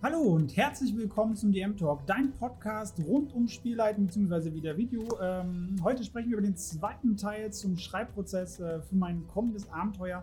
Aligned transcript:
Hallo 0.00 0.20
und 0.20 0.56
herzlich 0.56 0.96
willkommen 0.96 1.34
zum 1.34 1.50
DM 1.50 1.76
Talk, 1.76 2.06
dein 2.06 2.30
Podcast 2.30 3.00
rund 3.04 3.34
um 3.34 3.48
Spielleiten 3.48 4.06
bzw. 4.06 4.52
wieder 4.52 4.76
Video. 4.76 5.02
Ähm, 5.20 5.74
heute 5.82 6.04
sprechen 6.04 6.30
wir 6.30 6.38
über 6.38 6.46
den 6.46 6.54
zweiten 6.54 7.16
Teil 7.16 7.52
zum 7.52 7.76
Schreibprozess 7.76 8.60
äh, 8.60 8.80
für 8.80 8.94
mein 8.94 9.26
kommendes 9.26 9.68
Abenteuer. 9.72 10.22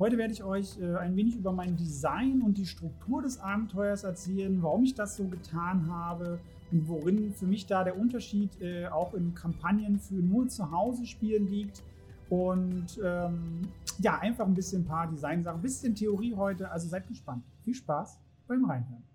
Heute 0.00 0.18
werde 0.18 0.32
ich 0.32 0.42
euch 0.42 0.76
äh, 0.80 0.96
ein 0.96 1.14
wenig 1.14 1.36
über 1.36 1.52
mein 1.52 1.76
Design 1.76 2.42
und 2.42 2.58
die 2.58 2.66
Struktur 2.66 3.22
des 3.22 3.38
Abenteuers 3.38 4.02
erzählen, 4.02 4.60
warum 4.60 4.82
ich 4.82 4.94
das 4.94 5.16
so 5.16 5.28
getan 5.28 5.86
habe 5.88 6.40
und 6.72 6.88
worin 6.88 7.32
für 7.32 7.46
mich 7.46 7.64
da 7.66 7.84
der 7.84 7.96
Unterschied 7.96 8.60
äh, 8.60 8.88
auch 8.88 9.14
in 9.14 9.36
Kampagnen 9.36 10.00
für 10.00 10.14
nur 10.14 10.48
zu 10.48 10.72
Hause 10.72 11.06
spielen 11.06 11.46
liegt. 11.46 11.80
Und 12.28 13.00
ähm, 13.04 13.68
ja, 14.00 14.18
einfach 14.18 14.46
ein 14.46 14.54
bisschen 14.54 14.82
ein 14.82 14.86
paar 14.86 15.06
Designsachen, 15.06 15.60
ein 15.60 15.62
bisschen 15.62 15.94
Theorie 15.94 16.34
heute. 16.34 16.72
Also 16.72 16.88
seid 16.88 17.06
gespannt. 17.06 17.44
Viel 17.62 17.74
Spaß 17.74 18.18
beim 18.48 18.64
Reinhören. 18.64 19.11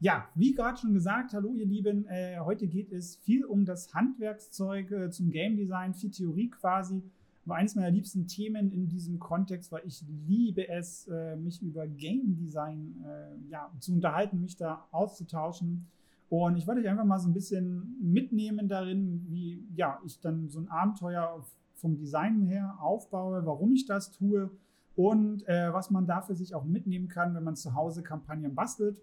Ja, 0.00 0.28
wie 0.36 0.54
gerade 0.54 0.78
schon 0.78 0.94
gesagt, 0.94 1.32
hallo 1.32 1.54
ihr 1.54 1.66
Lieben, 1.66 2.06
äh, 2.06 2.38
heute 2.38 2.68
geht 2.68 2.92
es 2.92 3.16
viel 3.16 3.44
um 3.44 3.64
das 3.64 3.92
Handwerkszeug 3.92 4.92
äh, 4.92 5.10
zum 5.10 5.32
Game 5.32 5.56
Design, 5.56 5.92
viel 5.92 6.12
Theorie 6.12 6.50
quasi. 6.50 7.02
War 7.46 7.56
eines 7.56 7.74
meiner 7.74 7.90
liebsten 7.90 8.28
Themen 8.28 8.70
in 8.70 8.88
diesem 8.88 9.18
Kontext, 9.18 9.72
weil 9.72 9.82
ich 9.84 10.04
liebe 10.28 10.68
es, 10.68 11.08
äh, 11.08 11.34
mich 11.34 11.60
über 11.62 11.88
Game 11.88 12.36
Design 12.36 12.94
äh, 13.04 13.50
ja, 13.50 13.72
zu 13.80 13.92
unterhalten, 13.92 14.40
mich 14.40 14.56
da 14.56 14.86
auszutauschen. 14.92 15.88
Und 16.28 16.56
ich 16.56 16.68
wollte 16.68 16.82
euch 16.82 16.88
einfach 16.88 17.04
mal 17.04 17.18
so 17.18 17.28
ein 17.28 17.34
bisschen 17.34 17.96
mitnehmen 18.00 18.68
darin, 18.68 19.26
wie 19.28 19.66
ja, 19.74 19.98
ich 20.06 20.20
dann 20.20 20.48
so 20.48 20.60
ein 20.60 20.68
Abenteuer 20.68 21.44
vom 21.74 21.96
Design 21.96 22.46
her 22.46 22.76
aufbaue, 22.80 23.44
warum 23.44 23.72
ich 23.72 23.84
das 23.86 24.12
tue 24.12 24.48
und 24.94 25.48
äh, 25.48 25.72
was 25.72 25.90
man 25.90 26.06
dafür 26.06 26.36
sich 26.36 26.54
auch 26.54 26.64
mitnehmen 26.64 27.08
kann, 27.08 27.34
wenn 27.34 27.42
man 27.42 27.56
zu 27.56 27.74
Hause 27.74 28.04
Kampagnen 28.04 28.54
bastelt. 28.54 28.96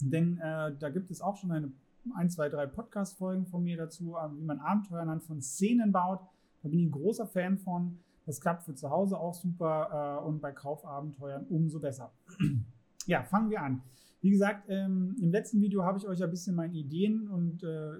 Denn 0.00 0.38
äh, 0.38 0.74
da 0.78 0.90
gibt 0.90 1.10
es 1.10 1.20
auch 1.20 1.36
schon 1.36 1.52
eine, 1.52 1.72
ein, 2.14 2.30
zwei, 2.30 2.48
drei 2.48 2.66
Podcast-Folgen 2.66 3.46
von 3.46 3.62
mir 3.62 3.76
dazu, 3.76 4.16
äh, 4.16 4.38
wie 4.38 4.44
man 4.44 4.60
Abenteuer 4.60 5.00
anhand 5.00 5.24
von 5.24 5.40
Szenen 5.40 5.92
baut. 5.92 6.20
Da 6.62 6.68
bin 6.68 6.78
ich 6.78 6.86
ein 6.86 6.90
großer 6.90 7.26
Fan 7.26 7.58
von. 7.58 7.98
Das 8.26 8.40
klappt 8.40 8.64
für 8.64 8.74
zu 8.74 8.90
Hause 8.90 9.18
auch 9.18 9.34
super 9.34 10.20
äh, 10.20 10.26
und 10.26 10.40
bei 10.40 10.52
Kaufabenteuern 10.52 11.46
umso 11.48 11.78
besser. 11.78 12.12
ja, 13.06 13.22
fangen 13.22 13.50
wir 13.50 13.62
an. 13.62 13.82
Wie 14.20 14.30
gesagt, 14.30 14.68
ähm, 14.68 15.14
im 15.20 15.30
letzten 15.30 15.60
Video 15.60 15.84
habe 15.84 15.98
ich 15.98 16.08
euch 16.08 16.22
ein 16.22 16.30
bisschen 16.30 16.56
meine 16.56 16.74
Ideen 16.74 17.28
und 17.28 17.62
äh, 17.62 17.92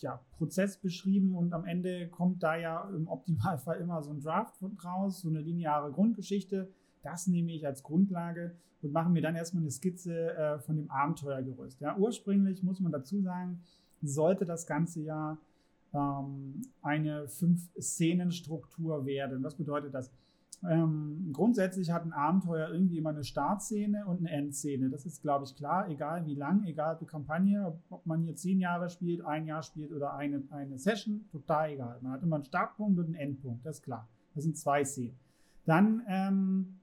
ja, 0.00 0.20
Prozess 0.32 0.76
beschrieben 0.78 1.36
und 1.36 1.52
am 1.52 1.64
Ende 1.64 2.08
kommt 2.08 2.42
da 2.42 2.56
ja 2.56 2.90
im 2.90 3.06
Optimalfall 3.06 3.80
immer 3.80 4.02
so 4.02 4.10
ein 4.10 4.20
Draft 4.20 4.56
raus, 4.84 5.20
so 5.20 5.28
eine 5.28 5.40
lineare 5.40 5.92
Grundgeschichte. 5.92 6.72
Das 7.02 7.26
nehme 7.26 7.52
ich 7.52 7.66
als 7.66 7.82
Grundlage 7.82 8.56
und 8.82 8.92
mache 8.92 9.10
mir 9.10 9.22
dann 9.22 9.36
erstmal 9.36 9.62
eine 9.62 9.70
Skizze 9.70 10.34
äh, 10.34 10.58
von 10.58 10.76
dem 10.76 10.90
Abenteuergerüst. 10.90 11.80
Ja, 11.80 11.96
ursprünglich 11.96 12.62
muss 12.62 12.80
man 12.80 12.92
dazu 12.92 13.20
sagen, 13.20 13.62
sollte 14.02 14.44
das 14.44 14.66
Ganze 14.66 15.02
ja 15.02 15.38
ähm, 15.92 16.62
eine 16.82 17.28
Fünf-Szenen-Struktur 17.28 19.04
werden. 19.04 19.42
Was 19.42 19.56
bedeutet 19.56 19.94
das? 19.94 20.10
Ähm, 20.68 21.30
grundsätzlich 21.32 21.90
hat 21.90 22.04
ein 22.04 22.12
Abenteuer 22.12 22.68
irgendwie 22.68 22.98
immer 22.98 23.10
eine 23.10 23.24
Startszene 23.24 24.04
und 24.06 24.18
eine 24.18 24.30
Endszene. 24.30 24.90
Das 24.90 25.06
ist, 25.06 25.22
glaube 25.22 25.46
ich, 25.46 25.56
klar, 25.56 25.88
egal 25.88 26.26
wie 26.26 26.34
lang, 26.34 26.64
egal 26.64 26.98
die 27.00 27.06
Kampagne, 27.06 27.78
ob 27.88 28.04
man 28.04 28.22
hier 28.22 28.36
zehn 28.36 28.60
Jahre 28.60 28.90
spielt, 28.90 29.24
ein 29.24 29.46
Jahr 29.46 29.62
spielt 29.62 29.90
oder 29.92 30.14
eine, 30.14 30.42
eine 30.50 30.78
Session, 30.78 31.24
total 31.32 31.70
egal. 31.70 31.98
Man 32.02 32.12
hat 32.12 32.22
immer 32.22 32.36
einen 32.36 32.44
Startpunkt 32.44 32.98
und 32.98 33.06
einen 33.06 33.14
Endpunkt, 33.14 33.64
das 33.64 33.76
ist 33.76 33.82
klar. 33.82 34.06
Das 34.34 34.44
sind 34.44 34.56
zwei 34.56 34.84
Szenen. 34.84 35.18
Dann 35.64 36.02
ähm, 36.06 36.79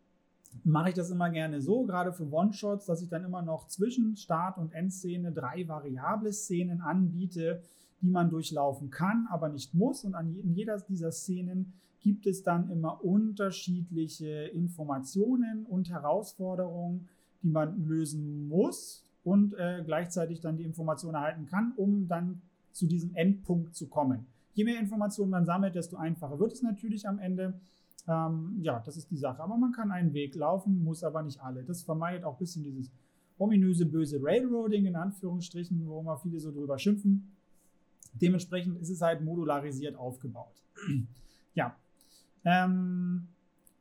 mache 0.63 0.89
ich 0.89 0.95
das 0.95 1.09
immer 1.09 1.29
gerne 1.29 1.61
so, 1.61 1.83
gerade 1.83 2.13
für 2.13 2.31
One-Shots, 2.31 2.85
dass 2.85 3.01
ich 3.01 3.09
dann 3.09 3.23
immer 3.23 3.41
noch 3.41 3.67
zwischen 3.67 4.15
Start- 4.15 4.57
und 4.57 4.73
Endszene 4.73 5.31
drei 5.31 5.67
variable 5.67 6.31
Szenen 6.31 6.81
anbiete, 6.81 7.61
die 8.01 8.09
man 8.09 8.29
durchlaufen 8.29 8.89
kann, 8.89 9.27
aber 9.29 9.49
nicht 9.49 9.73
muss. 9.73 10.03
Und 10.03 10.15
an 10.15 10.35
in 10.43 10.53
jeder 10.53 10.79
dieser 10.79 11.11
Szenen 11.11 11.73
gibt 12.01 12.27
es 12.27 12.43
dann 12.43 12.69
immer 12.69 13.03
unterschiedliche 13.03 14.45
Informationen 14.53 15.65
und 15.65 15.89
Herausforderungen, 15.89 17.07
die 17.43 17.49
man 17.49 17.85
lösen 17.87 18.47
muss 18.47 19.03
und 19.23 19.53
äh, 19.55 19.83
gleichzeitig 19.85 20.39
dann 20.39 20.57
die 20.57 20.63
Informationen 20.63 21.15
erhalten 21.15 21.47
kann, 21.47 21.73
um 21.75 22.07
dann 22.07 22.41
zu 22.71 22.87
diesem 22.87 23.15
Endpunkt 23.15 23.75
zu 23.75 23.87
kommen. 23.87 24.25
Je 24.53 24.63
mehr 24.63 24.79
Informationen 24.79 25.31
man 25.31 25.45
sammelt, 25.45 25.75
desto 25.75 25.97
einfacher 25.97 26.39
wird 26.39 26.53
es 26.53 26.61
natürlich 26.61 27.07
am 27.07 27.19
Ende. 27.19 27.53
Ähm, 28.07 28.57
ja, 28.61 28.79
das 28.79 28.97
ist 28.97 29.11
die 29.11 29.17
Sache. 29.17 29.41
Aber 29.41 29.57
man 29.57 29.71
kann 29.71 29.91
einen 29.91 30.13
Weg 30.13 30.35
laufen, 30.35 30.83
muss 30.83 31.03
aber 31.03 31.21
nicht 31.23 31.41
alle. 31.41 31.63
Das 31.63 31.83
vermeidet 31.83 32.23
auch 32.23 32.35
ein 32.35 32.39
bisschen 32.39 32.63
dieses 32.63 32.91
ominöse, 33.37 33.85
böse 33.85 34.19
Railroading 34.21 34.85
in 34.85 34.95
Anführungsstrichen, 34.95 35.85
wo 35.87 35.99
immer 35.99 36.17
viele 36.17 36.39
so 36.39 36.51
drüber 36.51 36.79
schimpfen. 36.79 37.35
Dementsprechend 38.13 38.79
ist 38.79 38.89
es 38.89 39.01
halt 39.01 39.21
modularisiert 39.21 39.95
aufgebaut. 39.95 40.63
ja. 41.53 41.75
Ähm, 42.45 43.27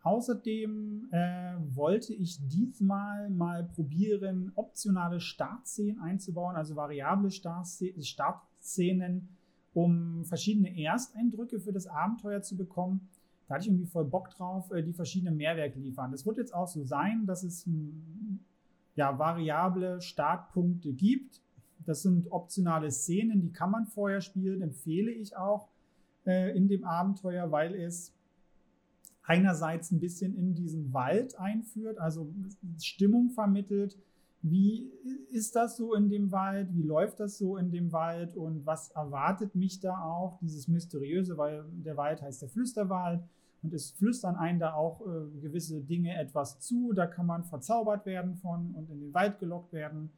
außerdem 0.02 1.08
äh, 1.10 1.54
wollte 1.74 2.12
ich 2.12 2.38
diesmal 2.48 3.30
mal 3.30 3.64
probieren, 3.64 4.52
optionale 4.56 5.20
Startszenen 5.20 6.00
einzubauen, 6.00 6.56
also 6.56 6.74
variable 6.76 7.30
Startszenen, 7.30 9.28
um 9.72 10.24
verschiedene 10.24 10.76
Ersteindrücke 10.78 11.60
für 11.60 11.72
das 11.72 11.86
Abenteuer 11.86 12.42
zu 12.42 12.56
bekommen. 12.56 13.08
Da 13.48 13.54
hatte 13.54 13.62
ich 13.62 13.68
irgendwie 13.68 13.86
voll 13.86 14.04
Bock 14.04 14.30
drauf, 14.30 14.70
äh, 14.72 14.82
die 14.82 14.92
verschiedenen 14.92 15.36
Mehrwerke 15.36 15.78
liefern. 15.78 16.10
Das 16.10 16.26
wird 16.26 16.38
jetzt 16.38 16.54
auch 16.54 16.68
so 16.68 16.84
sein, 16.84 17.26
dass 17.26 17.42
es 17.42 17.64
hm, 17.66 18.40
ja, 18.96 19.18
variable 19.18 20.00
Startpunkte 20.00 20.92
gibt. 20.92 21.40
Das 21.84 22.02
sind 22.02 22.32
optionale 22.32 22.90
Szenen, 22.90 23.40
die 23.40 23.52
kann 23.52 23.70
man 23.70 23.86
vorher 23.86 24.20
spielen, 24.20 24.62
empfehle 24.62 25.10
ich 25.10 25.36
auch 25.36 25.68
äh, 26.26 26.56
in 26.56 26.68
dem 26.68 26.84
Abenteuer, 26.84 27.52
weil 27.52 27.74
es 27.74 28.12
einerseits 29.22 29.90
ein 29.90 30.00
bisschen 30.00 30.36
in 30.36 30.54
diesen 30.54 30.92
Wald 30.92 31.38
einführt, 31.38 31.98
also 31.98 32.32
Stimmung 32.80 33.30
vermittelt. 33.30 33.96
Wie 34.48 34.92
ist 35.30 35.56
das 35.56 35.76
so 35.76 35.94
in 35.94 36.08
dem 36.08 36.30
Wald? 36.30 36.72
Wie 36.72 36.82
läuft 36.82 37.18
das 37.18 37.36
so 37.36 37.56
in 37.56 37.72
dem 37.72 37.90
Wald? 37.90 38.36
Und 38.36 38.64
was 38.64 38.90
erwartet 38.90 39.56
mich 39.56 39.80
da 39.80 40.00
auch? 40.02 40.38
Dieses 40.40 40.68
Mysteriöse, 40.68 41.36
weil 41.36 41.64
der 41.72 41.96
Wald 41.96 42.22
heißt 42.22 42.42
der 42.42 42.48
Flüsterwald 42.48 43.24
und 43.62 43.74
es 43.74 43.90
flüstern 43.90 44.36
einen 44.36 44.60
da 44.60 44.74
auch 44.74 45.00
äh, 45.00 45.40
gewisse 45.40 45.80
Dinge 45.80 46.16
etwas 46.16 46.60
zu. 46.60 46.92
Da 46.92 47.06
kann 47.06 47.26
man 47.26 47.42
verzaubert 47.42 48.06
werden 48.06 48.36
von 48.36 48.72
und 48.74 48.88
in 48.88 49.00
den 49.00 49.14
Wald 49.14 49.40
gelockt 49.40 49.72
werden. 49.72 50.10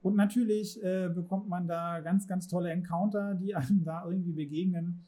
Und 0.00 0.14
natürlich 0.14 0.80
äh, 0.84 1.08
bekommt 1.08 1.48
man 1.48 1.66
da 1.66 1.98
ganz, 2.00 2.28
ganz 2.28 2.46
tolle 2.46 2.70
Encounter, 2.70 3.34
die 3.34 3.54
einem 3.56 3.82
da 3.82 4.04
irgendwie 4.06 4.32
begegnen. 4.32 5.04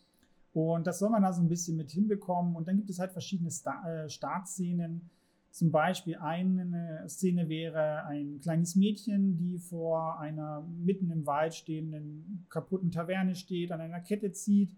Und 0.53 0.89
das 0.89 0.99
soll 0.99 1.11
man 1.11 1.23
da 1.23 1.33
so 1.33 1.43
ein 1.43 1.49
bisschen 1.49 1.77
mit 1.77 1.93
hinbekommen. 1.93 2.57
Und 2.57 2.67
dann 2.67 2.77
gibt 2.77 2.91
es 2.91 2.99
halt 2.99 3.13
verschiedene 3.13 3.53
Star 3.53 3.87
äh, 3.89 4.09
Startszenen. 4.09 5.11
Zum 5.55 5.71
Beispiel 5.71 6.17
eine 6.17 7.05
Szene 7.07 7.49
wäre 7.49 8.05
ein 8.07 8.41
kleines 8.41 8.75
Mädchen, 8.75 9.37
die 9.37 9.59
vor 9.59 10.19
einer 10.19 10.67
mitten 10.85 11.11
im 11.11 11.27
Wald 11.27 11.55
stehenden 11.55 12.45
kaputten 12.49 12.91
Taverne 12.91 13.37
steht, 13.37 13.71
an 13.71 13.81
einer 13.81 14.01
Kette 14.01 14.33
zieht 14.33 14.75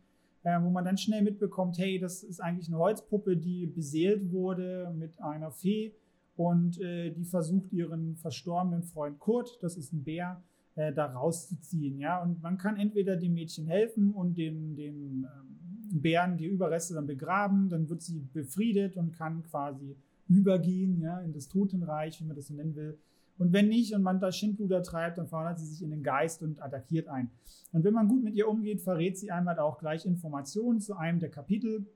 äh, 0.46 0.62
wo 0.62 0.70
man 0.70 0.84
dann 0.84 0.96
schnell 0.96 1.22
mitbekommt, 1.22 1.76
hey, 1.76 1.98
das 1.98 2.22
ist 2.22 2.40
eigentlich 2.40 2.68
eine 2.68 2.78
Holzpuppe, 2.78 3.36
die 3.36 3.66
beseelt 3.66 4.30
wurde 4.30 4.94
mit 4.96 5.20
einer 5.20 5.50
Fee 5.50 5.92
und 6.36 6.80
äh, 6.80 7.10
die 7.10 7.24
versucht 7.24 7.72
ihren 7.72 8.14
verstorbenen 8.14 8.84
Freund 8.84 9.18
Kurt, 9.18 9.58
das 9.60 9.76
ist 9.76 9.92
ein 9.92 10.04
Bär, 10.04 10.40
äh, 10.76 10.92
da 10.92 11.06
rauszuziehen. 11.06 11.98
Ja? 11.98 12.22
Und 12.22 12.42
man 12.42 12.58
kann 12.58 12.76
entweder 12.76 13.16
dem 13.16 13.34
Mädchen 13.34 13.66
helfen 13.66 14.12
und 14.12 14.38
den, 14.38 14.76
den 14.76 15.24
ähm, 15.24 16.00
Bären 16.00 16.36
die 16.36 16.46
Überreste 16.46 16.94
dann 16.94 17.06
begraben, 17.06 17.68
dann 17.68 17.88
wird 17.88 18.02
sie 18.02 18.20
befriedet 18.32 18.96
und 18.96 19.12
kann 19.12 19.42
quasi 19.42 19.96
übergehen 20.28 21.00
ja, 21.00 21.20
in 21.20 21.32
das 21.32 21.48
Totenreich, 21.48 22.20
wie 22.20 22.24
man 22.24 22.36
das 22.36 22.48
so 22.48 22.54
nennen 22.54 22.74
will. 22.74 22.98
Und 23.38 23.52
wenn 23.52 23.68
nicht 23.68 23.94
und 23.94 24.02
man 24.02 24.18
da 24.18 24.32
Schindluder 24.32 24.82
treibt, 24.82 25.18
dann 25.18 25.28
verwandelt 25.28 25.58
sie 25.58 25.66
sich 25.66 25.82
in 25.82 25.90
den 25.90 26.02
Geist 26.02 26.42
und 26.42 26.62
attackiert 26.62 27.08
einen. 27.08 27.30
Und 27.72 27.84
wenn 27.84 27.92
man 27.92 28.08
gut 28.08 28.24
mit 28.24 28.34
ihr 28.34 28.48
umgeht, 28.48 28.80
verrät 28.80 29.18
sie 29.18 29.30
einmal 29.30 29.58
auch 29.58 29.78
gleich 29.78 30.06
Informationen 30.06 30.80
zu 30.80 30.96
einem 30.96 31.20
der 31.20 31.30
Kapitel 31.30 31.86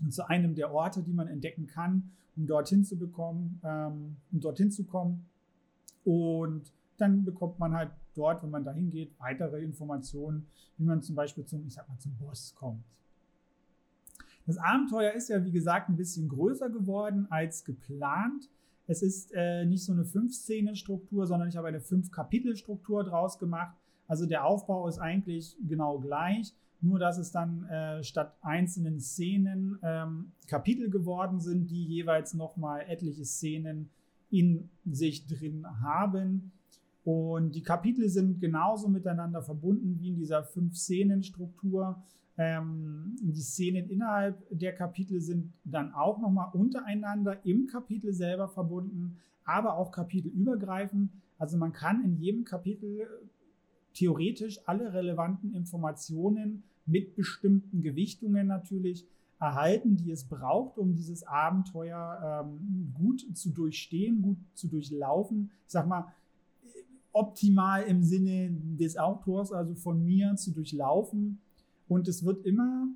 und 0.00 0.12
zu 0.12 0.28
einem 0.28 0.54
der 0.54 0.72
Orte, 0.72 1.02
die 1.02 1.12
man 1.12 1.26
entdecken 1.26 1.66
kann, 1.66 2.10
um 2.36 2.46
dorthin 2.46 2.84
zu 2.84 2.96
bekommen, 2.96 3.60
ähm, 3.64 4.16
um 4.30 4.40
dorthin 4.40 4.70
zu 4.70 4.84
kommen. 4.84 5.26
Und 6.04 6.72
dann 6.96 7.24
bekommt 7.24 7.58
man 7.58 7.74
halt 7.74 7.90
dort, 8.14 8.42
wenn 8.42 8.50
man 8.50 8.64
da 8.64 8.72
hingeht, 8.72 9.12
weitere 9.18 9.60
Informationen, 9.62 10.46
wie 10.76 10.84
man 10.84 11.02
zum 11.02 11.16
Beispiel 11.16 11.44
zum, 11.44 11.66
ich 11.66 11.74
sag 11.74 11.88
mal, 11.88 11.98
zum 11.98 12.14
Boss 12.16 12.54
kommt. 12.54 12.84
Das 14.48 14.56
Abenteuer 14.56 15.12
ist 15.12 15.28
ja, 15.28 15.44
wie 15.44 15.52
gesagt, 15.52 15.90
ein 15.90 15.96
bisschen 15.96 16.26
größer 16.26 16.70
geworden 16.70 17.26
als 17.28 17.66
geplant. 17.66 18.48
Es 18.86 19.02
ist 19.02 19.30
äh, 19.34 19.66
nicht 19.66 19.84
so 19.84 19.92
eine 19.92 20.06
Fünf-Szenen-Struktur, 20.06 21.26
sondern 21.26 21.50
ich 21.50 21.58
habe 21.58 21.68
eine 21.68 21.82
Fünf-Kapitel-Struktur 21.82 23.04
draus 23.04 23.38
gemacht. 23.38 23.76
Also 24.06 24.24
der 24.24 24.46
Aufbau 24.46 24.88
ist 24.88 25.00
eigentlich 25.00 25.54
genau 25.68 25.98
gleich, 25.98 26.54
nur 26.80 26.98
dass 26.98 27.18
es 27.18 27.30
dann 27.30 27.64
äh, 27.64 28.02
statt 28.02 28.38
einzelnen 28.40 29.00
Szenen 29.00 29.78
ähm, 29.82 30.32
Kapitel 30.46 30.88
geworden 30.88 31.40
sind, 31.40 31.68
die 31.68 31.84
jeweils 31.84 32.32
nochmal 32.32 32.86
etliche 32.88 33.26
Szenen 33.26 33.90
in 34.30 34.70
sich 34.86 35.26
drin 35.26 35.66
haben. 35.82 36.52
Und 37.08 37.54
die 37.54 37.62
Kapitel 37.62 38.06
sind 38.10 38.38
genauso 38.38 38.86
miteinander 38.86 39.40
verbunden 39.40 39.96
wie 39.98 40.08
in 40.08 40.16
dieser 40.16 40.44
Fünf-Szenen-Struktur. 40.44 42.02
Ähm, 42.36 43.16
die 43.22 43.40
Szenen 43.40 43.88
innerhalb 43.88 44.46
der 44.50 44.74
Kapitel 44.74 45.22
sind 45.22 45.54
dann 45.64 45.94
auch 45.94 46.18
nochmal 46.18 46.50
untereinander 46.52 47.46
im 47.46 47.66
Kapitel 47.66 48.12
selber 48.12 48.46
verbunden, 48.46 49.16
aber 49.46 49.78
auch 49.78 49.90
kapitelübergreifend. 49.90 51.10
Also 51.38 51.56
man 51.56 51.72
kann 51.72 52.04
in 52.04 52.18
jedem 52.18 52.44
Kapitel 52.44 53.08
theoretisch 53.94 54.60
alle 54.66 54.92
relevanten 54.92 55.54
Informationen 55.54 56.62
mit 56.84 57.16
bestimmten 57.16 57.80
Gewichtungen 57.80 58.48
natürlich 58.48 59.06
erhalten, 59.40 59.96
die 59.96 60.10
es 60.10 60.24
braucht, 60.24 60.76
um 60.76 60.94
dieses 60.94 61.26
Abenteuer 61.26 62.44
ähm, 62.44 62.92
gut 62.92 63.24
zu 63.34 63.48
durchstehen, 63.48 64.20
gut 64.20 64.36
zu 64.52 64.68
durchlaufen. 64.68 65.50
Ich 65.64 65.72
sag 65.72 65.86
mal, 65.86 66.12
optimal 67.18 67.82
im 67.82 68.02
Sinne 68.02 68.50
des 68.78 68.96
Autors, 68.96 69.52
also 69.52 69.74
von 69.74 70.04
mir, 70.04 70.36
zu 70.36 70.52
durchlaufen. 70.52 71.40
Und 71.88 72.06
es 72.06 72.24
wird 72.24 72.46
immer 72.46 72.86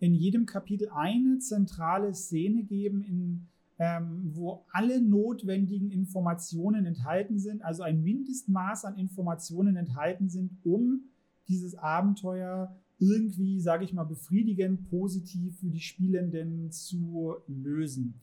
in 0.00 0.14
jedem 0.14 0.44
Kapitel 0.44 0.88
eine 0.92 1.38
zentrale 1.38 2.12
Szene 2.14 2.64
geben, 2.64 3.02
in, 3.02 3.46
ähm, 3.78 4.32
wo 4.34 4.64
alle 4.72 5.00
notwendigen 5.00 5.90
Informationen 5.90 6.84
enthalten 6.84 7.38
sind, 7.38 7.62
also 7.62 7.84
ein 7.84 8.02
Mindestmaß 8.02 8.86
an 8.86 8.98
Informationen 8.98 9.76
enthalten 9.76 10.28
sind, 10.28 10.50
um 10.64 11.04
dieses 11.48 11.76
Abenteuer 11.76 12.74
irgendwie, 12.98 13.60
sage 13.60 13.84
ich 13.84 13.92
mal, 13.92 14.04
befriedigend, 14.04 14.88
positiv 14.90 15.58
für 15.58 15.70
die 15.70 15.80
Spielenden 15.80 16.72
zu 16.72 17.36
lösen. 17.46 18.14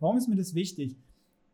Warum 0.00 0.18
ist 0.18 0.28
mir 0.28 0.36
das 0.36 0.54
wichtig? 0.54 0.96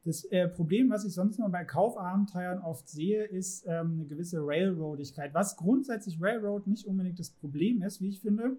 Das 0.04 0.24
äh, 0.24 0.48
Problem, 0.48 0.90
was 0.90 1.04
ich 1.04 1.14
sonst 1.14 1.38
noch 1.38 1.48
bei 1.50 1.64
Kaufabenteuern 1.64 2.58
oft 2.60 2.88
sehe, 2.88 3.24
ist 3.24 3.64
ähm, 3.66 3.92
eine 3.92 4.04
gewisse 4.06 4.38
Railroadigkeit. 4.40 5.32
Was 5.32 5.56
grundsätzlich 5.56 6.20
Railroad 6.20 6.66
nicht 6.66 6.86
unbedingt 6.86 7.20
das 7.20 7.30
Problem 7.30 7.82
ist, 7.82 8.00
wie 8.00 8.08
ich 8.08 8.20
finde. 8.20 8.56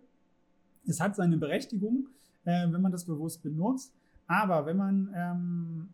Es 0.88 1.02
hat 1.02 1.16
seine 1.16 1.38
Berechtigung, 1.38 2.08
äh, 2.46 2.72
wenn 2.72 2.82
man 2.82 2.94
das 2.94 3.06
bewusst 3.06 3.44
benutzt. 3.44 3.94
Aber 4.28 4.66
wenn 4.66 4.78
man 4.78 5.14
ähm, 5.14 5.90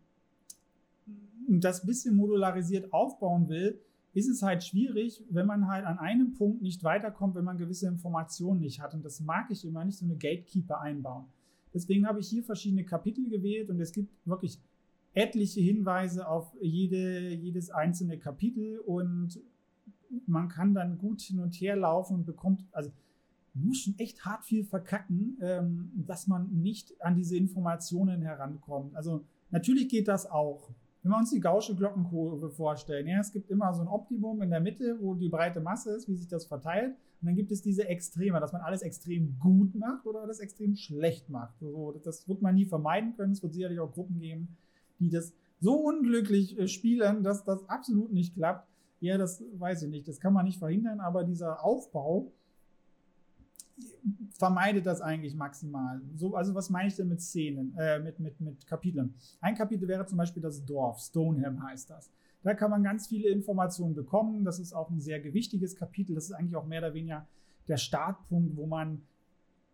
das 1.48 1.84
bisschen 1.84 2.16
modularisiert 2.16 2.94
aufbauen 2.94 3.50
will, 3.50 3.80
ist 4.14 4.30
es 4.30 4.44
halt 4.44 4.64
schwierig, 4.64 5.24
wenn 5.30 5.48
man 5.48 5.68
halt 5.68 5.86
an 5.86 5.98
einem 5.98 6.34
Punkt 6.34 6.62
nicht 6.62 6.84
weiterkommt, 6.84 7.36
wenn 7.36 7.44
man 7.44 7.58
gewisse 7.58 7.88
Informationen 7.88 8.60
nicht 8.60 8.82
hat. 8.82 8.94
Und 8.94 9.04
das 9.04 9.20
mag 9.20 9.50
ich 9.50 9.66
immer 9.66 9.84
nicht, 9.84 9.98
so 9.98 10.06
eine 10.06 10.16
Gatekeeper 10.16 10.80
einbauen. 10.80 11.26
Deswegen 11.74 12.08
habe 12.08 12.20
ich 12.20 12.28
hier 12.28 12.44
verschiedene 12.44 12.84
Kapitel 12.84 13.30
gewählt 13.30 13.70
und 13.70 13.80
es 13.80 13.92
gibt 13.92 14.10
wirklich 14.26 14.60
etliche 15.20 15.60
Hinweise 15.60 16.28
auf 16.28 16.56
jede, 16.62 17.34
jedes 17.34 17.70
einzelne 17.70 18.18
Kapitel 18.18 18.80
und 18.80 19.40
man 20.26 20.48
kann 20.48 20.74
dann 20.74 20.98
gut 20.98 21.22
hin 21.22 21.40
und 21.40 21.54
her 21.56 21.76
laufen 21.76 22.16
und 22.16 22.26
bekommt, 22.26 22.64
also 22.72 22.90
muss 23.54 23.80
schon 23.80 23.98
echt 23.98 24.26
hart 24.26 24.46
viel 24.46 24.64
verkacken, 24.64 25.38
ähm, 25.42 25.92
dass 26.08 26.28
man 26.28 26.50
nicht 26.62 27.00
an 27.02 27.16
diese 27.16 27.36
Informationen 27.36 28.22
herankommt. 28.22 28.96
Also 28.96 29.26
natürlich 29.52 29.90
geht 29.90 30.08
das 30.08 30.26
auch. 30.26 30.70
Wenn 31.04 31.12
wir 31.12 31.18
uns 31.18 31.32
die 31.32 31.40
Gaußsche 31.40 31.76
Glockenkurve 31.76 32.50
vorstellen, 32.50 33.08
ja, 33.08 33.20
es 33.20 33.32
gibt 33.32 33.50
immer 33.50 33.74
so 33.74 33.82
ein 33.82 33.88
Optimum 33.88 34.42
in 34.42 34.50
der 34.50 34.62
Mitte, 34.62 34.98
wo 35.02 35.16
die 35.16 35.30
breite 35.30 35.60
Masse 35.60 35.92
ist, 35.92 36.08
wie 36.08 36.16
sich 36.16 36.28
das 36.28 36.46
verteilt. 36.46 36.96
Und 37.22 37.26
dann 37.26 37.36
gibt 37.36 37.52
es 37.52 37.62
diese 37.62 37.88
Extreme, 37.88 38.40
dass 38.40 38.54
man 38.54 38.62
alles 38.62 38.82
extrem 38.82 39.38
gut 39.40 39.76
macht 39.76 40.06
oder 40.06 40.22
alles 40.22 40.40
extrem 40.40 40.76
schlecht 40.76 41.30
macht. 41.30 41.58
So, 41.60 42.00
das 42.04 42.28
wird 42.28 42.42
man 42.42 42.56
nie 42.56 42.66
vermeiden 42.66 43.16
können. 43.16 43.34
Es 43.34 43.44
wird 43.44 43.54
sicherlich 43.54 43.80
auch 43.80 43.92
Gruppen 43.92 44.20
geben, 44.20 44.58
die 45.00 45.10
das 45.10 45.34
so 45.60 45.76
unglücklich 45.76 46.58
äh, 46.58 46.68
spielen, 46.68 47.24
dass 47.24 47.44
das 47.44 47.68
absolut 47.68 48.12
nicht 48.12 48.36
klappt. 48.36 48.68
Ja, 49.02 49.18
das 49.18 49.44
weiß 49.58 49.84
ich 49.84 49.90
nicht. 49.90 50.08
Das 50.08 50.20
kann 50.20 50.34
man 50.34 50.46
nicht 50.46 50.60
verhindern, 50.60 51.00
aber 51.00 51.24
dieser 51.24 51.64
Aufbau 51.64 52.32
vermeidet 54.32 54.86
das 54.86 55.02
eigentlich 55.02 55.36
maximal. 55.36 56.02
So, 56.16 56.36
also 56.36 56.54
was 56.54 56.70
meine 56.70 56.90
ich 56.90 56.96
denn 56.96 57.08
mit 57.08 57.22
Szenen, 57.22 57.76
äh, 57.78 58.00
mit, 58.00 58.20
mit, 58.20 58.40
mit 58.42 58.66
Kapiteln? 58.68 59.14
Ein 59.42 59.56
Kapitel 59.56 59.88
wäre 59.88 60.06
zum 60.06 60.18
Beispiel 60.18 60.42
das 60.42 60.66
Dorf, 60.66 61.00
Stoneham 61.00 61.64
heißt 61.64 61.90
das. 61.90 62.10
Da 62.44 62.54
kann 62.54 62.72
man 62.72 62.84
ganz 62.84 63.08
viele 63.08 63.30
Informationen 63.30 63.96
bekommen. 63.96 64.46
Das 64.46 64.60
ist 64.60 64.74
auch 64.74 64.90
ein 64.90 65.02
sehr 65.02 65.20
gewichtiges 65.20 65.76
Kapitel. 65.76 66.16
Das 66.16 66.26
ist 66.26 66.32
eigentlich 66.32 66.56
auch 66.56 66.66
mehr 66.66 66.80
oder 66.80 66.94
weniger 66.94 67.28
der 67.68 67.78
Startpunkt, 67.78 68.56
wo 68.56 68.66
man 68.66 69.02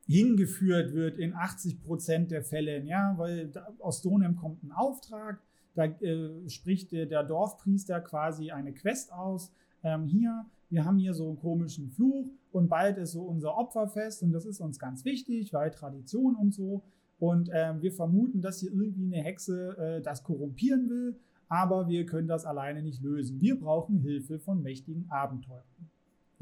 hingeführt 0.08 0.94
wird 0.94 1.18
in 1.18 1.34
80 1.34 1.82
Prozent 1.82 2.32
der 2.32 2.44
Fälle, 2.44 2.84
ja, 2.84 3.14
weil 3.18 3.48
da, 3.48 3.68
aus 3.80 4.00
Stoneham 4.00 4.36
kommt 4.36 4.64
ein 4.64 4.72
Auftrag, 4.72 5.42
da 5.74 5.86
äh, 5.86 6.50
spricht 6.50 6.92
der, 6.92 7.06
der, 7.06 7.24
Dorfpriester 7.24 8.00
quasi 8.02 8.52
eine 8.52 8.74
Quest 8.74 9.12
aus. 9.12 9.52
Ähm, 9.84 10.06
hier, 10.06 10.46
wir 10.70 10.86
haben 10.86 10.98
hier 10.98 11.14
so 11.14 11.28
einen 11.28 11.38
komischen 11.38 11.90
Fluch 11.90 12.30
und 12.52 12.70
bald 12.70 12.98
ist 12.98 13.12
so 13.12 13.24
unser 13.24 13.58
Opferfest 13.58 14.24
und 14.24 14.32
das 14.32 14.46
ist 14.46 14.62
uns 14.62 14.80
ganz 14.80 15.04
wichtig, 15.06 15.54
weil 15.54 15.72
Tradition 15.72 16.36
und 16.36 16.54
so. 16.54 16.84
Und 17.18 17.50
ähm, 17.54 17.82
wir 17.82 17.92
vermuten, 17.92 18.42
dass 18.42 18.60
hier 18.60 18.72
irgendwie 18.72 19.06
eine 19.06 19.24
Hexe 19.24 19.78
äh, 19.78 20.02
das 20.02 20.24
korrumpieren 20.24 20.90
will, 20.90 21.20
aber 21.50 21.88
wir 21.88 22.06
können 22.06 22.28
das 22.28 22.46
alleine 22.46 22.82
nicht 22.82 23.02
lösen. 23.02 23.40
Wir 23.42 23.60
brauchen 23.60 24.00
Hilfe 24.00 24.40
von 24.40 24.62
mächtigen 24.62 25.10
Abenteurern. 25.10 25.64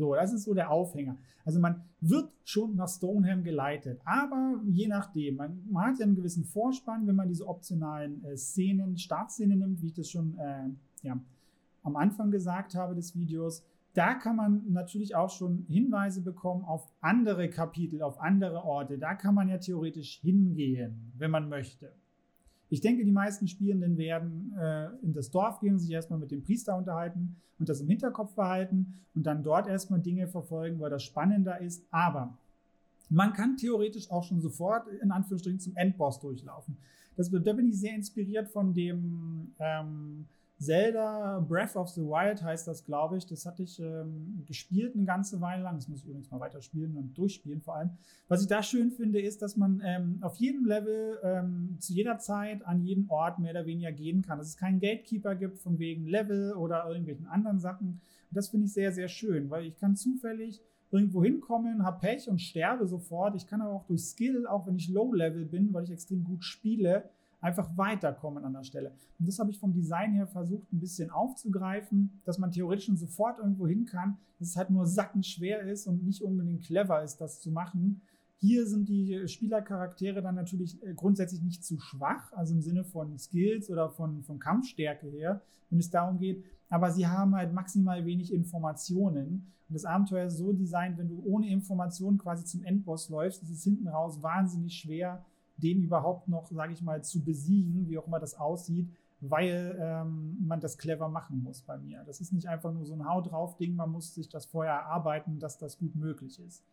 So, 0.04 0.16
das 0.16 0.34
ist 0.34 0.44
so 0.44 0.54
der 0.54 0.70
Aufhänger. 0.70 1.16
Also 1.46 1.62
man 1.62 1.82
wird 2.02 2.30
schon 2.44 2.76
nach 2.76 2.90
Stoneham 2.90 3.42
geleitet, 3.42 4.02
aber 4.04 4.60
je 4.66 4.90
nachdem, 4.90 5.38
man, 5.38 5.64
man 5.72 5.86
hat 5.86 6.00
ja 6.00 6.06
einen 6.06 6.18
gewissen 6.18 6.44
Vorspann, 6.44 7.08
wenn 7.08 7.16
man 7.16 7.30
diese 7.30 7.48
optionalen 7.48 8.22
äh, 8.26 8.36
Szenen, 8.36 8.98
Startszenen 8.98 9.60
nimmt, 9.60 9.82
wie 9.82 9.88
ich 9.88 9.94
das 9.94 10.10
schon 10.10 10.38
äh, 10.38 10.68
ja, 11.04 11.18
am 11.84 11.96
Anfang 11.96 12.32
gesagt 12.32 12.76
habe 12.76 12.96
des 12.96 13.16
Videos. 13.16 13.64
Da 13.94 14.16
kann 14.16 14.36
man 14.36 14.64
natürlich 14.74 15.16
auch 15.16 15.30
schon 15.30 15.66
Hinweise 15.70 16.22
bekommen 16.22 16.66
auf 16.66 16.92
andere 17.00 17.50
Kapitel, 17.50 18.02
auf 18.02 18.20
andere 18.20 18.66
Orte. 18.66 18.98
Da 18.98 19.16
kann 19.16 19.36
man 19.36 19.48
ja 19.48 19.58
theoretisch 19.58 20.20
hingehen, 20.20 21.14
wenn 21.18 21.32
man 21.32 21.48
möchte. 21.48 21.94
Ich 22.74 22.82
denke, 22.82 23.06
die 23.06 23.12
meisten 23.12 23.48
Spielenden 23.48 24.00
werden 24.00 24.52
äh, 24.60 24.88
in 25.04 25.14
das 25.14 25.30
Dorf 25.30 25.60
gehen, 25.60 25.78
sich 25.78 25.92
erstmal 25.92 26.18
mit 26.18 26.32
dem 26.32 26.42
Priester 26.42 26.76
unterhalten 26.76 27.36
und 27.60 27.70
das 27.70 27.82
im 27.82 27.88
Hinterkopf 27.88 28.34
behalten 28.34 28.96
und 29.14 29.28
dann 29.28 29.44
dort 29.44 29.68
erstmal 29.68 30.00
Dinge 30.00 30.28
verfolgen, 30.28 30.80
weil 30.80 30.90
das 30.90 31.04
spannender 31.04 31.62
ist. 31.62 31.86
Aber 31.92 32.36
man 33.10 33.32
kann 33.34 33.58
theoretisch 33.58 34.10
auch 34.10 34.24
schon 34.24 34.42
sofort 34.42 34.88
in 34.88 35.12
Anführungsstrichen 35.12 35.60
zum 35.60 35.76
Endboss 35.76 36.20
durchlaufen. 36.20 36.76
Das, 37.16 37.30
da 37.30 37.54
bin 37.54 37.68
ich 37.68 37.80
sehr 37.80 37.94
inspiriert 37.94 38.50
von 38.50 38.74
dem 38.74 39.54
ähm, 39.60 40.26
Zelda 40.64 41.40
Breath 41.40 41.76
of 41.76 41.90
the 41.90 42.02
Wild 42.02 42.42
heißt 42.42 42.68
das, 42.68 42.86
glaube 42.86 43.18
ich. 43.18 43.26
Das 43.26 43.46
hatte 43.46 43.64
ich 43.64 43.80
ähm, 43.80 44.44
gespielt 44.46 44.96
eine 44.96 45.06
ganze 45.06 45.42
Weile 45.42 45.64
lang. 45.64 45.76
Das 45.76 45.88
muss 45.88 46.00
ich 46.00 46.06
übrigens 46.06 46.32
mal 46.32 46.40
weiterspielen 46.40 46.96
und 46.96 47.18
durchspielen 47.18 47.62
vor 47.62 47.76
allem. 47.76 47.92
Was 48.28 48.42
ich 48.42 48.48
da 48.48 48.64
schön 48.64 48.92
finde, 48.92 49.22
ist, 49.22 49.42
dass 49.42 49.58
man 49.58 49.82
ähm, 49.86 50.20
auf 50.22 50.38
jedem 50.38 50.66
Level 50.66 51.20
ähm, 51.24 51.78
zu 51.80 51.94
jeder 51.94 52.18
Zeit 52.18 52.66
an 52.66 52.82
jeden 52.82 53.10
Ort 53.10 53.40
mehr 53.40 53.52
oder 53.52 53.66
weniger 53.66 53.92
gehen 53.92 54.22
kann. 54.22 54.38
Dass 54.38 54.48
es 54.48 54.58
keinen 54.58 54.80
Gatekeeper 54.80 55.36
gibt 55.36 55.60
von 55.60 55.80
wegen 55.80 56.08
Level 56.08 56.54
oder 56.54 56.88
irgendwelchen 56.88 57.28
anderen 57.28 57.60
Sachen. 57.60 57.88
Und 57.88 58.02
das 58.32 58.50
finde 58.50 58.66
ich 58.66 58.74
sehr, 58.74 58.92
sehr 58.92 59.08
schön, 59.08 59.50
weil 59.50 59.66
ich 59.66 59.78
kann 59.78 59.96
zufällig 59.96 60.62
irgendwo 60.94 61.24
hinkommen, 61.24 61.84
habe 61.84 62.00
Pech 62.00 62.30
und 62.30 62.40
sterbe 62.40 62.86
sofort. 62.86 63.36
Ich 63.36 63.48
kann 63.48 63.62
aber 63.62 63.74
auch 63.74 63.86
durch 63.86 64.04
Skill, 64.04 64.46
auch 64.46 64.68
wenn 64.68 64.76
ich 64.76 64.90
Low-Level 64.90 65.46
bin, 65.46 65.74
weil 65.74 65.86
ich 65.86 65.92
extrem 65.92 66.24
gut 66.24 66.44
spiele, 66.44 67.10
einfach 67.44 67.78
weiterkommen 67.78 68.46
an 68.46 68.54
der 68.54 68.64
Stelle. 68.64 68.94
Und 69.20 69.28
das 69.28 69.38
habe 69.38 69.52
ich 69.52 69.60
vom 69.60 69.74
Design 69.74 70.14
her 70.14 70.28
versucht, 70.28 70.72
ein 70.72 70.80
bisschen 70.80 71.10
aufzugreifen, 71.10 72.22
dass 72.24 72.40
man 72.40 72.52
theoretisch 72.52 72.86
schon 72.86 72.98
sofort 72.98 73.38
irgendwo 73.40 73.68
hin 73.68 73.86
kann, 73.86 74.18
dass 74.40 74.50
es 74.50 74.56
halt 74.56 74.70
nur 74.70 74.88
sackenschwer 74.88 75.62
ist 75.62 75.86
und 75.86 76.04
nicht 76.06 76.24
unbedingt 76.24 76.64
clever 76.64 77.04
ist, 77.04 77.18
das 77.18 77.42
zu 77.42 77.52
machen. 77.52 78.02
Hier 78.38 78.66
sind 78.66 78.88
die 78.88 79.28
Spielercharaktere 79.28 80.22
dann 80.22 80.36
natürlich 80.36 80.82
äh, 80.84 80.94
grundsätzlich 80.94 81.42
nicht 81.42 81.66
zu 81.66 81.80
schwach, 81.80 82.32
also 82.34 82.54
im 82.54 82.62
Sinne 82.62 82.86
von 82.86 83.18
Skills 83.20 83.70
oder 83.70 83.90
von, 83.90 84.24
von 84.24 84.40
Kampfstärke 84.40 85.08
her, 85.08 85.42
wenn 85.70 85.80
es 85.80 85.90
darum 85.90 86.20
geht. 86.20 86.44
Aber 86.70 86.92
sie 86.92 87.08
haben 87.08 87.36
halt 87.36 87.54
maximal 87.54 88.06
wenig 88.06 88.34
Informationen. 88.34 89.48
Und 89.68 89.74
das 89.74 89.86
Abenteuer 89.86 90.28
ist 90.28 90.38
so 90.38 90.54
designt, 90.54 90.98
wenn 90.98 91.10
du 91.10 91.22
ohne 91.26 91.50
Informationen 91.50 92.18
quasi 92.18 92.46
zum 92.46 92.64
Endboss 92.64 93.10
läufst, 93.10 93.44
ist 93.44 93.50
es 93.50 93.64
hinten 93.64 93.88
raus 93.90 94.22
wahnsinnig 94.24 94.76
schwer, 94.76 95.26
den 95.58 95.82
überhaupt 95.82 96.28
noch, 96.28 96.52
sage 96.52 96.74
ich 96.74 96.82
mal, 96.82 97.04
zu 97.04 97.24
besiegen, 97.24 97.88
wie 97.88 97.98
auch 97.98 98.08
immer 98.08 98.20
das 98.20 98.36
aussieht, 98.40 98.90
weil 99.22 99.78
ähm, 99.80 100.38
man 100.46 100.60
das 100.60 100.78
clever 100.78 101.08
machen 101.08 101.42
muss 101.44 101.62
bei 101.62 101.78
mir. 101.78 102.04
Das 102.06 102.20
ist 102.20 102.34
nicht 102.34 102.48
einfach 102.48 102.74
nur 102.74 102.86
so 102.86 102.94
ein 102.94 103.08
Hau 103.08 103.22
drauf 103.22 103.56
Ding, 103.56 103.76
man 103.76 103.90
muss 103.90 104.14
sich 104.14 104.28
das 104.28 104.46
vorher 104.46 104.74
erarbeiten, 104.74 105.40
dass 105.40 105.58
das 105.58 105.78
gut 105.78 105.96
möglich 105.96 106.40
ist. 106.40 106.64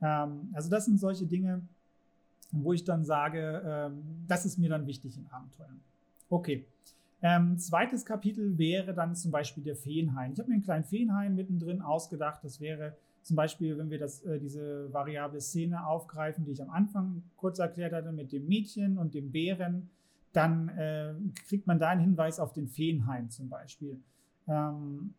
Ähm, 0.00 0.50
also 0.52 0.70
das 0.70 0.86
sind 0.86 0.98
solche 0.98 1.26
Dinge, 1.26 1.62
wo 2.52 2.72
ich 2.72 2.84
dann 2.84 3.04
sage, 3.04 3.62
ähm, 3.64 4.02
das 4.26 4.46
ist 4.46 4.58
mir 4.58 4.70
dann 4.70 4.86
wichtig 4.86 5.16
in 5.18 5.26
Abenteuern. 5.28 5.80
Okay. 6.28 6.64
Ähm, 7.22 7.58
zweites 7.58 8.06
Kapitel 8.06 8.56
wäre 8.56 8.94
dann 8.94 9.14
zum 9.14 9.30
Beispiel 9.30 9.62
der 9.62 9.76
Feenhain. 9.76 10.32
Ich 10.32 10.38
habe 10.38 10.48
mir 10.48 10.54
einen 10.54 10.64
kleinen 10.64 10.84
Feenhain 10.84 11.34
mittendrin 11.34 11.82
ausgedacht. 11.82 12.42
Das 12.42 12.60
wäre 12.60 12.96
zum 13.22 13.36
Beispiel, 13.36 13.76
wenn 13.78 13.90
wir 13.90 13.98
das, 13.98 14.22
äh, 14.22 14.38
diese 14.38 14.92
variable 14.92 15.40
Szene 15.40 15.86
aufgreifen, 15.86 16.44
die 16.44 16.52
ich 16.52 16.62
am 16.62 16.70
Anfang 16.70 17.22
kurz 17.36 17.58
erklärt 17.58 17.92
hatte, 17.92 18.12
mit 18.12 18.32
dem 18.32 18.46
Mädchen 18.46 18.98
und 18.98 19.14
dem 19.14 19.30
Bären, 19.30 19.90
dann 20.32 20.68
äh, 20.70 21.14
kriegt 21.46 21.66
man 21.66 21.78
da 21.78 21.90
einen 21.90 22.00
Hinweis 22.00 22.38
auf 22.38 22.52
den 22.52 22.68
Feenhain 22.68 23.30
zum 23.30 23.48
Beispiel. 23.48 24.00
Ähm, 24.48 25.14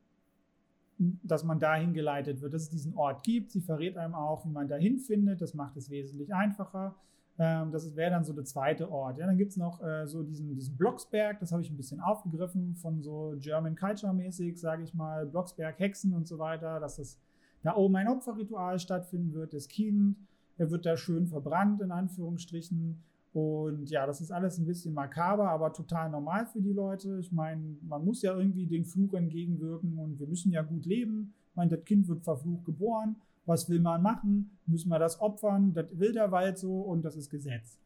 dass 1.24 1.44
man 1.44 1.60
dahin 1.60 1.94
geleitet 1.94 2.42
wird, 2.42 2.54
dass 2.54 2.64
es 2.64 2.70
diesen 2.70 2.94
Ort 2.96 3.24
gibt. 3.24 3.52
Sie 3.52 3.62
verrät 3.62 3.98
einem 3.98 4.14
auch, 4.14 4.46
wie 4.46 4.52
man 4.52 4.68
dahin 4.68 5.00
findet. 5.00 5.42
Das 5.42 5.54
macht 5.54 5.76
es 5.76 5.90
wesentlich 5.90 6.34
einfacher. 6.34 6.96
Ähm, 7.40 7.72
das 7.72 7.96
wäre 7.96 8.12
dann 8.12 8.24
so 8.24 8.34
der 8.34 8.46
zweite 8.46 8.92
Ort. 8.92 9.18
Ja, 9.18 9.26
dann 9.26 9.38
gibt 9.38 9.52
es 9.52 9.58
noch 9.58 9.82
äh, 9.82 10.06
so 10.06 10.22
diesen, 10.22 10.54
diesen 10.54 10.78
Blocksberg, 10.78 11.40
das 11.40 11.52
habe 11.52 11.62
ich 11.62 11.72
ein 11.72 11.78
bisschen 11.78 12.00
aufgegriffen 12.00 12.76
von 12.76 13.02
so 13.02 13.36
German 13.40 13.76
Culture 13.76 14.14
mäßig, 14.14 14.60
sage 14.60 14.84
ich 14.84 14.94
mal, 14.94 15.26
Blocksberg, 15.26 15.80
Hexen 15.80 16.14
und 16.14 16.28
so 16.28 16.38
weiter, 16.38 16.80
dass 16.80 16.98
das 16.98 17.20
da 17.64 17.76
oben 17.76 17.96
ein 17.96 18.08
Opferritual 18.08 18.80
stattfinden 18.80 19.34
wird. 19.34 19.54
Das 19.54 19.68
Kind, 19.68 20.16
er 20.58 20.72
wird 20.72 20.86
da 20.86 20.98
schön 20.98 21.28
verbrannt, 21.28 21.82
in 21.82 21.92
Anführungsstrichen. 21.92 23.02
Und 23.34 23.90
ja, 23.90 24.06
das 24.06 24.20
ist 24.20 24.32
alles 24.32 24.58
ein 24.58 24.66
bisschen 24.66 24.94
makaber, 24.94 25.50
aber 25.50 25.72
total 25.72 26.10
normal 26.10 26.46
für 26.46 26.62
die 26.62 26.74
Leute. 26.74 27.18
Ich 27.20 27.32
meine, 27.32 27.78
man 27.82 28.04
muss 28.04 28.22
ja 28.22 28.38
irgendwie 28.38 28.66
den 28.66 28.84
Fluch 28.84 29.14
entgegenwirken 29.14 29.98
und 29.98 30.20
wir 30.20 30.28
müssen 30.28 30.52
ja 30.52 30.62
gut 30.64 30.86
leben. 30.86 31.34
Ich 31.50 31.56
meine, 31.56 31.76
das 31.76 31.86
Kind 31.86 32.08
wird 32.08 32.24
verflucht 32.24 32.66
geboren. 32.66 33.16
Was 33.46 33.70
will 33.70 33.80
man 33.80 34.02
machen? 34.02 34.52
Müssen 34.66 34.90
wir 34.90 35.00
das 35.00 35.20
opfern? 35.22 35.74
Das 35.74 35.88
will 35.94 36.12
der 36.12 36.32
Wald 36.32 36.58
so 36.58 36.82
und 36.82 37.04
das 37.04 37.16
ist 37.16 37.30
Gesetz. 37.30 37.78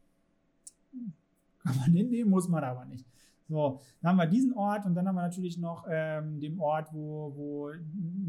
Kann 1.60 1.78
man 1.78 1.92
hinnehmen, 1.92 2.30
muss 2.30 2.48
man 2.48 2.64
aber 2.64 2.86
nicht. 2.86 3.06
So, 3.48 3.80
dann 4.02 4.12
haben 4.12 4.18
wir 4.18 4.26
diesen 4.26 4.54
Ort 4.54 4.86
und 4.86 4.96
dann 4.96 5.08
haben 5.08 5.16
wir 5.16 5.22
natürlich 5.22 5.58
noch 5.58 5.86
ähm, 5.90 6.40
den 6.40 6.60
Ort, 6.60 6.92
wo, 6.92 7.34
wo 7.36 7.72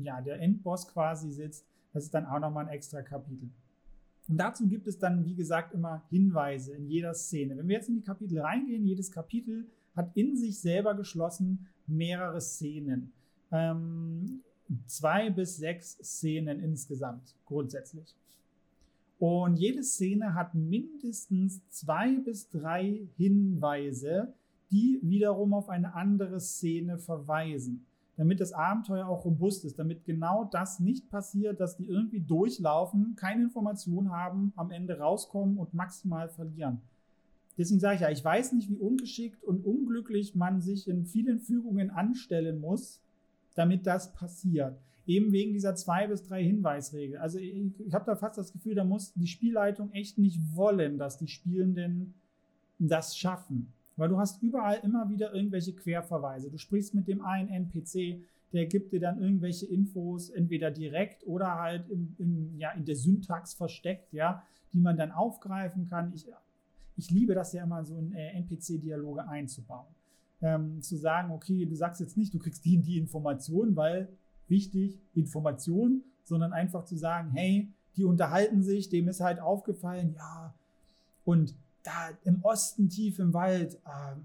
ja, 0.03 0.21
der 0.21 0.41
Endboss 0.41 0.87
quasi 0.89 1.31
sitzt. 1.31 1.67
Das 1.93 2.05
ist 2.05 2.15
dann 2.15 2.27
auch 2.27 2.39
nochmal 2.39 2.67
ein 2.67 2.73
extra 2.73 3.01
Kapitel. 3.01 3.49
Und 4.29 4.37
dazu 4.37 4.67
gibt 4.67 4.87
es 4.87 4.99
dann, 4.99 5.25
wie 5.25 5.35
gesagt, 5.35 5.73
immer 5.73 6.03
Hinweise 6.11 6.75
in 6.75 6.87
jeder 6.87 7.15
Szene. 7.15 7.57
Wenn 7.57 7.69
wir 7.69 7.77
jetzt 7.77 7.89
in 7.89 7.95
die 7.95 8.03
Kapitel 8.03 8.41
reingehen, 8.41 8.85
jedes 8.85 9.11
Kapitel 9.11 9.67
hat 9.95 10.11
in 10.15 10.37
sich 10.37 10.61
selber 10.61 10.95
geschlossen 10.95 11.67
mehrere 11.87 12.41
Szenen. 12.41 13.13
Ähm, 13.53 14.43
zwei 14.87 15.31
bis 15.31 15.57
sechs 15.57 15.93
Szenen 16.03 16.61
insgesamt 16.61 17.35
grundsätzlich. 17.47 18.15
Und 19.19 19.57
jede 19.57 19.83
Szene 19.83 20.35
hat 20.35 20.55
mindestens 20.55 21.67
zwei 21.69 22.19
bis 22.19 22.51
drei 22.51 23.09
Hinweise, 23.17 24.35
die 24.71 25.01
wiederum 25.03 25.55
auf 25.55 25.69
eine 25.69 25.95
andere 25.95 26.41
Szene 26.41 26.99
verweisen 26.99 27.87
damit 28.17 28.41
das 28.41 28.53
Abenteuer 28.53 29.07
auch 29.07 29.25
robust 29.25 29.65
ist, 29.65 29.79
damit 29.79 30.05
genau 30.05 30.45
das 30.45 30.81
nicht 30.81 31.11
passiert, 31.11 31.61
dass 31.61 31.77
die 31.77 31.87
irgendwie 31.87 32.21
durchlaufen, 32.21 33.15
keine 33.15 33.45
Information 33.45 34.11
haben, 34.11 34.53
am 34.57 34.71
Ende 34.71 34.99
rauskommen 34.99 35.59
und 35.59 35.75
maximal 35.75 36.29
verlieren. 36.29 36.81
Deswegen 37.59 37.81
sage 37.81 37.97
ich 37.97 38.01
ja, 38.03 38.11
ich 38.11 38.25
weiß 38.25 38.53
nicht, 38.53 38.71
wie 38.71 38.79
ungeschickt 38.79 39.45
und 39.45 39.65
unglücklich 39.65 40.35
man 40.35 40.61
sich 40.61 40.89
in 40.89 41.05
vielen 41.05 41.41
Fügungen 41.41 41.91
anstellen 41.91 42.61
muss, 42.61 43.03
damit 43.55 43.87
das 43.87 44.13
passiert. 44.13 44.79
Eben 45.07 45.33
wegen 45.33 45.53
dieser 45.53 45.75
zwei 45.75 46.07
bis 46.07 46.23
drei 46.23 46.43
Hinweisregel. 46.43 47.19
Also 47.19 47.39
ich, 47.39 47.79
ich 47.81 47.95
habe 47.95 48.05
da 48.05 48.17
fast 48.17 48.37
das 48.37 48.53
Gefühl, 48.53 48.75
da 48.75 48.85
muss 48.85 49.15
die 49.15 49.27
Spielleitung 49.27 49.93
echt 49.93 50.19
nicht 50.19 50.41
wollen, 50.55 50.99
dass 50.99 51.17
die 51.17 51.29
Spielenden 51.29 52.15
das 52.79 53.17
schaffen. 53.17 53.73
Weil 53.97 54.09
du 54.09 54.19
hast 54.19 54.43
überall 54.43 54.79
immer 54.83 55.09
wieder 55.09 55.35
irgendwelche 55.35 55.75
Querverweise. 55.75 56.51
Du 56.51 56.59
sprichst 56.59 56.95
mit 56.95 57.09
dem 57.09 57.25
einen 57.25 57.49
NPC, 57.49 58.23
der 58.53 58.67
gibt 58.67 58.93
dir 58.93 59.01
dann 59.01 59.21
irgendwelche 59.21 59.67
Infos, 59.67 60.31
entweder 60.31 60.71
direkt 60.71 61.27
oder 61.27 61.59
halt 61.59 61.89
im, 61.89 62.15
im, 62.19 62.59
ja, 62.59 62.71
in 62.73 62.85
der 62.85 62.97
Syntax 62.97 63.55
versteckt, 63.55 64.13
ja, 64.13 64.43
die 64.73 64.81
man 64.81 64.97
dann 64.97 65.11
aufgreifen 65.11 65.89
kann. 65.89 66.13
Ich, 66.15 66.27
ich 66.97 67.11
liebe 67.11 67.35
das 67.35 67.53
ja 67.53 67.65
immer 67.65 67.85
so 67.85 67.97
in 67.97 68.13
äh, 68.15 68.33
NPC-Dialoge 68.33 69.27
einzubauen. 69.29 69.87
Ähm, 70.43 70.83
zu 70.83 70.97
sagen, 70.97 71.33
okay, 71.33 71.65
du 71.65 71.75
sagst 71.75 72.01
jetzt 72.01 72.17
nicht, 72.17 72.35
du 72.35 72.39
kriegst 72.39 72.65
die 72.65 72.77
und 72.77 72.87
die 72.87 72.99
Information, 72.99 73.75
weil 73.75 74.09
wichtig, 74.49 75.01
Information, 75.15 76.03
sondern 76.23 76.53
einfach 76.53 76.85
zu 76.85 76.97
sagen, 76.97 77.31
hey, 77.33 77.73
die 77.97 78.05
unterhalten 78.05 78.63
sich, 78.63 78.91
dem 78.91 79.09
ist 79.09 79.21
halt 79.21 79.41
aufgefallen, 79.41 80.13
ja, 80.15 80.55
und 81.25 81.55
da 81.87 82.11
im 82.25 82.43
Osten 82.43 82.89
tief 82.89 83.19
im 83.19 83.33
Wald, 83.33 83.75
äh, 83.85 84.17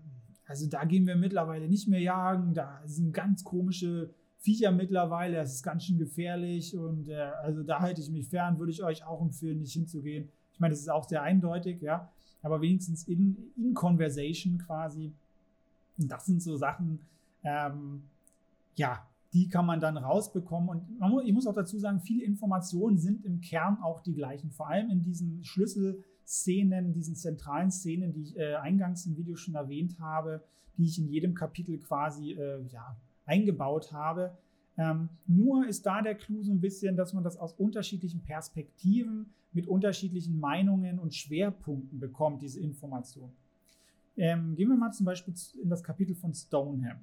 also 0.48 0.68
da 0.68 0.84
gehen 0.86 1.06
wir 1.06 1.16
mittlerweile 1.16 1.68
nicht 1.68 1.88
mehr 1.88 2.02
jagen, 2.02 2.54
da 2.54 2.82
sind 2.86 3.14
ganz 3.14 3.44
komische 3.44 4.10
Viecher 4.38 4.72
mittlerweile, 4.72 5.36
das 5.36 5.54
ist 5.54 5.64
ganz 5.64 5.86
schön 5.86 6.00
gefährlich 6.00 6.76
und 6.76 7.08
äh, 7.08 7.32
also 7.44 7.62
da 7.62 7.80
halte 7.80 8.02
ich 8.02 8.10
mich 8.10 8.28
fern, 8.28 8.58
würde 8.58 8.72
ich 8.72 8.84
euch 8.84 9.06
auch 9.06 9.22
empfehlen, 9.22 9.60
nicht 9.60 9.74
hinzugehen. 9.74 10.30
Ich 10.52 10.60
meine, 10.60 10.74
das 10.74 10.82
ist 10.82 10.90
auch 10.90 11.08
sehr 11.08 11.22
eindeutig, 11.22 11.82
ja, 11.82 12.10
aber 12.42 12.62
wenigstens 12.62 13.08
in, 13.08 13.38
in 13.56 13.74
Conversation 13.74 14.58
quasi. 14.58 15.14
Und 15.98 16.12
das 16.12 16.26
sind 16.26 16.42
so 16.42 16.58
Sachen, 16.58 17.00
ähm, 17.44 18.02
ja, 18.76 19.06
die 19.34 19.48
kann 19.48 19.68
man 19.68 19.80
dann 19.80 19.98
rausbekommen. 19.98 20.70
Und 20.70 21.00
muss, 21.00 21.24
ich 21.24 21.34
muss 21.34 21.46
auch 21.46 21.54
dazu 21.54 21.78
sagen, 21.78 22.02
viele 22.02 22.26
Informationen 22.26 22.98
sind 22.98 23.24
im 23.24 23.40
Kern 23.40 23.78
auch 23.84 24.02
die 24.02 24.14
gleichen, 24.14 24.50
vor 24.52 24.68
allem 24.70 24.90
in 24.90 25.04
diesen 25.04 25.44
Schlüssel- 25.44 26.04
Szenen, 26.26 26.94
diesen 26.94 27.16
zentralen 27.16 27.72
Szenen, 27.72 28.14
die 28.14 28.22
ich 28.22 28.38
äh, 28.38 28.56
eingangs 28.56 29.06
im 29.06 29.18
Video 29.18 29.36
schon 29.36 29.56
erwähnt 29.56 30.00
habe, 30.00 30.44
die 30.78 30.86
ich 30.86 30.98
in 30.98 31.08
jedem 31.08 31.34
Kapitel 31.34 31.78
quasi 31.80 32.34
äh, 32.34 32.62
ja, 32.70 32.96
eingebaut 33.26 33.92
habe. 33.92 34.38
Ähm, 34.78 35.10
nur 35.28 35.68
ist 35.68 35.86
da 35.86 36.02
der 36.02 36.16
Clou 36.16 36.44
so 36.44 36.52
ein 36.52 36.62
bisschen, 36.62 36.96
dass 36.96 37.14
man 37.14 37.24
das 37.24 37.38
aus 37.38 37.54
unterschiedlichen 37.54 38.22
Perspektiven 38.22 39.28
mit 39.54 39.68
unterschiedlichen 39.68 40.40
Meinungen 40.40 40.98
und 41.00 41.14
Schwerpunkten 41.14 42.00
bekommt, 42.00 42.42
diese 42.42 42.60
Information. 42.60 43.32
Ähm, 44.18 44.56
gehen 44.56 44.70
wir 44.70 44.78
mal 44.78 44.92
zum 44.92 45.06
Beispiel 45.06 45.34
in 45.62 45.70
das 45.70 45.84
Kapitel 45.84 46.16
von 46.16 46.34
Stoneham. 46.34 47.00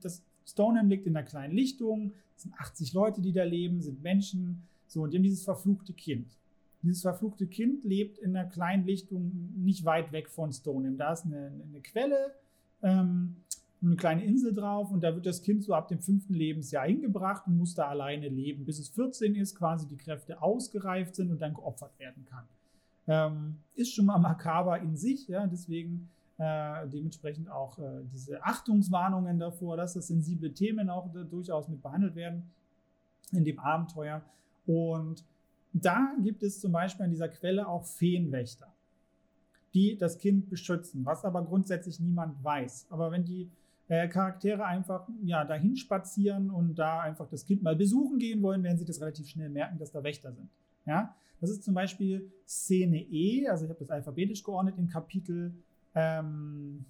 Das 0.00 0.22
Stoneham 0.46 0.88
liegt 0.88 1.06
in 1.06 1.16
einer 1.16 1.26
kleinen 1.26 1.54
Lichtung, 1.54 2.12
es 2.36 2.42
sind 2.42 2.54
80 2.54 2.92
Leute, 2.92 3.20
die 3.20 3.32
da 3.32 3.44
leben, 3.44 3.80
sind 3.80 4.02
Menschen, 4.02 4.62
so, 4.86 5.02
und 5.02 5.12
die 5.12 5.18
haben 5.18 5.22
dieses 5.22 5.44
verfluchte 5.44 5.92
Kind. 5.92 6.38
Dieses 6.82 7.02
verfluchte 7.02 7.46
Kind 7.46 7.84
lebt 7.84 8.18
in 8.18 8.36
einer 8.36 8.48
kleinen 8.48 8.86
Lichtung 8.86 9.32
nicht 9.56 9.84
weit 9.84 10.12
weg 10.12 10.28
von 10.28 10.52
Stoneham. 10.52 10.96
Da 10.96 11.12
ist 11.12 11.24
eine, 11.24 11.52
eine 11.68 11.80
Quelle, 11.80 12.34
ähm, 12.82 13.36
eine 13.82 13.96
kleine 13.96 14.24
Insel 14.24 14.54
drauf 14.54 14.90
und 14.90 15.02
da 15.02 15.14
wird 15.14 15.26
das 15.26 15.42
Kind 15.42 15.64
so 15.64 15.74
ab 15.74 15.88
dem 15.88 16.00
fünften 16.00 16.34
Lebensjahr 16.34 16.86
hingebracht 16.86 17.46
und 17.46 17.56
muss 17.56 17.74
da 17.74 17.88
alleine 17.88 18.28
leben, 18.28 18.64
bis 18.64 18.78
es 18.78 18.88
14 18.88 19.34
ist, 19.34 19.56
quasi 19.56 19.86
die 19.86 19.96
Kräfte 19.96 20.40
ausgereift 20.40 21.14
sind 21.14 21.30
und 21.30 21.40
dann 21.40 21.54
geopfert 21.54 21.98
werden 21.98 22.24
kann. 22.26 22.44
Ähm, 23.06 23.56
ist 23.74 23.94
schon 23.94 24.06
mal 24.06 24.18
makaber 24.18 24.80
in 24.80 24.96
sich, 24.96 25.28
ja, 25.28 25.46
deswegen 25.46 26.08
äh, 26.38 26.86
dementsprechend 26.88 27.50
auch 27.50 27.78
äh, 27.78 28.04
diese 28.12 28.44
Achtungswarnungen 28.44 29.38
davor, 29.38 29.76
dass 29.76 29.94
das 29.94 30.08
sensible 30.08 30.52
Themen 30.52 30.90
auch 30.90 31.08
durchaus 31.30 31.68
mit 31.68 31.82
behandelt 31.82 32.14
werden 32.14 32.44
in 33.32 33.44
dem 33.44 33.58
Abenteuer. 33.58 34.22
Und 34.66 35.24
da 35.72 36.14
gibt 36.22 36.42
es 36.42 36.60
zum 36.60 36.72
Beispiel 36.72 37.04
an 37.04 37.10
dieser 37.10 37.28
Quelle 37.28 37.68
auch 37.68 37.84
Feenwächter, 37.84 38.72
die 39.74 39.96
das 39.96 40.18
Kind 40.18 40.48
beschützen, 40.48 41.04
was 41.04 41.24
aber 41.24 41.44
grundsätzlich 41.44 42.00
niemand 42.00 42.42
weiß. 42.42 42.86
Aber 42.90 43.10
wenn 43.10 43.24
die 43.24 43.50
äh, 43.88 44.08
Charaktere 44.08 44.64
einfach 44.64 45.08
ja, 45.22 45.44
dahin 45.44 45.76
spazieren 45.76 46.50
und 46.50 46.78
da 46.78 47.00
einfach 47.00 47.28
das 47.28 47.44
Kind 47.44 47.62
mal 47.62 47.76
besuchen 47.76 48.18
gehen 48.18 48.42
wollen, 48.42 48.62
werden 48.62 48.78
sie 48.78 48.84
das 48.84 49.00
relativ 49.00 49.28
schnell 49.28 49.50
merken, 49.50 49.78
dass 49.78 49.90
da 49.90 50.02
Wächter 50.02 50.32
sind. 50.32 50.48
Ja? 50.86 51.14
Das 51.40 51.50
ist 51.50 51.62
zum 51.62 51.74
Beispiel 51.74 52.30
Szene 52.46 53.00
E, 53.00 53.48
also 53.48 53.64
ich 53.64 53.70
habe 53.70 53.78
das 53.78 53.90
alphabetisch 53.90 54.42
geordnet 54.42 54.76
in 54.78 54.88
Kapitel 54.88 55.54
ähm, 55.94 56.84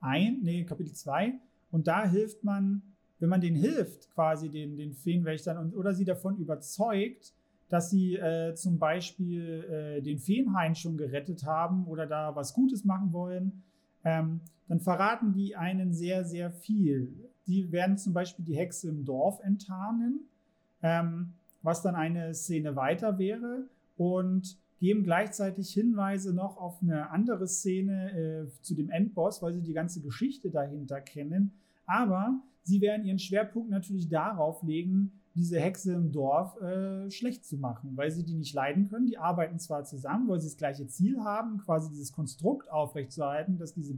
1, 0.00 0.42
nee, 0.42 0.64
Kapitel 0.64 0.92
2. 0.92 1.34
Und 1.70 1.86
da 1.86 2.08
hilft 2.08 2.44
man, 2.44 2.82
wenn 3.18 3.28
man 3.28 3.40
denen 3.40 3.56
hilft, 3.56 4.10
quasi 4.14 4.48
den, 4.48 4.76
den 4.76 4.92
Feenwächtern 4.92 5.58
und, 5.58 5.74
oder 5.74 5.94
sie 5.94 6.04
davon 6.04 6.36
überzeugt, 6.36 7.34
dass 7.68 7.90
sie 7.90 8.16
äh, 8.16 8.54
zum 8.54 8.78
Beispiel 8.78 9.64
äh, 9.64 10.02
den 10.02 10.18
Feenhain 10.18 10.74
schon 10.74 10.96
gerettet 10.96 11.44
haben 11.44 11.86
oder 11.86 12.06
da 12.06 12.34
was 12.34 12.54
Gutes 12.54 12.84
machen 12.84 13.12
wollen, 13.12 13.62
ähm, 14.04 14.40
dann 14.68 14.80
verraten 14.80 15.32
die 15.32 15.56
einen 15.56 15.92
sehr, 15.92 16.24
sehr 16.24 16.50
viel. 16.50 17.12
Die 17.46 17.72
werden 17.72 17.96
zum 17.98 18.12
Beispiel 18.12 18.44
die 18.44 18.56
Hexe 18.56 18.88
im 18.88 19.04
Dorf 19.04 19.40
enttarnen, 19.40 20.28
ähm, 20.82 21.34
was 21.62 21.82
dann 21.82 21.94
eine 21.94 22.34
Szene 22.34 22.76
weiter 22.76 23.18
wäre 23.18 23.64
und 23.96 24.58
geben 24.78 25.02
gleichzeitig 25.02 25.70
Hinweise 25.70 26.32
noch 26.32 26.56
auf 26.56 26.82
eine 26.82 27.10
andere 27.10 27.48
Szene 27.48 28.46
äh, 28.46 28.62
zu 28.62 28.74
dem 28.74 28.90
Endboss, 28.90 29.42
weil 29.42 29.54
sie 29.54 29.62
die 29.62 29.72
ganze 29.72 30.00
Geschichte 30.00 30.50
dahinter 30.50 31.00
kennen. 31.00 31.52
Aber 31.86 32.40
sie 32.62 32.80
werden 32.80 33.04
ihren 33.04 33.18
Schwerpunkt 33.18 33.70
natürlich 33.70 34.08
darauf 34.08 34.62
legen, 34.62 35.20
diese 35.38 35.60
Hexe 35.60 35.92
im 35.92 36.10
Dorf 36.10 36.60
äh, 36.60 37.10
schlecht 37.10 37.44
zu 37.46 37.56
machen, 37.56 37.96
weil 37.96 38.10
sie 38.10 38.24
die 38.24 38.34
nicht 38.34 38.54
leiden 38.54 38.88
können. 38.88 39.06
Die 39.06 39.18
arbeiten 39.18 39.60
zwar 39.60 39.84
zusammen, 39.84 40.28
weil 40.28 40.40
sie 40.40 40.48
das 40.48 40.56
gleiche 40.56 40.88
Ziel 40.88 41.20
haben, 41.20 41.58
quasi 41.58 41.88
dieses 41.90 42.12
Konstrukt 42.12 42.68
aufrechtzuerhalten, 42.70 43.56
dass 43.56 43.72
diese 43.72 43.96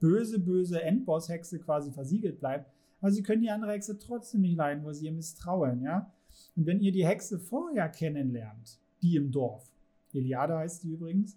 böse, 0.00 0.40
böse 0.40 0.82
Endboss-Hexe 0.82 1.60
quasi 1.60 1.92
versiegelt 1.92 2.40
bleibt, 2.40 2.72
aber 3.00 3.12
sie 3.12 3.22
können 3.22 3.42
die 3.42 3.50
andere 3.50 3.72
Hexe 3.72 3.98
trotzdem 3.98 4.40
nicht 4.40 4.56
leiden, 4.56 4.84
weil 4.84 4.94
sie 4.94 5.06
ihr 5.06 5.12
misstrauen, 5.12 5.82
ja. 5.82 6.10
Und 6.56 6.66
wenn 6.66 6.80
ihr 6.80 6.92
die 6.92 7.06
Hexe 7.06 7.38
vorher 7.38 7.88
kennenlernt, 7.90 8.80
die 9.02 9.16
im 9.16 9.30
Dorf, 9.30 9.70
Eliade 10.14 10.56
heißt 10.56 10.84
die 10.84 10.90
übrigens, 10.90 11.36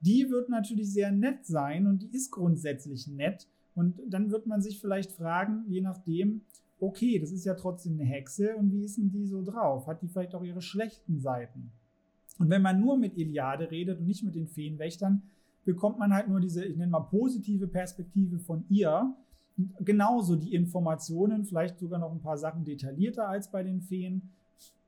die 0.00 0.28
wird 0.30 0.48
natürlich 0.48 0.92
sehr 0.92 1.12
nett 1.12 1.46
sein 1.46 1.86
und 1.86 2.02
die 2.02 2.10
ist 2.10 2.32
grundsätzlich 2.32 3.06
nett. 3.06 3.46
Und 3.74 4.00
dann 4.08 4.30
wird 4.30 4.46
man 4.46 4.60
sich 4.60 4.80
vielleicht 4.80 5.12
fragen, 5.12 5.64
je 5.68 5.80
nachdem, 5.80 6.42
okay, 6.82 7.18
das 7.20 7.30
ist 7.30 7.44
ja 7.44 7.54
trotzdem 7.54 7.94
eine 7.94 8.04
Hexe 8.04 8.56
und 8.56 8.72
wie 8.72 8.84
ist 8.84 8.98
denn 8.98 9.10
die 9.10 9.24
so 9.24 9.42
drauf? 9.42 9.86
Hat 9.86 10.02
die 10.02 10.08
vielleicht 10.08 10.34
auch 10.34 10.42
ihre 10.42 10.60
schlechten 10.60 11.20
Seiten? 11.20 11.70
Und 12.38 12.50
wenn 12.50 12.62
man 12.62 12.80
nur 12.80 12.96
mit 12.96 13.16
Iliade 13.16 13.70
redet 13.70 14.00
und 14.00 14.06
nicht 14.06 14.24
mit 14.24 14.34
den 14.34 14.48
Feenwächtern, 14.48 15.22
bekommt 15.64 15.98
man 15.98 16.12
halt 16.12 16.28
nur 16.28 16.40
diese, 16.40 16.64
ich 16.64 16.76
nenne 16.76 16.90
mal, 16.90 17.00
positive 17.00 17.68
Perspektive 17.68 18.40
von 18.40 18.64
ihr. 18.68 19.14
Und 19.56 19.74
genauso 19.80 20.34
die 20.34 20.54
Informationen, 20.54 21.44
vielleicht 21.44 21.78
sogar 21.78 22.00
noch 22.00 22.10
ein 22.10 22.20
paar 22.20 22.38
Sachen 22.38 22.64
detaillierter 22.64 23.28
als 23.28 23.50
bei 23.52 23.62
den 23.62 23.80
Feen. 23.80 24.30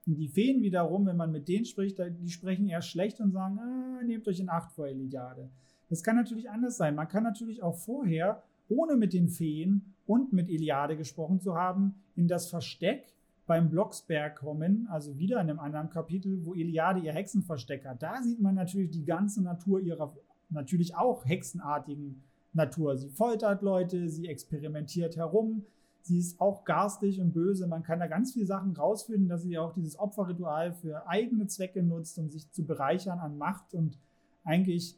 Und 0.04 0.16
die 0.16 0.28
Feen 0.28 0.62
wiederum, 0.62 1.06
wenn 1.06 1.16
man 1.16 1.30
mit 1.30 1.46
denen 1.46 1.64
spricht, 1.64 1.98
die 1.98 2.30
sprechen 2.30 2.66
eher 2.66 2.82
schlecht 2.82 3.20
und 3.20 3.30
sagen, 3.30 3.58
ah, 3.60 4.02
nehmt 4.04 4.26
euch 4.26 4.40
in 4.40 4.48
Acht 4.48 4.72
vor 4.72 4.88
Iliade. 4.88 5.48
Das 5.90 6.02
kann 6.02 6.16
natürlich 6.16 6.50
anders 6.50 6.76
sein. 6.76 6.96
Man 6.96 7.06
kann 7.06 7.22
natürlich 7.22 7.62
auch 7.62 7.76
vorher, 7.76 8.42
ohne 8.68 8.97
mit 8.97 9.12
den 9.12 9.28
Feen 9.28 9.94
und 10.06 10.33
mit 10.33 10.49
Iliade 10.49 10.97
gesprochen 10.97 11.40
zu 11.40 11.54
haben, 11.54 11.94
in 12.16 12.28
das 12.28 12.49
Versteck 12.49 13.14
beim 13.47 13.68
Blocksberg 13.68 14.37
kommen, 14.37 14.87
also 14.90 15.18
wieder 15.18 15.40
in 15.40 15.50
einem 15.50 15.59
anderen 15.59 15.90
Kapitel, 15.90 16.44
wo 16.44 16.54
Iliade 16.54 17.00
ihr 17.00 17.12
Hexenversteck 17.12 17.85
hat. 17.85 18.02
Da 18.02 18.23
sieht 18.23 18.40
man 18.40 18.54
natürlich 18.54 18.90
die 18.90 19.04
ganze 19.04 19.42
Natur 19.42 19.80
ihrer 19.80 20.14
natürlich 20.50 20.97
auch 20.97 21.25
hexenartigen 21.25 22.23
Natur. 22.52 22.97
Sie 22.97 23.09
foltert 23.09 23.62
Leute, 23.62 24.09
sie 24.09 24.28
experimentiert 24.28 25.16
herum, 25.16 25.64
sie 26.02 26.18
ist 26.18 26.40
auch 26.40 26.64
garstig 26.64 27.21
und 27.21 27.33
böse. 27.33 27.66
Man 27.66 27.83
kann 27.83 27.99
da 27.99 28.06
ganz 28.06 28.33
viele 28.33 28.47
Sachen 28.47 28.76
rausfinden, 28.76 29.28
dass 29.28 29.42
sie 29.42 29.59
auch 29.59 29.73
dieses 29.73 29.99
Opferritual 29.99 30.73
für 30.73 31.09
eigene 31.09 31.47
Zwecke 31.47 31.83
nutzt, 31.83 32.18
um 32.18 32.30
sich 32.30 32.50
zu 32.52 32.64
bereichern 32.64 33.18
an 33.18 33.37
Macht 33.37 33.75
und 33.75 33.99
eigentlich 34.44 34.97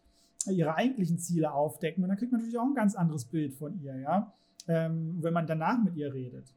ihre 0.53 0.75
eigentlichen 0.75 1.19
Ziele 1.19 1.53
aufdecken. 1.53 2.03
Und 2.03 2.09
dann 2.09 2.19
kriegt 2.19 2.33
man 2.33 2.41
natürlich 2.41 2.59
auch 2.59 2.67
ein 2.67 2.75
ganz 2.75 2.95
anderes 2.95 3.25
Bild 3.25 3.55
von 3.55 3.79
ihr, 3.81 3.97
ja, 3.99 4.33
ähm, 4.69 5.19
wenn 5.21 5.33
man 5.33 5.47
danach 5.47 5.83
mit 5.83 5.97
ihr 5.97 6.13
redet. 6.13 6.55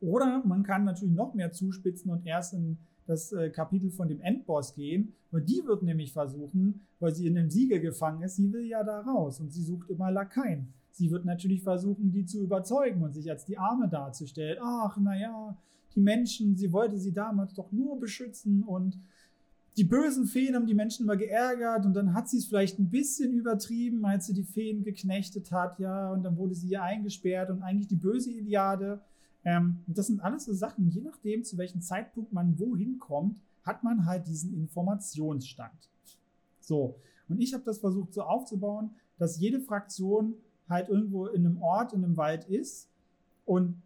Oder 0.00 0.42
man 0.44 0.62
kann 0.62 0.84
natürlich 0.84 1.14
noch 1.14 1.34
mehr 1.34 1.52
zuspitzen 1.52 2.10
und 2.10 2.26
erst 2.26 2.54
in 2.54 2.78
das 3.06 3.32
äh, 3.32 3.50
Kapitel 3.50 3.90
von 3.90 4.08
dem 4.08 4.20
Endboss 4.20 4.74
gehen. 4.74 5.14
Und 5.30 5.48
die 5.48 5.62
wird 5.64 5.82
nämlich 5.82 6.12
versuchen, 6.12 6.82
weil 7.00 7.14
sie 7.14 7.26
in 7.26 7.38
einem 7.38 7.50
Siegel 7.50 7.80
gefangen 7.80 8.22
ist, 8.22 8.36
sie 8.36 8.52
will 8.52 8.66
ja 8.66 8.82
da 8.82 9.00
raus 9.00 9.40
und 9.40 9.52
sie 9.52 9.62
sucht 9.62 9.90
immer 9.90 10.10
Lakaien. 10.10 10.72
Sie 10.90 11.10
wird 11.10 11.24
natürlich 11.24 11.62
versuchen, 11.62 12.10
die 12.10 12.24
zu 12.24 12.42
überzeugen 12.42 13.02
und 13.02 13.12
sich 13.12 13.30
als 13.30 13.44
die 13.44 13.58
Arme 13.58 13.88
darzustellen. 13.88 14.58
Ach, 14.62 14.96
naja, 14.96 15.56
die 15.94 16.00
Menschen, 16.00 16.56
sie 16.56 16.72
wollte 16.72 16.98
sie 16.98 17.12
damals 17.12 17.52
doch 17.54 17.70
nur 17.70 18.00
beschützen 18.00 18.62
und 18.62 18.98
die 19.76 19.84
bösen 19.84 20.26
Feen 20.26 20.54
haben 20.54 20.66
die 20.66 20.74
Menschen 20.74 21.04
immer 21.04 21.16
geärgert 21.16 21.84
und 21.84 21.94
dann 21.94 22.14
hat 22.14 22.28
sie 22.28 22.38
es 22.38 22.46
vielleicht 22.46 22.78
ein 22.78 22.88
bisschen 22.88 23.32
übertrieben, 23.32 24.04
als 24.04 24.26
sie 24.26 24.34
die 24.34 24.44
Feen 24.44 24.82
geknechtet 24.82 25.52
hat, 25.52 25.78
ja, 25.78 26.10
und 26.10 26.22
dann 26.22 26.36
wurde 26.36 26.54
sie 26.54 26.68
hier 26.68 26.82
eingesperrt 26.82 27.50
und 27.50 27.62
eigentlich 27.62 27.88
die 27.88 27.96
böse 27.96 28.30
Iliade 28.30 29.00
ähm, 29.46 29.78
das 29.86 30.08
sind 30.08 30.20
alles 30.20 30.44
so 30.44 30.52
Sachen, 30.52 30.90
je 30.90 31.00
nachdem, 31.00 31.44
zu 31.44 31.56
welchem 31.56 31.80
Zeitpunkt 31.80 32.32
man 32.32 32.58
wohin 32.58 32.98
kommt, 32.98 33.40
hat 33.62 33.84
man 33.84 34.04
halt 34.04 34.26
diesen 34.26 34.52
Informationsstand. 34.52 35.88
So, 36.60 36.96
und 37.28 37.40
ich 37.40 37.54
habe 37.54 37.62
das 37.64 37.78
versucht 37.78 38.12
so 38.12 38.22
aufzubauen, 38.22 38.90
dass 39.18 39.38
jede 39.38 39.60
Fraktion 39.60 40.34
halt 40.68 40.88
irgendwo 40.88 41.26
in 41.26 41.46
einem 41.46 41.62
Ort, 41.62 41.92
in 41.92 42.02
einem 42.02 42.16
Wald 42.16 42.44
ist 42.48 42.88
und 43.44 43.80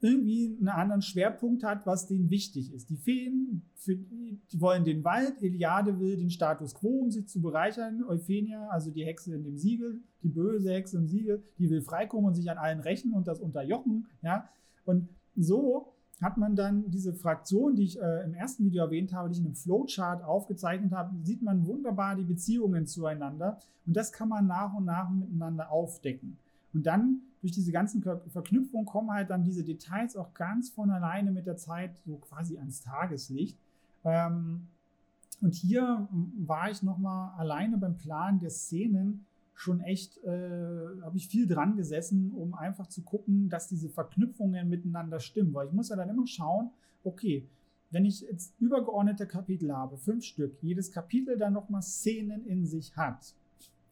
irgendwie 0.00 0.56
einen 0.58 0.68
anderen 0.68 1.02
Schwerpunkt 1.02 1.62
hat, 1.62 1.86
was 1.86 2.06
denen 2.06 2.30
wichtig 2.30 2.72
ist. 2.72 2.88
Die 2.88 2.96
Feen, 2.96 3.62
für, 3.74 3.96
die 3.96 4.40
wollen 4.54 4.84
den 4.84 5.04
Wald, 5.04 5.42
Eliade 5.42 6.00
will 6.00 6.16
den 6.16 6.30
Status 6.30 6.74
quo, 6.74 7.00
um 7.00 7.10
sich 7.10 7.28
zu 7.28 7.40
bereichern. 7.40 8.02
Euphenia, 8.08 8.68
also 8.68 8.90
die 8.90 9.04
Hexe 9.04 9.34
in 9.34 9.44
dem 9.44 9.58
Siegel, 9.58 10.00
die 10.22 10.28
böse 10.28 10.72
Hexe 10.72 10.96
im 10.96 11.06
Siegel, 11.06 11.42
die 11.58 11.68
will 11.68 11.82
freikommen 11.82 12.26
und 12.26 12.34
sich 12.34 12.50
an 12.50 12.58
allen 12.58 12.80
rächen 12.80 13.12
und 13.12 13.28
das 13.28 13.40
unterjochen. 13.40 14.06
Ja? 14.22 14.48
Und 14.84 15.08
so 15.36 15.92
hat 16.22 16.36
man 16.36 16.56
dann 16.56 16.90
diese 16.90 17.14
Fraktion, 17.14 17.76
die 17.76 17.84
ich 17.84 18.00
äh, 18.00 18.24
im 18.24 18.34
ersten 18.34 18.64
Video 18.64 18.84
erwähnt 18.84 19.12
habe, 19.12 19.28
die 19.28 19.34
ich 19.34 19.40
in 19.40 19.46
einem 19.46 19.54
Flowchart 19.54 20.22
aufgezeichnet 20.22 20.92
habe, 20.92 21.14
sieht 21.22 21.42
man 21.42 21.66
wunderbar 21.66 22.16
die 22.16 22.24
Beziehungen 22.24 22.86
zueinander. 22.86 23.58
Und 23.86 23.96
das 23.96 24.12
kann 24.12 24.28
man 24.28 24.46
nach 24.46 24.74
und 24.74 24.84
nach 24.84 25.10
miteinander 25.10 25.70
aufdecken. 25.70 26.38
Und 26.72 26.86
dann 26.86 27.22
durch 27.40 27.52
diese 27.52 27.72
ganzen 27.72 28.02
Verknüpfungen 28.02 28.86
kommen 28.86 29.10
halt 29.10 29.30
dann 29.30 29.44
diese 29.44 29.64
Details 29.64 30.16
auch 30.16 30.34
ganz 30.34 30.70
von 30.70 30.90
alleine 30.90 31.30
mit 31.32 31.46
der 31.46 31.56
Zeit 31.56 31.96
so 32.04 32.16
quasi 32.16 32.58
ans 32.58 32.82
Tageslicht. 32.82 33.58
Ähm, 34.04 34.68
und 35.40 35.54
hier 35.54 36.06
war 36.38 36.70
ich 36.70 36.82
nochmal 36.82 37.32
alleine 37.38 37.78
beim 37.78 37.96
Plan 37.96 38.40
der 38.40 38.50
Szenen 38.50 39.24
schon 39.54 39.80
echt, 39.80 40.22
äh, 40.24 41.02
habe 41.02 41.16
ich 41.16 41.28
viel 41.28 41.46
dran 41.46 41.76
gesessen, 41.76 42.32
um 42.32 42.54
einfach 42.54 42.86
zu 42.86 43.02
gucken, 43.02 43.48
dass 43.48 43.68
diese 43.68 43.88
Verknüpfungen 43.88 44.68
miteinander 44.68 45.20
stimmen. 45.20 45.52
Weil 45.54 45.68
ich 45.68 45.72
muss 45.72 45.88
ja 45.88 45.96
dann 45.96 46.08
immer 46.08 46.26
schauen, 46.26 46.70
okay, 47.04 47.48
wenn 47.90 48.04
ich 48.04 48.20
jetzt 48.22 48.54
übergeordnete 48.60 49.26
Kapitel 49.26 49.74
habe, 49.74 49.96
fünf 49.96 50.24
Stück, 50.24 50.62
jedes 50.62 50.92
Kapitel 50.92 51.36
dann 51.36 51.52
nochmal 51.52 51.82
Szenen 51.82 52.46
in 52.46 52.66
sich 52.66 52.96
hat, 52.96 53.34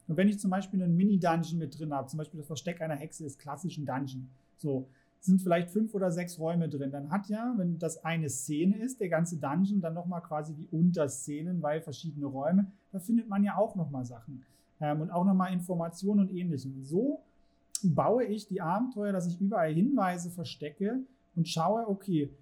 und 0.09 0.17
wenn 0.17 0.27
ich 0.27 0.39
zum 0.39 0.49
Beispiel 0.49 0.83
einen 0.83 0.95
Mini-Dungeon 0.95 1.59
mit 1.59 1.79
drin 1.79 1.93
habe, 1.93 2.07
zum 2.07 2.17
Beispiel 2.17 2.39
das 2.39 2.47
Versteck 2.47 2.81
einer 2.81 2.95
Hexe 2.95 3.25
ist 3.25 3.39
klassisch 3.39 3.77
ein 3.77 3.85
Dungeon, 3.85 4.27
so, 4.57 4.89
sind 5.21 5.41
vielleicht 5.41 5.69
fünf 5.69 5.93
oder 5.93 6.11
sechs 6.11 6.39
Räume 6.39 6.67
drin, 6.67 6.91
dann 6.91 7.11
hat 7.11 7.27
ja, 7.27 7.53
wenn 7.57 7.77
das 7.77 8.03
eine 8.03 8.29
Szene 8.29 8.77
ist, 8.79 8.99
der 8.99 9.09
ganze 9.09 9.37
Dungeon 9.37 9.81
dann 9.81 9.93
nochmal 9.93 10.21
quasi 10.21 10.55
wie 10.57 10.67
Unterszenen, 10.71 11.61
weil 11.61 11.81
verschiedene 11.81 12.25
Räume, 12.25 12.71
da 12.91 12.99
findet 12.99 13.29
man 13.29 13.43
ja 13.43 13.55
auch 13.55 13.75
nochmal 13.75 14.05
Sachen 14.05 14.43
ähm, 14.81 15.01
und 15.01 15.11
auch 15.11 15.25
nochmal 15.25 15.53
Informationen 15.53 16.21
und 16.21 16.31
ähnlichem. 16.31 16.73
Und 16.73 16.85
so 16.85 17.21
baue 17.83 18.25
ich 18.25 18.47
die 18.47 18.61
Abenteuer, 18.61 19.11
dass 19.11 19.27
ich 19.27 19.39
überall 19.39 19.73
Hinweise 19.73 20.31
verstecke 20.31 21.01
und 21.35 21.47
schaue, 21.47 21.87
okay, 21.87 22.33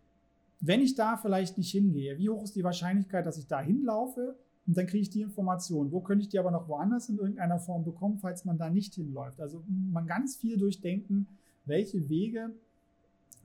wenn 0.62 0.82
ich 0.82 0.96
da 0.96 1.18
vielleicht 1.18 1.58
nicht 1.58 1.72
hingehe, 1.72 2.18
wie 2.18 2.30
hoch 2.30 2.44
ist 2.44 2.56
die 2.56 2.64
Wahrscheinlichkeit, 2.64 3.26
dass 3.26 3.38
ich 3.38 3.48
da 3.48 3.60
hinlaufe? 3.60 4.36
Und 4.68 4.78
dann 4.78 4.86
kriege 4.86 5.02
ich 5.02 5.10
die 5.10 5.22
Information. 5.22 5.92
Wo 5.92 6.02
könnte 6.02 6.24
ich 6.24 6.30
die 6.30 6.40
aber 6.40 6.52
noch 6.52 6.68
woanders 6.68 7.08
in 7.08 7.18
irgendeiner 7.18 7.58
Form 7.58 7.86
bekommen, 7.86 8.20
falls 8.20 8.44
man 8.44 8.58
da 8.58 8.70
nicht 8.70 8.96
hinläuft? 8.96 9.40
Also 9.40 9.64
man 9.68 10.06
ganz 10.06 10.36
viel 10.36 10.58
durchdenken, 10.58 11.26
welche 11.66 12.10
Wege 12.10 12.52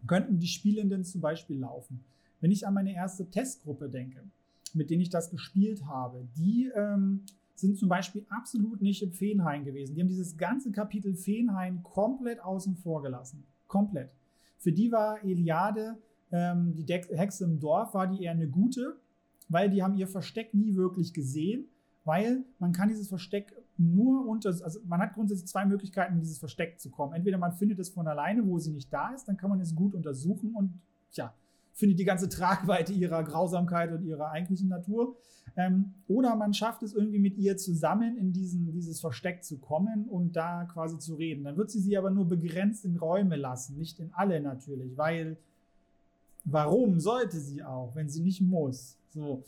könnten 0.06 0.40
die 0.40 0.48
Spielenden 0.48 1.04
zum 1.04 1.20
Beispiel 1.20 1.60
laufen. 1.60 2.00
Wenn 2.40 2.50
ich 2.50 2.66
an 2.66 2.74
meine 2.74 2.92
erste 2.92 3.30
Testgruppe 3.30 3.88
denke, 3.88 4.20
mit 4.74 4.90
denen 4.90 5.00
ich 5.00 5.10
das 5.10 5.30
gespielt 5.30 5.86
habe, 5.86 6.26
die 6.36 6.70
ähm, 6.74 7.20
sind 7.54 7.78
zum 7.78 7.88
Beispiel 7.88 8.26
absolut 8.28 8.82
nicht 8.82 9.02
im 9.02 9.12
Feenhain 9.12 9.64
gewesen. 9.64 9.94
Die 9.94 10.00
haben 10.00 10.08
dieses 10.08 10.36
ganze 10.36 10.72
Kapitel 10.72 11.14
Feenhain 11.14 11.84
komplett 11.84 12.40
außen 12.40 12.76
vor 12.76 13.02
gelassen. 13.02 13.44
Komplett. 13.68 14.10
Für 14.58 14.72
die 14.72 14.90
war 14.90 15.22
Eliade, 15.22 15.98
ähm, 16.32 16.74
die 16.74 16.92
Hexe 16.92 17.44
im 17.44 17.60
Dorf, 17.60 17.94
war 17.94 18.08
die 18.08 18.24
eher 18.24 18.32
eine 18.32 18.48
gute 18.48 18.96
weil 19.48 19.70
die 19.70 19.82
haben 19.82 19.96
ihr 19.96 20.08
Versteck 20.08 20.54
nie 20.54 20.74
wirklich 20.74 21.12
gesehen, 21.12 21.66
weil 22.04 22.44
man 22.58 22.72
kann 22.72 22.88
dieses 22.88 23.08
Versteck 23.08 23.54
nur 23.78 24.26
unter, 24.26 24.50
also 24.50 24.80
man 24.84 25.00
hat 25.00 25.14
grundsätzlich 25.14 25.48
zwei 25.48 25.64
Möglichkeiten, 25.64 26.14
in 26.14 26.20
dieses 26.20 26.38
Versteck 26.38 26.80
zu 26.80 26.90
kommen. 26.90 27.14
Entweder 27.14 27.38
man 27.38 27.52
findet 27.52 27.78
es 27.78 27.90
von 27.90 28.06
alleine, 28.06 28.46
wo 28.46 28.58
sie 28.58 28.72
nicht 28.72 28.92
da 28.92 29.12
ist, 29.14 29.26
dann 29.26 29.36
kann 29.36 29.50
man 29.50 29.60
es 29.60 29.74
gut 29.74 29.94
untersuchen 29.94 30.54
und 30.54 30.80
ja, 31.12 31.34
findet 31.72 31.98
die 31.98 32.04
ganze 32.04 32.28
Tragweite 32.30 32.92
ihrer 32.92 33.22
Grausamkeit 33.24 33.92
und 33.92 34.02
ihrer 34.02 34.30
eigentlichen 34.30 34.68
Natur. 34.68 35.16
Ähm, 35.56 35.94
oder 36.08 36.34
man 36.36 36.54
schafft 36.54 36.82
es 36.82 36.94
irgendwie 36.94 37.18
mit 37.18 37.36
ihr 37.36 37.56
zusammen 37.56 38.16
in 38.16 38.32
diesen, 38.32 38.72
dieses 38.72 39.00
Versteck 39.00 39.44
zu 39.44 39.58
kommen 39.58 40.06
und 40.06 40.36
da 40.36 40.64
quasi 40.64 40.98
zu 40.98 41.14
reden. 41.14 41.44
Dann 41.44 41.56
wird 41.56 41.70
sie 41.70 41.80
sie 41.80 41.96
aber 41.96 42.10
nur 42.10 42.26
begrenzt 42.26 42.84
in 42.84 42.96
Räume 42.96 43.36
lassen, 43.36 43.76
nicht 43.76 44.00
in 44.00 44.12
alle 44.12 44.40
natürlich, 44.40 44.96
weil 44.96 45.36
warum 46.44 47.00
sollte 47.00 47.38
sie 47.38 47.62
auch, 47.62 47.94
wenn 47.94 48.08
sie 48.08 48.22
nicht 48.22 48.40
muss? 48.40 48.98
So. 49.12 49.44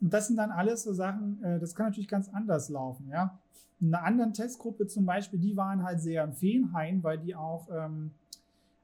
Und 0.00 0.12
das 0.12 0.26
sind 0.26 0.36
dann 0.36 0.50
alles 0.50 0.82
so 0.82 0.92
Sachen, 0.92 1.42
äh, 1.42 1.58
das 1.58 1.74
kann 1.74 1.86
natürlich 1.86 2.08
ganz 2.08 2.28
anders 2.28 2.68
laufen, 2.68 3.08
ja. 3.10 3.38
In 3.80 3.92
einer 3.92 4.04
anderen 4.04 4.32
Testgruppe 4.32 4.86
zum 4.86 5.04
Beispiel, 5.04 5.38
die 5.38 5.56
waren 5.56 5.82
halt 5.82 6.00
sehr 6.00 6.24
im 6.24 6.32
Feenhain, 6.32 7.02
weil 7.02 7.18
die 7.18 7.34
auch 7.34 7.68
ähm, 7.70 8.12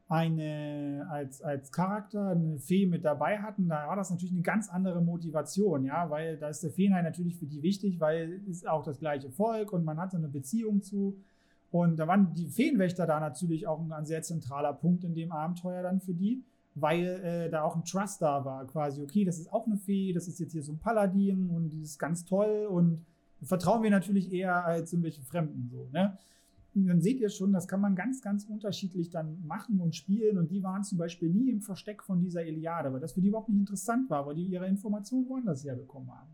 eine 0.09 1.07
als, 1.09 1.41
als 1.41 1.71
Charakter 1.71 2.31
eine 2.31 2.59
Fee 2.59 2.87
mit 2.87 3.05
dabei 3.05 3.39
hatten, 3.39 3.69
da 3.69 3.87
war 3.87 3.95
das 3.95 4.11
natürlich 4.11 4.33
eine 4.33 4.43
ganz 4.43 4.69
andere 4.69 5.01
Motivation, 5.01 5.85
ja, 5.85 6.11
weil 6.11 6.37
da 6.37 6.49
ist 6.49 6.65
der 6.65 6.73
Feenhain 6.73 7.05
natürlich 7.05 7.37
für 7.37 7.47
die 7.47 7.63
wichtig, 7.63 8.01
weil 8.01 8.41
es 8.51 8.67
auch 8.67 8.83
das 8.83 8.99
gleiche 8.99 9.31
Volk 9.31 9.73
und 9.73 9.85
man 9.85 9.99
hatte 9.99 10.17
eine 10.17 10.29
Beziehung 10.29 10.83
zu. 10.83 11.17
Und 11.71 11.97
da 11.99 12.09
waren 12.09 12.35
die 12.35 12.49
Feenwächter 12.49 13.07
da 13.07 13.21
natürlich 13.21 13.69
auch 13.69 13.81
ein, 13.81 13.93
ein 13.93 14.05
sehr 14.05 14.23
zentraler 14.23 14.73
Punkt 14.73 15.05
in 15.05 15.15
dem 15.15 15.31
Abenteuer 15.31 15.83
dann 15.83 16.01
für 16.01 16.15
die 16.15 16.43
weil 16.75 17.07
äh, 17.23 17.51
da 17.51 17.63
auch 17.63 17.77
ein 17.77 17.85
Trust 17.85 18.23
da 18.23 18.45
war, 18.45 18.67
quasi, 18.67 19.03
okay, 19.03 19.25
das 19.25 19.39
ist 19.39 19.53
auch 19.53 19.67
eine 19.67 19.77
Fee, 19.77 20.13
das 20.13 20.29
ist 20.29 20.39
jetzt 20.39 20.53
hier 20.53 20.63
so 20.63 20.73
ein 20.73 20.79
Paladin 20.79 21.51
und 21.51 21.71
die 21.71 21.83
ist 21.83 21.99
ganz 21.99 22.25
toll 22.25 22.67
und 22.71 23.05
vertrauen 23.43 23.83
wir 23.83 23.91
natürlich 23.91 24.33
eher 24.33 24.65
als 24.65 24.93
irgendwelche 24.93 25.23
Fremden 25.23 25.69
so, 25.69 25.89
ne? 25.93 26.19
Und 26.75 26.87
dann 26.87 27.01
seht 27.01 27.21
ihr 27.21 27.31
schon, 27.31 27.53
das 27.53 27.67
kann 27.67 27.81
man 27.81 27.97
ganz, 27.97 28.23
ganz 28.23 28.45
unterschiedlich 28.45 29.11
dann 29.11 29.45
machen 29.45 29.81
und 29.81 29.97
spielen. 29.97 30.39
Und 30.39 30.53
die 30.53 30.63
waren 30.63 30.85
zum 30.85 30.99
Beispiel 30.99 31.29
nie 31.29 31.51
im 31.51 31.61
Versteck 31.61 32.03
von 32.03 32.21
dieser 32.21 32.45
Iliade, 32.47 32.93
weil 32.93 33.01
das 33.01 33.13
für 33.13 33.21
die 33.21 33.29
überhaupt 33.29 33.49
nicht 33.49 33.59
interessant 33.59 34.09
war, 34.09 34.25
weil 34.27 34.37
die 34.37 34.45
ihre 34.45 34.69
Informationen 34.69 35.29
woanders 35.29 35.65
herbekommen 35.65 36.11
haben. 36.13 36.31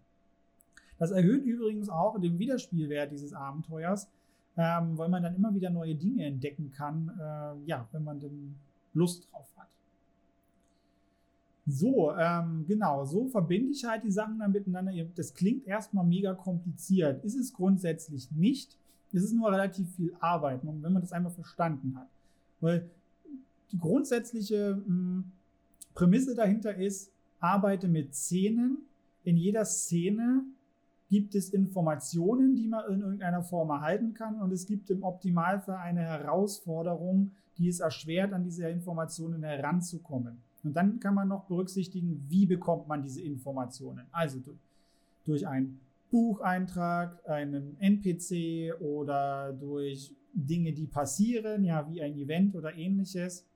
Das 0.98 1.10
erhöht 1.10 1.44
übrigens 1.44 1.88
auch 1.88 2.18
den 2.20 2.38
Wiederspielwert 2.38 3.12
dieses 3.12 3.32
Abenteuers, 3.32 4.10
ähm, 4.56 4.96
weil 4.96 5.08
man 5.08 5.22
dann 5.22 5.34
immer 5.34 5.54
wieder 5.54 5.70
neue 5.70 5.94
Dinge 5.94 6.24
entdecken 6.24 6.70
kann, 6.70 7.08
äh, 7.18 7.66
ja, 7.66 7.88
wenn 7.92 8.04
man 8.04 8.20
denn 8.20 8.56
Lust 8.92 9.30
drauf 9.30 9.48
hat. 9.55 9.55
So, 11.66 12.12
ähm, 12.16 12.64
genau, 12.68 13.04
so 13.04 13.26
verbinde 13.26 13.72
ich 13.72 13.84
halt 13.84 14.04
die 14.04 14.10
Sachen 14.10 14.38
dann 14.38 14.52
miteinander. 14.52 14.92
Das 15.16 15.34
klingt 15.34 15.66
erstmal 15.66 16.06
mega 16.06 16.32
kompliziert, 16.32 17.24
ist 17.24 17.36
es 17.36 17.52
grundsätzlich 17.52 18.30
nicht. 18.30 18.78
Es 19.12 19.24
ist 19.24 19.32
nur 19.32 19.50
relativ 19.50 19.92
viel 19.96 20.14
Arbeit, 20.20 20.60
wenn 20.62 20.80
man 20.80 21.00
das 21.00 21.12
einmal 21.12 21.32
verstanden 21.32 21.96
hat. 21.96 22.08
Weil 22.60 22.88
die 23.72 23.78
grundsätzliche 23.78 24.76
mh, 24.76 24.84
hm, 24.86 25.24
Prämisse 25.94 26.34
dahinter 26.34 26.74
ist, 26.76 27.10
arbeite 27.40 27.88
mit 27.88 28.14
Szenen. 28.14 28.78
In 29.24 29.36
jeder 29.36 29.64
Szene 29.64 30.44
gibt 31.08 31.34
es 31.34 31.50
Informationen, 31.50 32.54
die 32.54 32.68
man 32.68 32.92
in 32.92 33.00
irgendeiner 33.00 33.42
Form 33.42 33.70
erhalten 33.70 34.14
kann 34.14 34.40
und 34.40 34.52
es 34.52 34.66
gibt 34.66 34.90
im 34.90 35.02
Optimalfall 35.02 35.78
eine 35.78 36.02
Herausforderung, 36.02 37.32
die 37.58 37.68
es 37.68 37.80
erschwert, 37.80 38.32
an 38.32 38.44
diese 38.44 38.68
Informationen 38.68 39.42
heranzukommen. 39.42 40.38
Und 40.66 40.74
dann 40.74 40.98
kann 40.98 41.14
man 41.14 41.28
noch 41.28 41.44
berücksichtigen, 41.44 42.26
wie 42.28 42.44
bekommt 42.44 42.88
man 42.88 43.00
diese 43.00 43.22
Informationen. 43.22 44.06
Also 44.10 44.40
durch 45.24 45.46
einen 45.46 45.80
Bucheintrag, 46.10 47.20
einen 47.28 47.78
NPC 47.78 48.74
oder 48.80 49.52
durch 49.52 50.12
Dinge, 50.32 50.72
die 50.72 50.88
passieren, 50.88 51.64
ja, 51.64 51.88
wie 51.88 52.02
ein 52.02 52.16
Event 52.16 52.56
oder 52.56 52.74
ähnliches. 52.74 53.46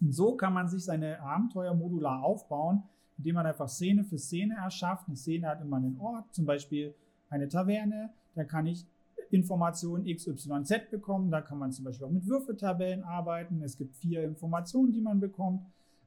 Und 0.00 0.14
so 0.14 0.36
kann 0.36 0.52
man 0.52 0.68
sich 0.68 0.84
seine 0.84 1.20
Abenteuer 1.20 1.74
modular 1.74 2.22
aufbauen, 2.22 2.84
indem 3.16 3.34
man 3.34 3.46
einfach 3.46 3.68
Szene 3.68 4.04
für 4.04 4.18
Szene 4.18 4.54
erschafft. 4.54 5.08
Eine 5.08 5.16
Szene 5.16 5.48
hat 5.48 5.60
immer 5.60 5.78
einen 5.78 5.98
Ort, 5.98 6.32
zum 6.32 6.46
Beispiel 6.46 6.94
eine 7.30 7.48
Taverne. 7.48 8.10
Da 8.36 8.44
kann 8.44 8.66
ich 8.66 8.86
Informationen 9.30 10.04
XYZ 10.04 10.90
bekommen. 10.90 11.32
Da 11.32 11.40
kann 11.40 11.58
man 11.58 11.72
zum 11.72 11.84
Beispiel 11.84 12.06
auch 12.06 12.12
mit 12.12 12.26
Würfeltabellen 12.28 13.02
arbeiten. 13.02 13.60
Es 13.62 13.76
gibt 13.76 13.96
vier 13.96 14.22
Informationen, 14.22 14.92
die 14.92 15.02
man 15.02 15.18
bekommt 15.18 15.62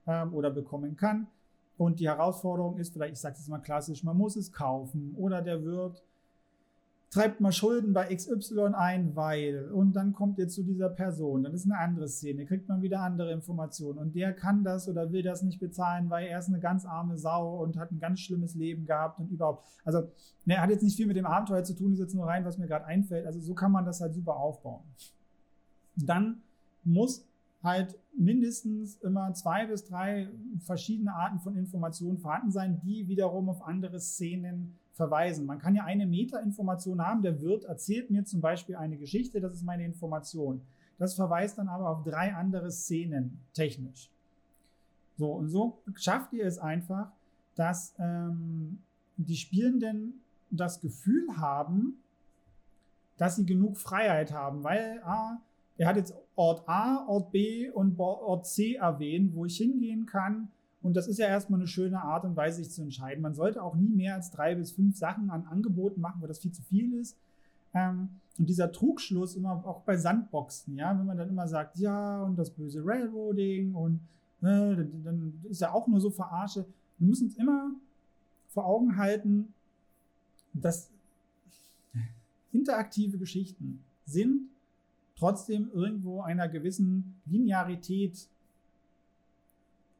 ähm, 0.08 0.34
oder 0.34 0.52
bekommen 0.52 0.96
kann. 0.96 1.28
Und 1.78 2.00
die 2.00 2.08
Herausforderung 2.08 2.78
ist 2.78 2.94
vielleicht, 2.94 3.14
ich 3.14 3.20
sage 3.20 3.36
es 3.40 3.48
mal 3.48 3.60
klassisch, 3.60 4.04
man 4.04 4.18
muss 4.18 4.36
es 4.36 4.52
kaufen 4.52 5.16
oder 5.18 5.42
der 5.42 5.64
Wirt 5.64 6.04
treibt 7.12 7.42
mal 7.42 7.52
Schulden 7.52 7.92
bei 7.92 8.16
XY 8.16 8.74
ein, 8.74 9.16
weil 9.16 9.70
und 9.72 9.94
dann 9.94 10.14
kommt 10.14 10.40
ihr 10.40 10.48
zu 10.48 10.64
dieser 10.64 10.90
Person, 10.90 11.44
dann 11.44 11.54
ist 11.54 11.66
eine 11.66 11.78
andere 11.78 12.08
Szene, 12.08 12.46
kriegt 12.46 12.70
man 12.70 12.82
wieder 12.82 13.02
andere 13.02 13.34
Informationen 13.34 14.00
und 14.00 14.16
der 14.16 14.34
kann 14.34 14.64
das 14.64 14.88
oder 14.88 15.12
will 15.12 15.22
das 15.22 15.44
nicht 15.44 15.60
bezahlen, 15.60 16.10
weil 16.10 16.28
er 16.28 16.40
ist 16.40 16.48
eine 16.48 16.62
ganz 16.62 16.86
arme 16.86 17.18
Sau 17.18 17.62
und 17.62 17.78
hat 17.78 17.92
ein 17.92 18.00
ganz 18.00 18.22
schlimmes 18.22 18.56
Leben 18.56 18.86
gehabt 18.86 19.20
und 19.20 19.30
überhaupt. 19.30 19.68
Also, 19.84 20.10
ne, 20.46 20.62
hat 20.62 20.70
jetzt 20.70 20.84
nicht 20.84 20.96
viel 20.96 21.08
mit 21.08 21.18
dem 21.18 21.26
Abenteuer 21.26 21.64
zu 21.66 21.76
tun, 21.76 21.92
ist 21.92 22.00
jetzt 22.00 22.16
nur 22.16 22.28
rein, 22.28 22.46
was 22.46 22.58
mir 22.58 22.68
gerade 22.68 22.86
einfällt. 22.86 23.26
Also 23.26 23.42
so 23.42 23.54
kann 23.54 23.74
man 23.74 23.84
das 23.84 24.00
halt 24.00 24.14
super 24.14 24.38
aufbauen. 24.38 24.84
Dann 25.98 26.42
muss 26.86 27.28
halt 27.63 27.97
mindestens 28.17 28.95
immer 28.97 29.34
zwei 29.34 29.67
bis 29.67 29.86
drei 29.86 30.30
verschiedene 30.60 31.13
Arten 31.13 31.39
von 31.39 31.56
Informationen 31.56 32.17
vorhanden 32.17 32.52
sein, 32.52 32.82
die 32.84 33.08
wiederum 33.08 33.50
auf 33.50 33.62
andere 33.62 34.00
Szenen 34.00 34.76
verweisen. 34.93 35.45
Man 35.45 35.60
kann 35.60 35.76
ja 35.76 35.84
eine 35.84 36.06
Metainformation 36.06 37.02
haben, 37.02 37.21
der 37.21 37.41
Wirt 37.41 37.63
erzählt 37.65 38.10
mir 38.12 38.26
zum 38.26 38.41
Beispiel 38.41 38.76
eine 38.76 38.97
Geschichte, 38.97 39.39
das 39.39 39.54
ist 39.54 39.63
meine 39.63 39.86
Information. 39.86 40.62
Das 40.97 41.15
verweist 41.15 41.58
dann 41.58 41.67
aber 41.67 41.89
auf 41.89 42.04
drei 42.04 42.36
andere 42.36 42.71
Szenen 42.71 43.39
technisch. 43.54 44.12
So, 45.17 45.32
und 45.32 45.50
so 45.50 45.82
schafft 45.95 46.34
ihr 46.34 46.45
es 46.45 46.58
einfach, 46.58 47.12
dass 47.56 47.93
ähm, 48.00 48.80
die 49.17 49.36
Spielenden 49.36 50.21
das 50.50 50.82
Gefühl 50.82 51.38
haben, 51.38 51.97
dass 53.17 53.36
sie 53.36 53.45
genug 53.45 53.78
Freiheit 53.78 54.32
haben, 54.32 54.63
weil 54.63 55.02
ah, 55.04 55.38
er 55.82 55.88
hat 55.88 55.96
jetzt 55.96 56.13
Ort 56.36 56.70
A, 56.70 57.08
Ort 57.08 57.32
B 57.32 57.67
und 57.72 58.00
Ort 58.00 58.46
C 58.46 58.76
erwähnt, 58.76 59.34
wo 59.34 59.46
ich 59.46 59.58
hingehen 59.58 60.06
kann. 60.06 60.50
Und 60.84 60.96
das 60.96 61.08
ist 61.08 61.17
ja 61.17 61.26
erstmal 61.26 61.60
eine 61.60 61.67
schöne 61.67 62.04
Art 62.04 62.24
und 62.24 62.36
Weise, 62.36 62.58
sich 62.58 62.72
zu 62.72 62.84
entscheiden. 62.84 63.24
Man 63.24 63.34
sollte 63.34 63.63
auch 63.63 63.76
nie 63.76 63.89
mehr 63.89 64.13
als 64.13 64.30
drei 64.30 64.54
bis 64.54 64.72
fünf 64.72 64.96
Sachen 64.96 65.32
an 65.32 65.46
Angeboten 65.46 66.00
machen, 66.00 66.22
weil 66.22 66.28
das 66.28 66.38
viel 66.38 66.52
zu 66.52 66.62
viel 66.62 66.94
ist. 66.94 67.17
Ähm, 67.74 68.10
und 68.38 68.48
dieser 68.48 68.72
Trugschluss 68.72 69.36
immer 69.36 69.65
auch 69.65 69.82
bei 69.82 69.98
Sandboxen, 69.98 70.78
ja, 70.78 70.98
wenn 70.98 71.06
man 71.08 71.17
dann 71.17 71.30
immer 71.30 71.48
sagt, 71.48 71.78
ja, 71.78 72.22
und 72.22 72.38
das 72.38 72.52
böse 72.52 72.86
Railroading 72.86 73.74
und 73.74 74.02
äh, 74.41 74.76
dann, 74.76 75.02
dann 75.04 75.41
ist 75.50 75.62
ja 75.62 75.72
auch 75.72 75.88
nur 75.88 76.00
so 76.00 76.12
verarsche. 76.12 76.63
Wir 77.00 77.08
müssen 77.08 77.26
uns 77.26 77.38
immer 77.38 77.72
vor 78.50 78.67
Augen 78.67 78.98
halten, 78.98 79.52
dass 80.54 80.91
interaktive 82.52 83.17
Geschichten 83.17 83.84
sind 84.06 84.52
trotzdem 85.21 85.69
irgendwo 85.71 86.21
einer 86.21 86.49
gewissen 86.49 87.21
Linearität 87.27 88.27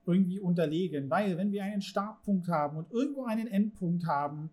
irgendwie 0.08 0.40
unterlegen. 0.40 1.12
Weil 1.12 1.38
wenn 1.38 1.52
wir 1.52 1.64
einen 1.64 1.84
Startpunkt 1.84 2.48
haben 2.48 2.78
und 2.78 2.92
irgendwo 2.92 3.26
einen 3.26 3.46
Endpunkt 3.46 4.08
haben, 4.08 4.50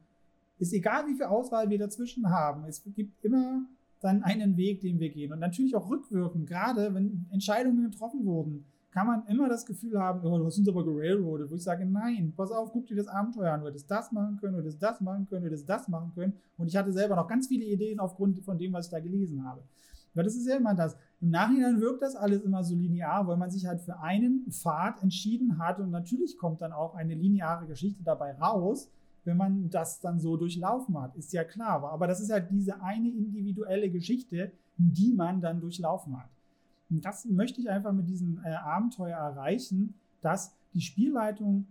ist 0.59 0.75
egal, 0.75 1.07
wie 1.07 1.15
viel 1.15 1.25
Auswahl 1.25 1.71
wir 1.71 1.79
dazwischen 1.79 2.29
haben, 2.29 2.65
es 2.67 2.83
gibt 2.95 3.25
immer 3.25 3.63
dann 4.01 4.23
einen 4.23 4.59
Weg, 4.59 4.83
den 4.83 5.01
wir 5.01 5.09
gehen. 5.09 5.33
Und 5.33 5.39
natürlich 5.39 5.75
auch 5.75 5.89
rückwirkend, 5.89 6.47
gerade 6.47 6.95
wenn 6.95 7.25
Entscheidungen 7.31 7.91
getroffen 7.91 8.27
wurden, 8.27 8.67
kann 8.91 9.07
man 9.07 9.27
immer 9.27 9.49
das 9.49 9.65
Gefühl 9.65 9.99
haben, 9.99 10.21
oh, 10.27 10.39
du 10.39 10.45
hast 10.45 10.59
uns 10.59 10.69
aber 10.69 10.85
gerailroadet, 10.85 11.51
wo 11.51 11.55
ich 11.55 11.63
sage, 11.63 11.87
nein, 11.87 12.33
pass 12.37 12.51
auf, 12.51 12.73
guck 12.73 12.87
dir 12.87 12.97
das 12.97 13.09
Abenteuer 13.09 13.53
an, 13.53 13.61
du 13.61 13.69
hättest 13.69 13.91
das 13.91 14.13
machen 14.13 14.37
können, 14.39 14.55
du 14.55 14.61
hättest 14.61 14.83
das 14.83 15.01
machen 15.01 15.27
können, 15.29 15.43
du 15.43 15.47
hättest 15.49 15.69
das 15.69 15.89
machen 15.89 16.13
können. 16.15 16.35
Und 16.59 16.67
ich 16.67 16.77
hatte 16.77 16.93
selber 16.93 17.17
noch 17.17 17.27
ganz 17.27 17.49
viele 17.49 17.65
Ideen 17.65 18.01
aufgrund 18.01 18.39
von 18.41 18.59
dem, 18.59 18.73
was 18.75 18.87
ich 18.87 18.91
da 18.91 19.01
gelesen 19.01 19.45
habe. 19.45 19.63
Weil 20.19 20.25
das 20.25 20.35
ist 20.35 20.49
ja 20.49 20.57
immer 20.57 20.75
das. 20.75 20.97
Im 21.21 21.31
Nachhinein 21.31 21.81
wirkt 21.81 22.03
das 22.03 22.17
alles 22.17 22.43
immer 22.43 22.65
so 22.65 22.75
linear, 22.75 23.29
weil 23.29 23.37
man 23.37 23.53
sich 23.53 23.67
halt 23.67 23.81
für 23.81 24.01
einen 24.01 24.51
Pfad 24.51 25.01
entschieden 25.01 25.59
hat 25.59 25.79
und 25.79 25.93
natürlich 25.93 26.37
kommt 26.37 26.61
dann 26.61 26.73
auch 26.73 26.97
eine 26.97 27.15
lineare 27.15 27.67
Geschichte 27.67 28.03
dabei 28.03 28.33
raus, 28.33 28.91
wenn 29.23 29.37
man 29.37 29.71
das 29.71 30.01
dann 30.01 30.19
so 30.19 30.37
durchlaufen 30.37 31.01
hat. 31.01 31.15
Ist 31.15 31.33
ja 31.33 31.45
klar. 31.45 31.85
Aber 31.85 32.09
das 32.09 32.19
ist 32.19 32.33
halt 32.33 32.51
diese 32.51 32.83
eine 32.83 33.09
individuelle 33.09 33.91
Geschichte, 33.91 34.51
die 34.77 35.13
man 35.13 35.41
dann 35.41 35.61
durchlaufen 35.61 36.19
hat. 36.19 36.31
Und 36.91 37.05
das 37.05 37.25
möchte 37.27 37.61
ich 37.61 37.71
einfach 37.71 37.93
mit 37.93 38.09
diesem 38.09 38.41
äh, 38.45 38.55
Abenteuer 38.55 39.17
erreichen, 39.17 39.95
dass 40.21 40.53
die 40.75 40.81
Spielleitung 40.81 41.69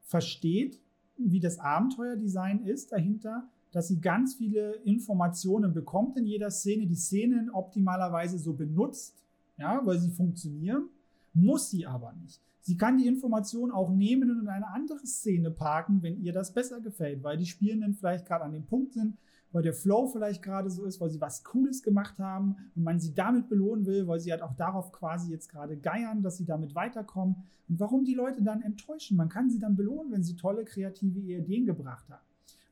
versteht, 0.00 0.80
wie 1.16 1.38
das 1.38 1.60
Abenteuerdesign 1.60 2.64
ist 2.64 2.90
dahinter, 2.90 3.48
dass 3.74 3.88
sie 3.88 4.00
ganz 4.00 4.36
viele 4.36 4.74
Informationen 4.84 5.74
bekommt 5.74 6.16
in 6.16 6.26
jeder 6.26 6.50
Szene, 6.50 6.86
die 6.86 6.94
Szenen 6.94 7.50
optimalerweise 7.50 8.38
so 8.38 8.52
benutzt, 8.52 9.24
ja, 9.58 9.80
weil 9.84 9.98
sie 9.98 10.10
funktionieren, 10.10 10.88
muss 11.32 11.70
sie 11.70 11.84
aber 11.84 12.12
nicht. 12.22 12.40
Sie 12.60 12.76
kann 12.76 12.98
die 12.98 13.08
Information 13.08 13.72
auch 13.72 13.90
nehmen 13.90 14.30
und 14.30 14.42
in 14.42 14.48
eine 14.48 14.68
andere 14.68 15.04
Szene 15.06 15.50
parken, 15.50 16.02
wenn 16.02 16.22
ihr 16.22 16.32
das 16.32 16.54
besser 16.54 16.80
gefällt, 16.80 17.24
weil 17.24 17.36
die 17.36 17.46
Spielenden 17.46 17.94
vielleicht 17.94 18.26
gerade 18.26 18.44
an 18.44 18.52
dem 18.52 18.64
Punkt 18.64 18.92
sind, 18.94 19.16
weil 19.50 19.62
der 19.62 19.74
Flow 19.74 20.06
vielleicht 20.06 20.42
gerade 20.42 20.70
so 20.70 20.84
ist, 20.84 21.00
weil 21.00 21.10
sie 21.10 21.20
was 21.20 21.42
Cooles 21.42 21.82
gemacht 21.82 22.18
haben 22.18 22.56
und 22.74 22.84
man 22.84 23.00
sie 23.00 23.12
damit 23.12 23.48
belohnen 23.48 23.86
will, 23.86 24.06
weil 24.06 24.20
sie 24.20 24.30
halt 24.30 24.42
auch 24.42 24.54
darauf 24.54 24.92
quasi 24.92 25.30
jetzt 25.32 25.48
gerade 25.48 25.76
geiern, 25.76 26.22
dass 26.22 26.38
sie 26.38 26.44
damit 26.44 26.74
weiterkommen. 26.74 27.36
Und 27.68 27.80
warum 27.80 28.04
die 28.04 28.14
Leute 28.14 28.42
dann 28.42 28.62
enttäuschen? 28.62 29.16
Man 29.16 29.28
kann 29.28 29.50
sie 29.50 29.58
dann 29.58 29.76
belohnen, 29.76 30.12
wenn 30.12 30.22
sie 30.22 30.36
tolle 30.36 30.64
kreative 30.64 31.18
Ideen 31.18 31.66
gebracht 31.66 32.08
haben. 32.08 32.23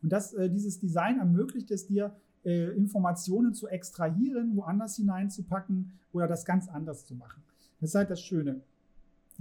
Und 0.03 0.11
das, 0.13 0.33
äh, 0.35 0.51
dieses 0.51 0.79
Design 0.81 1.19
ermöglicht 1.19 1.71
es 1.71 1.87
dir, 1.87 2.15
äh, 2.45 2.71
Informationen 2.77 3.55
zu 3.55 3.69
extrahieren, 3.69 4.57
woanders 4.57 4.97
hineinzupacken 4.97 5.93
oder 6.13 6.27
das 6.27 6.45
ganz 6.45 6.69
anders 6.69 7.07
zu 7.07 7.15
machen. 7.15 7.43
Das 7.81 7.91
ist 7.91 7.95
halt 7.95 8.11
das 8.11 8.21
Schöne. 8.21 8.61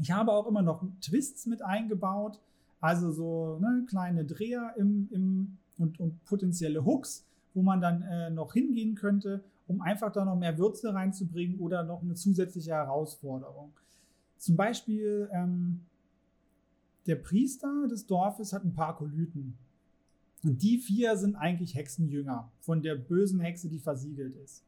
Ich 0.02 0.12
habe 0.12 0.32
auch 0.32 0.48
immer 0.48 0.62
noch 0.62 0.84
Twists 1.02 1.46
mit 1.46 1.62
eingebaut, 1.62 2.40
also 2.80 3.12
so 3.12 3.60
ne, 3.60 3.86
kleine 3.88 4.26
Dreher 4.26 4.74
im, 4.78 5.08
im, 5.12 5.58
und, 5.78 6.00
und 6.00 6.24
potenzielle 6.26 6.86
Hooks, 6.86 7.26
wo 7.54 7.62
man 7.62 7.82
dann 7.82 8.02
äh, 8.04 8.30
noch 8.30 8.54
hingehen 8.54 8.96
könnte, 8.96 9.44
um 9.68 9.82
einfach 9.82 10.12
da 10.12 10.26
noch 10.26 10.38
mehr 10.38 10.58
Würze 10.58 10.94
reinzubringen 10.94 11.60
oder 11.60 11.84
noch 11.84 12.02
eine 12.02 12.16
zusätzliche 12.16 12.72
Herausforderung. 12.72 13.74
Zum 14.38 14.56
Beispiel 14.56 15.30
ähm, 15.32 15.82
der 17.06 17.16
Priester 17.16 17.88
des 17.88 18.06
Dorfes 18.06 18.54
hat 18.54 18.64
ein 18.64 18.74
paar 18.74 18.96
Kolyten 18.96 19.58
und 20.44 20.62
die 20.62 20.80
vier 20.80 21.18
sind 21.18 21.36
eigentlich 21.36 21.76
Hexenjünger 21.76 22.52
von 22.60 22.82
der 22.82 22.96
bösen 22.96 23.40
Hexe, 23.40 23.70
die 23.70 23.80
versiegelt 23.80 24.36
ist. 24.36 24.64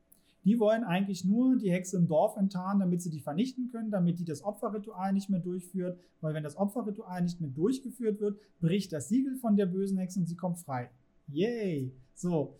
Die 0.46 0.60
wollen 0.60 0.84
eigentlich 0.84 1.24
nur 1.24 1.58
die 1.58 1.72
Hexe 1.72 1.98
im 1.98 2.08
Dorf 2.08 2.36
enttarnen, 2.36 2.82
damit 2.82 3.02
sie 3.02 3.10
die 3.10 3.22
vernichten 3.22 3.70
können, 3.72 3.92
damit 3.92 4.20
die 4.20 4.26
das 4.26 4.44
Opferritual 4.44 5.14
nicht 5.14 5.30
mehr 5.30 5.40
durchführt. 5.40 5.98
Weil 6.20 6.34
wenn 6.34 6.44
das 6.44 6.58
Opferritual 6.58 7.22
nicht 7.22 7.40
mehr 7.40 7.50
durchgeführt 7.50 8.20
wird, 8.20 8.38
bricht 8.60 8.92
das 8.92 9.08
Siegel 9.08 9.38
von 9.38 9.56
der 9.56 9.68
bösen 9.68 9.98
Hexe 9.98 10.20
und 10.20 10.28
sie 10.28 10.36
kommt 10.36 10.60
frei. 10.60 10.90
Yay! 11.28 11.94
So. 12.14 12.58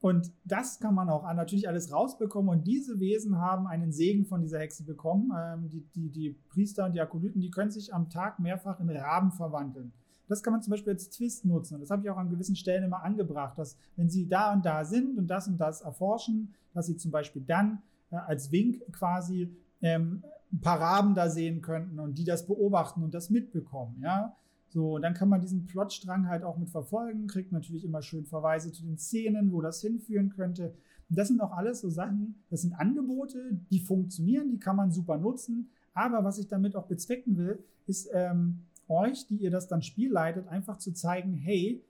Und 0.00 0.32
das 0.44 0.80
kann 0.80 0.94
man 0.94 1.08
auch 1.08 1.24
natürlich 1.32 1.66
alles 1.66 1.90
rausbekommen. 1.90 2.50
Und 2.50 2.66
diese 2.66 3.00
Wesen 3.00 3.38
haben 3.38 3.66
einen 3.66 3.90
Segen 3.90 4.26
von 4.26 4.42
dieser 4.42 4.58
Hexe 4.58 4.84
bekommen. 4.84 5.32
Ähm, 5.34 5.70
die, 5.70 5.80
die, 5.94 6.10
die 6.10 6.36
Priester 6.50 6.84
und 6.84 6.92
die 6.92 7.00
Akolyten, 7.00 7.40
die 7.40 7.50
können 7.50 7.70
sich 7.70 7.94
am 7.94 8.10
Tag 8.10 8.38
mehrfach 8.38 8.80
in 8.80 8.90
Raben 8.90 9.32
verwandeln. 9.32 9.92
Das 10.28 10.42
kann 10.42 10.52
man 10.52 10.62
zum 10.62 10.70
Beispiel 10.70 10.92
als 10.92 11.10
Twist 11.10 11.44
nutzen. 11.44 11.74
Und 11.74 11.80
das 11.80 11.90
habe 11.90 12.02
ich 12.02 12.10
auch 12.10 12.16
an 12.16 12.30
gewissen 12.30 12.56
Stellen 12.56 12.84
immer 12.84 13.02
angebracht, 13.02 13.58
dass 13.58 13.76
wenn 13.96 14.08
Sie 14.08 14.26
da 14.26 14.52
und 14.52 14.64
da 14.64 14.84
sind 14.84 15.18
und 15.18 15.26
das 15.26 15.48
und 15.48 15.58
das 15.58 15.82
erforschen, 15.82 16.54
dass 16.72 16.86
Sie 16.86 16.96
zum 16.96 17.10
Beispiel 17.10 17.42
dann 17.46 17.82
äh, 18.10 18.16
als 18.16 18.50
Wink 18.50 18.82
quasi 18.92 19.54
ähm, 19.82 20.22
ein 20.52 20.60
paar 20.60 20.80
Raben 20.80 21.14
da 21.14 21.28
sehen 21.28 21.62
könnten 21.62 21.98
und 21.98 22.16
die 22.16 22.24
das 22.24 22.46
beobachten 22.46 23.02
und 23.02 23.12
das 23.12 23.30
mitbekommen. 23.30 24.00
Ja, 24.02 24.36
so, 24.74 24.96
und 24.96 25.02
dann 25.02 25.14
kann 25.14 25.28
man 25.28 25.40
diesen 25.40 25.66
Plotstrang 25.66 26.28
halt 26.28 26.42
auch 26.42 26.56
mit 26.56 26.68
verfolgen, 26.68 27.28
kriegt 27.28 27.52
natürlich 27.52 27.84
immer 27.84 28.02
schön 28.02 28.24
Verweise 28.24 28.72
zu 28.72 28.82
den 28.82 28.98
Szenen, 28.98 29.52
wo 29.52 29.60
das 29.60 29.80
hinführen 29.80 30.30
könnte. 30.30 30.74
Und 31.08 31.16
das 31.16 31.28
sind 31.28 31.40
auch 31.40 31.52
alles 31.52 31.80
so 31.80 31.90
Sachen, 31.90 32.42
das 32.50 32.62
sind 32.62 32.72
Angebote, 32.72 33.56
die 33.70 33.78
funktionieren, 33.78 34.50
die 34.50 34.58
kann 34.58 34.74
man 34.74 34.90
super 34.90 35.16
nutzen. 35.16 35.70
Aber 35.92 36.24
was 36.24 36.38
ich 36.38 36.48
damit 36.48 36.74
auch 36.74 36.86
bezwecken 36.86 37.36
will, 37.36 37.62
ist 37.86 38.10
ähm, 38.12 38.64
euch, 38.88 39.26
die 39.26 39.36
ihr 39.36 39.50
das 39.50 39.68
dann 39.68 39.82
spielleitet, 39.82 40.48
einfach 40.48 40.78
zu 40.78 40.92
zeigen, 40.92 41.34
hey, 41.34 41.82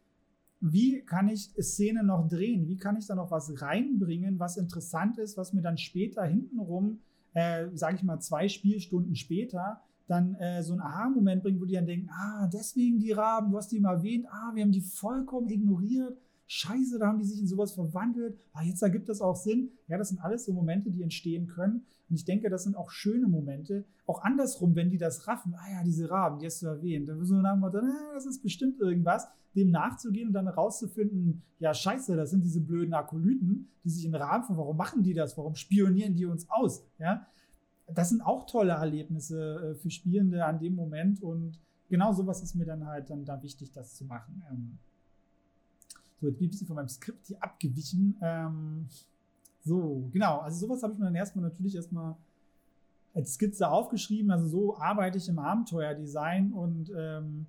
wie 0.61 1.03
kann 1.03 1.29
ich 1.29 1.51
Szene 1.61 2.03
noch 2.03 2.27
drehen? 2.27 2.67
Wie 2.69 2.77
kann 2.77 2.97
ich 2.97 3.07
da 3.07 3.15
noch 3.15 3.31
was 3.31 3.61
reinbringen, 3.61 4.39
was 4.39 4.57
interessant 4.57 5.19
ist, 5.19 5.37
was 5.37 5.53
mir 5.53 5.61
dann 5.61 5.77
später 5.77 6.25
hintenrum, 6.25 7.01
äh, 7.35 7.67
sage 7.75 7.97
ich 7.97 8.03
mal, 8.03 8.21
zwei 8.21 8.49
Spielstunden 8.49 9.15
später, 9.15 9.83
dann 10.07 10.35
äh, 10.37 10.63
so 10.63 10.73
einen 10.73 10.83
Aha-Moment 10.83 11.43
bringt, 11.43 11.61
wo 11.61 11.65
die 11.65 11.75
dann 11.75 11.87
denken, 11.87 12.09
ah, 12.11 12.49
deswegen 12.53 12.99
die 12.99 13.13
Raben, 13.13 13.51
du 13.51 13.59
hast 13.59 13.73
die 13.73 13.81
mal 13.81 13.97
erwähnt, 13.97 14.27
ah, 14.31 14.53
wir 14.55 14.63
haben 14.63 14.73
die 14.73 14.81
vollkommen 14.81 15.49
ignoriert. 15.49 16.19
Scheiße, 16.47 16.99
da 16.99 17.07
haben 17.07 17.19
die 17.19 17.25
sich 17.25 17.41
in 17.41 17.47
sowas 17.47 17.73
verwandelt. 17.73 18.39
Ah, 18.53 18.63
jetzt 18.63 18.83
ergibt 18.83 19.09
das 19.09 19.21
auch 19.21 19.37
Sinn. 19.37 19.71
Ja, 19.89 19.97
das 19.97 20.11
sind 20.11 20.19
alles 20.21 20.45
so 20.45 20.53
Momente, 20.53 20.91
die 20.91 21.03
entstehen 21.03 21.47
können. 21.47 21.87
Und 22.09 22.17
ich 22.17 22.25
denke, 22.25 22.51
das 22.51 22.65
sind 22.65 22.77
auch 22.77 22.91
schöne 22.91 23.27
Momente. 23.27 23.85
Auch 24.07 24.23
andersrum, 24.23 24.75
wenn 24.75 24.91
die 24.91 24.99
das 24.99 25.27
raffen, 25.27 25.55
ah 25.55 25.73
ja, 25.73 25.83
diese 25.83 26.11
Raben, 26.11 26.39
die 26.39 26.47
hast 26.47 26.61
du 26.63 26.67
erwähnt, 26.67 27.09
dann 27.09 27.25
so 27.25 27.35
nach 27.37 27.55
dem 27.55 27.61
Motto, 27.61 27.79
ah, 27.79 28.15
das 28.15 28.27
ist 28.27 28.43
bestimmt 28.43 28.79
irgendwas, 28.79 29.27
dem 29.55 29.71
nachzugehen 29.71 30.29
und 30.29 30.35
dann 30.35 30.47
herauszufinden, 30.47 31.43
ja, 31.59 31.73
scheiße, 31.73 32.15
das 32.17 32.31
sind 32.31 32.45
diese 32.45 32.61
blöden 32.61 32.93
Akolyten, 32.93 33.71
die 33.83 33.91
sich 33.91 34.05
in 34.05 34.15
Raben 34.15 34.45
von, 34.45 34.57
warum 34.57 34.77
machen 34.77 35.03
die 35.03 35.15
das? 35.15 35.39
Warum 35.39 35.55
spionieren 35.55 36.15
die 36.15 36.27
uns 36.27 36.51
aus? 36.51 36.85
Ja, 36.99 37.27
das 37.87 38.11
sind 38.11 38.21
auch 38.21 38.47
tolle 38.47 38.73
Erlebnisse 38.73 39.73
äh, 39.73 39.75
für 39.75 39.91
Spielende 39.91 40.45
an 40.45 40.59
dem 40.59 40.75
Moment 40.75 41.23
und 41.23 41.59
genau 41.89 42.13
sowas 42.13 42.43
ist 42.43 42.55
mir 42.55 42.65
dann 42.65 42.87
halt 42.87 43.11
dann 43.11 43.25
da 43.25 43.43
wichtig, 43.43 43.73
das 43.73 43.95
zu 43.95 44.05
machen. 44.05 44.43
So, 46.25 46.31
jetzt 46.31 46.39
bin 46.39 46.47
ich 46.47 46.49
ein 46.49 46.53
bisschen 46.53 46.67
von 46.67 46.77
meinem 46.77 46.89
Skript 46.89 47.27
hier 47.27 47.43
abgewichen. 47.43 48.17
Ähm 48.23 48.89
so, 49.63 50.09
genau, 50.13 50.39
also 50.39 50.67
sowas 50.67 50.83
habe 50.83 50.95
ich 50.95 50.99
mir 50.99 51.05
dann 51.05 51.15
erstmal 51.15 51.45
natürlich 51.45 51.75
erstmal 51.75 52.17
als 53.15 53.35
Skizze 53.35 53.69
aufgeschrieben. 53.71 54.31
Also 54.31 54.47
so 54.47 54.79
arbeite 54.79 55.19
ich 55.19 55.29
im 55.29 55.39
Abenteuerdesign 55.39 56.53
und 56.53 56.91
ähm, 56.97 57.47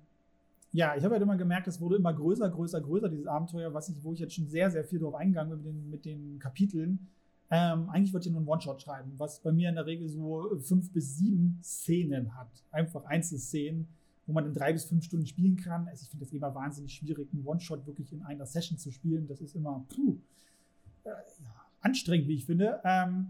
ja, 0.72 0.94
ich 0.94 1.04
habe 1.04 1.14
halt 1.14 1.22
immer 1.22 1.36
gemerkt, 1.36 1.68
es 1.68 1.80
wurde 1.80 1.96
immer 1.96 2.12
größer, 2.12 2.50
größer, 2.50 2.82
größer, 2.82 3.08
dieses 3.08 3.26
Abenteuer, 3.26 3.72
was 3.72 3.88
ich, 3.88 3.96
wo 4.02 4.12
ich 4.12 4.18
jetzt 4.18 4.34
schon 4.34 4.48
sehr, 4.48 4.70
sehr 4.70 4.84
viel 4.84 4.98
drauf 4.98 5.14
eingegangen 5.14 5.62
bin 5.62 5.62
mit 5.62 5.66
den, 5.66 5.90
mit 5.90 6.04
den 6.04 6.38
Kapiteln. 6.38 7.06
Ähm, 7.50 7.88
eigentlich 7.88 8.12
wollte 8.12 8.28
ich 8.28 8.32
nur 8.32 8.40
einen 8.40 8.48
One-Shot 8.48 8.82
schreiben, 8.82 9.12
was 9.16 9.40
bei 9.40 9.52
mir 9.52 9.70
in 9.70 9.76
der 9.76 9.86
Regel 9.86 10.08
so 10.08 10.58
fünf 10.58 10.92
bis 10.92 11.16
sieben 11.16 11.60
Szenen 11.62 12.34
hat. 12.36 12.50
Einfach 12.70 13.04
Einzelszenen, 13.04 13.88
wo 14.26 14.32
man 14.32 14.46
in 14.46 14.54
drei 14.54 14.72
bis 14.72 14.84
fünf 14.84 15.04
Stunden 15.04 15.26
spielen 15.26 15.56
kann. 15.56 15.88
Also 15.88 16.02
ich 16.02 16.10
finde 16.10 16.24
das 16.24 16.32
immer 16.32 16.54
wahnsinnig 16.54 16.94
schwierig, 16.94 17.28
einen 17.32 17.46
One-Shot 17.46 17.86
wirklich 17.86 18.12
in 18.12 18.22
einer 18.22 18.46
Session 18.46 18.78
zu 18.78 18.90
spielen. 18.90 19.26
Das 19.28 19.40
ist 19.40 19.54
immer 19.54 19.84
puh, 19.88 20.16
äh, 21.04 21.10
ja, 21.10 21.66
anstrengend, 21.80 22.28
wie 22.28 22.34
ich 22.34 22.44
finde. 22.44 22.80
Ähm, 22.84 23.28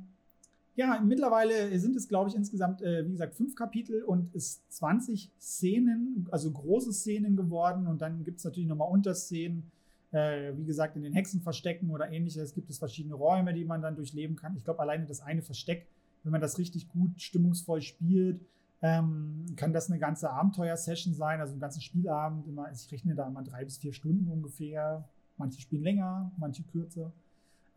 ja, 0.75 1.01
mittlerweile 1.01 1.79
sind 1.79 1.97
es, 1.97 2.09
glaube 2.09 2.29
ich, 2.29 2.37
insgesamt, 2.37 2.83
äh, 2.83 3.07
wie 3.07 3.13
gesagt, 3.13 3.35
fünf 3.35 3.55
Kapitel 3.55 4.03
und 4.03 4.35
es 4.35 4.61
20 4.69 5.31
Szenen, 5.41 6.29
also 6.31 6.51
große 6.51 6.93
Szenen 6.93 7.37
geworden. 7.37 7.87
Und 7.87 8.03
dann 8.03 8.25
gibt 8.25 8.39
es 8.39 8.45
natürlich 8.45 8.69
nochmal 8.69 8.91
Unterszenen 8.91 9.71
äh, 10.13 10.57
wie 10.57 10.65
gesagt, 10.65 10.97
in 10.97 11.03
den 11.03 11.13
Hexenverstecken 11.13 11.91
oder 11.91 12.11
ähnliches 12.11 12.55
gibt 12.55 12.71
es 12.71 12.79
verschiedene 12.79 13.15
Räume, 13.15 13.53
die 13.53 13.65
man 13.65 13.83
dann 13.83 13.97
durchleben 13.97 14.37
kann. 14.37 14.57
Ich 14.57 14.65
glaube, 14.65 14.81
alleine 14.81 15.07
das 15.07 15.21
eine 15.21 15.43
Versteck, 15.43 15.87
wenn 16.23 16.33
man 16.33 16.41
das 16.41 16.59
richtig 16.59 16.89
gut 16.89 17.21
stimmungsvoll 17.21 17.83
spielt, 17.83 18.41
ähm, 18.83 19.47
kann 19.57 19.73
das 19.73 19.91
eine 19.91 19.99
ganze 19.99 20.31
Abenteuer-Session 20.31 21.15
sein, 21.15 21.41
also 21.41 21.53
einen 21.53 21.61
ganzen 21.61 21.81
Spielabend. 21.81 22.47
Immer, 22.47 22.71
ich 22.73 22.91
rechne 22.93 23.15
da 23.15 23.27
immer 23.27 23.43
drei 23.43 23.65
bis 23.65 23.79
vier 23.79 23.93
Stunden 23.93 24.29
ungefähr. 24.31 25.09
Manche 25.39 25.61
spielen 25.61 25.83
länger, 25.83 26.31
manche 26.37 26.63
kürzer. 26.63 27.13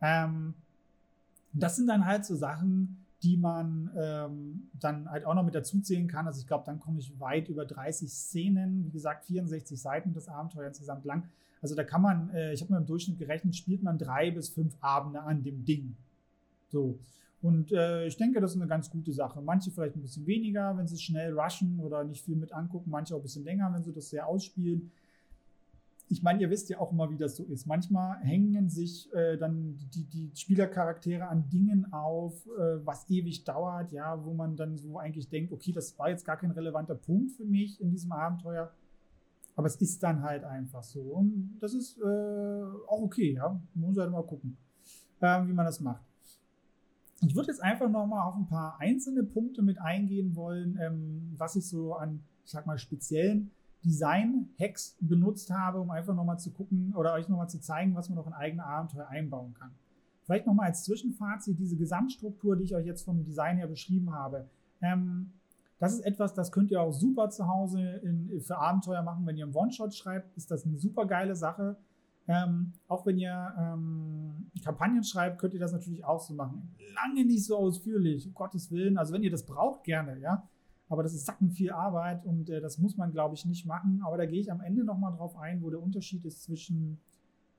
Ähm, 0.00 0.54
das 1.52 1.76
sind 1.76 1.88
dann 1.88 2.06
halt 2.06 2.24
so 2.24 2.36
Sachen, 2.36 3.04
die 3.22 3.36
man 3.36 3.90
ähm, 3.96 4.68
dann 4.78 5.10
halt 5.10 5.24
auch 5.26 5.34
noch 5.34 5.44
mit 5.44 5.54
dazu 5.54 5.80
kann. 6.08 6.26
Also 6.26 6.40
ich 6.40 6.46
glaube, 6.46 6.64
dann 6.64 6.80
komme 6.80 6.98
ich 6.98 7.18
weit 7.20 7.48
über 7.48 7.66
30 7.66 8.10
Szenen. 8.10 8.84
Wie 8.84 8.90
gesagt, 8.90 9.26
64 9.26 9.78
Seiten 9.80 10.14
das 10.14 10.28
Abenteuer 10.28 10.68
insgesamt 10.68 11.04
lang. 11.04 11.24
Also 11.60 11.74
da 11.74 11.84
kann 11.84 12.00
man, 12.00 12.30
äh, 12.30 12.52
ich 12.52 12.62
habe 12.62 12.72
mir 12.72 12.78
im 12.78 12.86
Durchschnitt 12.86 13.18
gerechnet, 13.18 13.54
spielt 13.54 13.82
man 13.82 13.98
drei 13.98 14.30
bis 14.30 14.48
fünf 14.48 14.74
Abende 14.80 15.20
an 15.20 15.42
dem 15.42 15.64
Ding. 15.64 15.96
So. 16.68 16.98
Und 17.42 17.72
äh, 17.72 18.06
ich 18.06 18.16
denke, 18.16 18.40
das 18.40 18.52
ist 18.52 18.58
eine 18.58 18.68
ganz 18.68 18.90
gute 18.90 19.12
Sache. 19.12 19.40
Manche 19.40 19.70
vielleicht 19.70 19.96
ein 19.96 20.02
bisschen 20.02 20.26
weniger, 20.26 20.76
wenn 20.76 20.86
sie 20.86 20.98
schnell 20.98 21.38
rushen 21.38 21.80
oder 21.80 22.04
nicht 22.04 22.24
viel 22.24 22.36
mit 22.36 22.52
angucken. 22.52 22.90
Manche 22.90 23.14
auch 23.14 23.20
ein 23.20 23.22
bisschen 23.22 23.44
länger, 23.44 23.72
wenn 23.72 23.82
sie 23.82 23.92
das 23.92 24.10
sehr 24.10 24.26
ausspielen. 24.26 24.90
Ich 26.08 26.22
meine, 26.22 26.40
ihr 26.40 26.50
wisst 26.50 26.68
ja 26.68 26.80
auch 26.80 26.92
immer, 26.92 27.10
wie 27.10 27.16
das 27.16 27.36
so 27.36 27.44
ist. 27.44 27.66
Manchmal 27.66 28.18
hängen 28.18 28.68
sich 28.68 29.10
äh, 29.14 29.38
dann 29.38 29.78
die, 29.94 30.04
die 30.04 30.30
Spielercharaktere 30.34 31.28
an 31.28 31.48
Dingen 31.48 31.90
auf, 31.92 32.46
äh, 32.46 32.84
was 32.84 33.08
ewig 33.08 33.44
dauert, 33.44 33.92
ja, 33.92 34.22
wo 34.24 34.34
man 34.34 34.56
dann 34.56 34.76
so 34.76 34.98
eigentlich 34.98 35.28
denkt, 35.28 35.52
okay, 35.52 35.72
das 35.72 35.96
war 35.98 36.10
jetzt 36.10 36.26
gar 36.26 36.36
kein 36.36 36.50
relevanter 36.50 36.96
Punkt 36.96 37.30
für 37.30 37.44
mich 37.44 37.80
in 37.80 37.90
diesem 37.90 38.12
Abenteuer. 38.12 38.70
Aber 39.54 39.66
es 39.66 39.76
ist 39.76 40.02
dann 40.02 40.22
halt 40.22 40.44
einfach 40.44 40.82
so. 40.82 41.00
Und 41.00 41.56
das 41.60 41.74
ist 41.74 41.98
äh, 41.98 42.04
auch 42.04 43.02
okay, 43.02 43.34
ja. 43.34 43.60
Man 43.74 43.88
muss 43.88 43.96
halt 43.96 44.10
mal 44.10 44.24
gucken, 44.24 44.56
äh, 45.20 45.46
wie 45.46 45.52
man 45.52 45.64
das 45.64 45.80
macht. 45.80 46.09
Ich 47.22 47.34
würde 47.34 47.48
jetzt 47.48 47.62
einfach 47.62 47.88
nochmal 47.88 48.26
auf 48.26 48.36
ein 48.36 48.46
paar 48.46 48.80
einzelne 48.80 49.22
Punkte 49.22 49.62
mit 49.62 49.78
eingehen 49.80 50.34
wollen, 50.34 50.78
ähm, 50.80 51.34
was 51.36 51.54
ich 51.56 51.68
so 51.68 51.94
an, 51.94 52.22
ich 52.44 52.50
sag 52.50 52.66
mal, 52.66 52.78
speziellen 52.78 53.50
Design-Hacks 53.84 54.96
benutzt 55.00 55.50
habe, 55.50 55.80
um 55.80 55.90
einfach 55.90 56.14
nochmal 56.14 56.38
zu 56.38 56.50
gucken 56.50 56.94
oder 56.94 57.14
euch 57.14 57.28
nochmal 57.28 57.48
zu 57.48 57.60
zeigen, 57.60 57.94
was 57.94 58.08
man 58.08 58.16
noch 58.16 58.26
in 58.26 58.32
eigene 58.32 58.64
Abenteuer 58.64 59.08
einbauen 59.08 59.54
kann. 59.54 59.70
Vielleicht 60.22 60.46
nochmal 60.46 60.66
als 60.66 60.84
Zwischenfazit 60.84 61.58
diese 61.58 61.76
Gesamtstruktur, 61.76 62.56
die 62.56 62.64
ich 62.64 62.74
euch 62.74 62.86
jetzt 62.86 63.02
vom 63.04 63.24
Design 63.24 63.56
her 63.56 63.66
beschrieben 63.66 64.14
habe. 64.14 64.48
Ähm, 64.80 65.32
das 65.78 65.94
ist 65.94 66.00
etwas, 66.00 66.34
das 66.34 66.52
könnt 66.52 66.70
ihr 66.70 66.80
auch 66.80 66.92
super 66.92 67.30
zu 67.30 67.48
Hause 67.48 67.80
in, 67.80 68.40
für 68.40 68.58
Abenteuer 68.58 69.02
machen. 69.02 69.26
Wenn 69.26 69.36
ihr 69.36 69.44
einen 69.44 69.54
One-Shot 69.54 69.94
schreibt, 69.94 70.36
ist 70.36 70.50
das 70.50 70.66
eine 70.66 70.76
super 70.76 71.06
geile 71.06 71.34
Sache. 71.34 71.76
Ähm, 72.30 72.74
auch 72.86 73.04
wenn 73.06 73.18
ihr 73.18 73.54
ähm, 73.58 74.50
Kampagnen 74.64 75.02
schreibt, 75.02 75.38
könnt 75.40 75.52
ihr 75.52 75.58
das 75.58 75.72
natürlich 75.72 76.04
auch 76.04 76.20
so 76.20 76.32
machen. 76.32 76.72
Lange 76.94 77.24
nicht 77.24 77.44
so 77.44 77.56
ausführlich, 77.56 78.28
um 78.28 78.34
Gottes 78.34 78.70
Willen. 78.70 78.98
Also 78.98 79.12
wenn 79.12 79.24
ihr 79.24 79.32
das 79.32 79.44
braucht, 79.44 79.82
gerne, 79.82 80.16
ja. 80.20 80.48
Aber 80.88 81.02
das 81.02 81.12
ist 81.12 81.26
sacken 81.26 81.50
viel 81.50 81.72
Arbeit 81.72 82.24
und 82.24 82.48
äh, 82.48 82.60
das 82.60 82.78
muss 82.78 82.96
man, 82.96 83.10
glaube 83.10 83.34
ich, 83.34 83.44
nicht 83.46 83.66
machen. 83.66 84.00
Aber 84.04 84.16
da 84.16 84.26
gehe 84.26 84.40
ich 84.40 84.52
am 84.52 84.60
Ende 84.60 84.84
nochmal 84.84 85.12
drauf 85.12 85.36
ein, 85.38 85.60
wo 85.60 85.70
der 85.70 85.82
Unterschied 85.82 86.24
ist 86.24 86.44
zwischen 86.44 87.00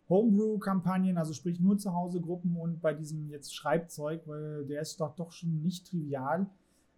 Homebrew-Kampagnen, 0.07 1.17
also 1.17 1.34
sprich 1.34 1.60
nur 1.60 1.77
zu 1.77 1.93
Hause 1.93 2.21
Gruppen 2.21 2.55
und 2.55 2.81
bei 2.81 2.93
diesem 2.93 3.29
jetzt 3.29 3.53
Schreibzeug, 3.53 4.25
weil 4.25 4.65
der 4.67 4.81
ist 4.81 5.01
doch, 5.01 5.15
doch 5.15 5.34
schon 5.34 5.62
nicht 5.62 5.88
trivial 5.88 6.49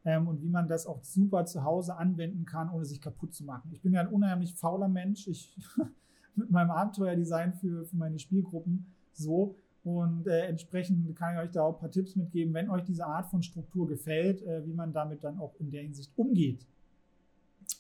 ähm, 0.05 0.27
und 0.27 0.43
wie 0.43 0.49
man 0.49 0.67
das 0.67 0.85
auch 0.85 1.03
super 1.03 1.45
zu 1.45 1.63
Hause 1.63 1.95
anwenden 1.95 2.45
kann, 2.45 2.69
ohne 2.69 2.85
sich 2.85 3.01
kaputt 3.01 3.33
zu 3.33 3.43
machen. 3.45 3.71
Ich 3.71 3.81
bin 3.81 3.93
ja 3.93 4.01
ein 4.01 4.07
unheimlich 4.07 4.53
fauler 4.53 4.87
Mensch. 4.87 5.27
Ich 5.27 5.55
mit 6.35 6.51
meinem 6.51 6.71
Abenteuerdesign 6.71 7.53
für, 7.53 7.85
für 7.85 7.95
meine 7.95 8.19
Spielgruppen 8.19 8.85
so. 9.13 9.55
Und 9.83 10.27
äh, 10.27 10.47
entsprechend 10.47 11.13
kann 11.15 11.35
ich 11.35 11.41
euch 11.41 11.51
da 11.51 11.63
auch 11.63 11.75
ein 11.75 11.79
paar 11.79 11.91
Tipps 11.91 12.15
mitgeben, 12.15 12.53
wenn 12.53 12.69
euch 12.69 12.83
diese 12.83 13.05
Art 13.05 13.29
von 13.29 13.43
Struktur 13.43 13.87
gefällt, 13.87 14.41
äh, 14.43 14.65
wie 14.65 14.73
man 14.73 14.93
damit 14.93 15.23
dann 15.23 15.39
auch 15.39 15.53
in 15.59 15.71
der 15.71 15.81
Hinsicht 15.81 16.11
umgeht. 16.15 16.65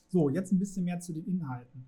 So, 0.09 0.29
jetzt 0.29 0.51
ein 0.51 0.59
bisschen 0.59 0.83
mehr 0.83 0.99
zu 0.99 1.13
den 1.13 1.25
Inhalten 1.25 1.85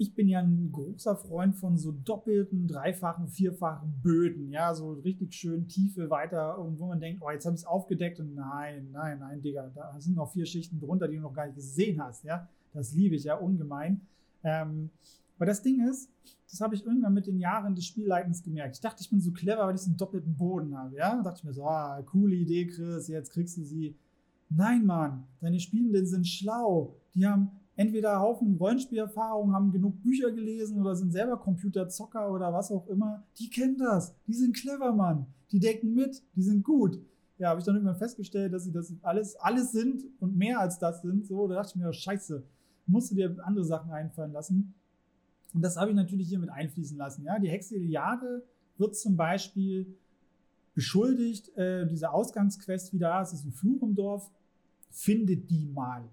ich 0.00 0.14
bin 0.14 0.28
ja 0.28 0.38
ein 0.38 0.72
großer 0.72 1.14
Freund 1.14 1.54
von 1.56 1.76
so 1.76 1.92
doppelten, 1.92 2.66
dreifachen, 2.66 3.28
vierfachen 3.28 3.92
Böden. 4.02 4.50
Ja, 4.50 4.74
so 4.74 4.92
richtig 4.92 5.34
schön 5.34 5.68
tiefe 5.68 6.08
weiter, 6.08 6.56
wo 6.78 6.86
man 6.86 7.00
denkt, 7.00 7.20
oh, 7.22 7.30
jetzt 7.30 7.44
habe 7.44 7.54
ich 7.54 7.60
es 7.60 7.66
aufgedeckt 7.66 8.18
und 8.18 8.34
nein, 8.34 8.88
nein, 8.92 9.18
nein, 9.18 9.42
Digga, 9.42 9.70
da 9.74 9.94
sind 9.98 10.16
noch 10.16 10.32
vier 10.32 10.46
Schichten 10.46 10.80
drunter, 10.80 11.06
die 11.06 11.16
du 11.16 11.22
noch 11.22 11.34
gar 11.34 11.44
nicht 11.44 11.56
gesehen 11.56 12.02
hast. 12.02 12.24
Ja, 12.24 12.48
das 12.72 12.94
liebe 12.94 13.14
ich 13.14 13.24
ja 13.24 13.34
ungemein. 13.34 14.00
Ähm, 14.42 14.88
aber 15.40 15.46
das 15.46 15.62
Ding 15.62 15.88
ist, 15.88 16.10
das 16.50 16.60
habe 16.60 16.74
ich 16.74 16.84
irgendwann 16.84 17.14
mit 17.14 17.26
den 17.26 17.38
Jahren 17.38 17.74
des 17.74 17.86
Spielleitens 17.86 18.42
gemerkt. 18.42 18.74
Ich 18.76 18.82
dachte, 18.82 19.00
ich 19.00 19.08
bin 19.08 19.20
so 19.20 19.32
clever, 19.32 19.66
weil 19.66 19.74
ich 19.74 19.80
so 19.80 19.88
einen 19.88 19.96
doppelten 19.96 20.36
Boden 20.36 20.76
habe. 20.76 20.96
Ja, 20.96 21.16
da 21.16 21.22
dachte 21.22 21.38
ich 21.38 21.44
mir 21.44 21.54
so, 21.54 21.64
ah, 21.64 22.02
coole 22.02 22.34
Idee, 22.34 22.66
Chris, 22.66 23.08
jetzt 23.08 23.32
kriegst 23.32 23.56
du 23.56 23.64
sie. 23.64 23.96
Nein, 24.50 24.84
Mann, 24.84 25.24
deine 25.40 25.58
Spielenden 25.58 26.04
sind 26.04 26.26
schlau. 26.26 26.94
Die 27.14 27.26
haben 27.26 27.52
entweder 27.74 28.20
Haufen 28.20 28.54
Rollenspielerfahrung, 28.56 29.54
haben 29.54 29.72
genug 29.72 30.02
Bücher 30.02 30.30
gelesen 30.30 30.78
oder 30.78 30.94
sind 30.94 31.10
selber 31.10 31.38
Computerzocker 31.38 32.30
oder 32.30 32.52
was 32.52 32.70
auch 32.70 32.86
immer. 32.88 33.24
Die 33.38 33.48
kennen 33.48 33.78
das. 33.78 34.14
Die 34.26 34.34
sind 34.34 34.54
clever, 34.54 34.92
Mann. 34.92 35.24
Die 35.52 35.58
denken 35.58 35.94
mit. 35.94 36.22
Die 36.36 36.42
sind 36.42 36.64
gut. 36.64 37.00
Ja, 37.38 37.48
habe 37.48 37.60
ich 37.60 37.64
dann 37.64 37.76
irgendwann 37.76 37.96
festgestellt, 37.96 38.52
dass 38.52 38.64
sie 38.64 38.72
das 38.72 38.92
alles, 39.00 39.36
alles 39.36 39.72
sind 39.72 40.04
und 40.20 40.36
mehr 40.36 40.60
als 40.60 40.78
das 40.78 41.00
sind. 41.00 41.26
So, 41.26 41.48
da 41.48 41.54
dachte 41.54 41.70
ich 41.70 41.82
mir, 41.82 41.90
scheiße, 41.90 42.42
musst 42.84 43.10
du 43.10 43.14
dir 43.14 43.34
andere 43.42 43.64
Sachen 43.64 43.90
einfallen 43.90 44.32
lassen. 44.32 44.74
Und 45.52 45.62
das 45.62 45.76
habe 45.76 45.90
ich 45.90 45.96
natürlich 45.96 46.28
hier 46.28 46.38
mit 46.38 46.50
einfließen 46.50 46.96
lassen. 46.96 47.24
Ja? 47.24 47.38
Die 47.38 47.48
Hexe 47.48 47.76
Iliade 47.76 48.44
wird 48.78 48.96
zum 48.96 49.16
Beispiel 49.16 49.94
beschuldigt, 50.74 51.56
äh, 51.56 51.86
diese 51.86 52.12
Ausgangsquest 52.12 52.92
wieder, 52.92 53.20
es 53.20 53.32
ist 53.32 53.44
ein 53.44 53.52
Fluch 53.52 53.82
im 53.82 53.94
Dorf, 53.94 54.30
findet 54.90 55.50
die 55.50 55.66
mal. 55.66 56.08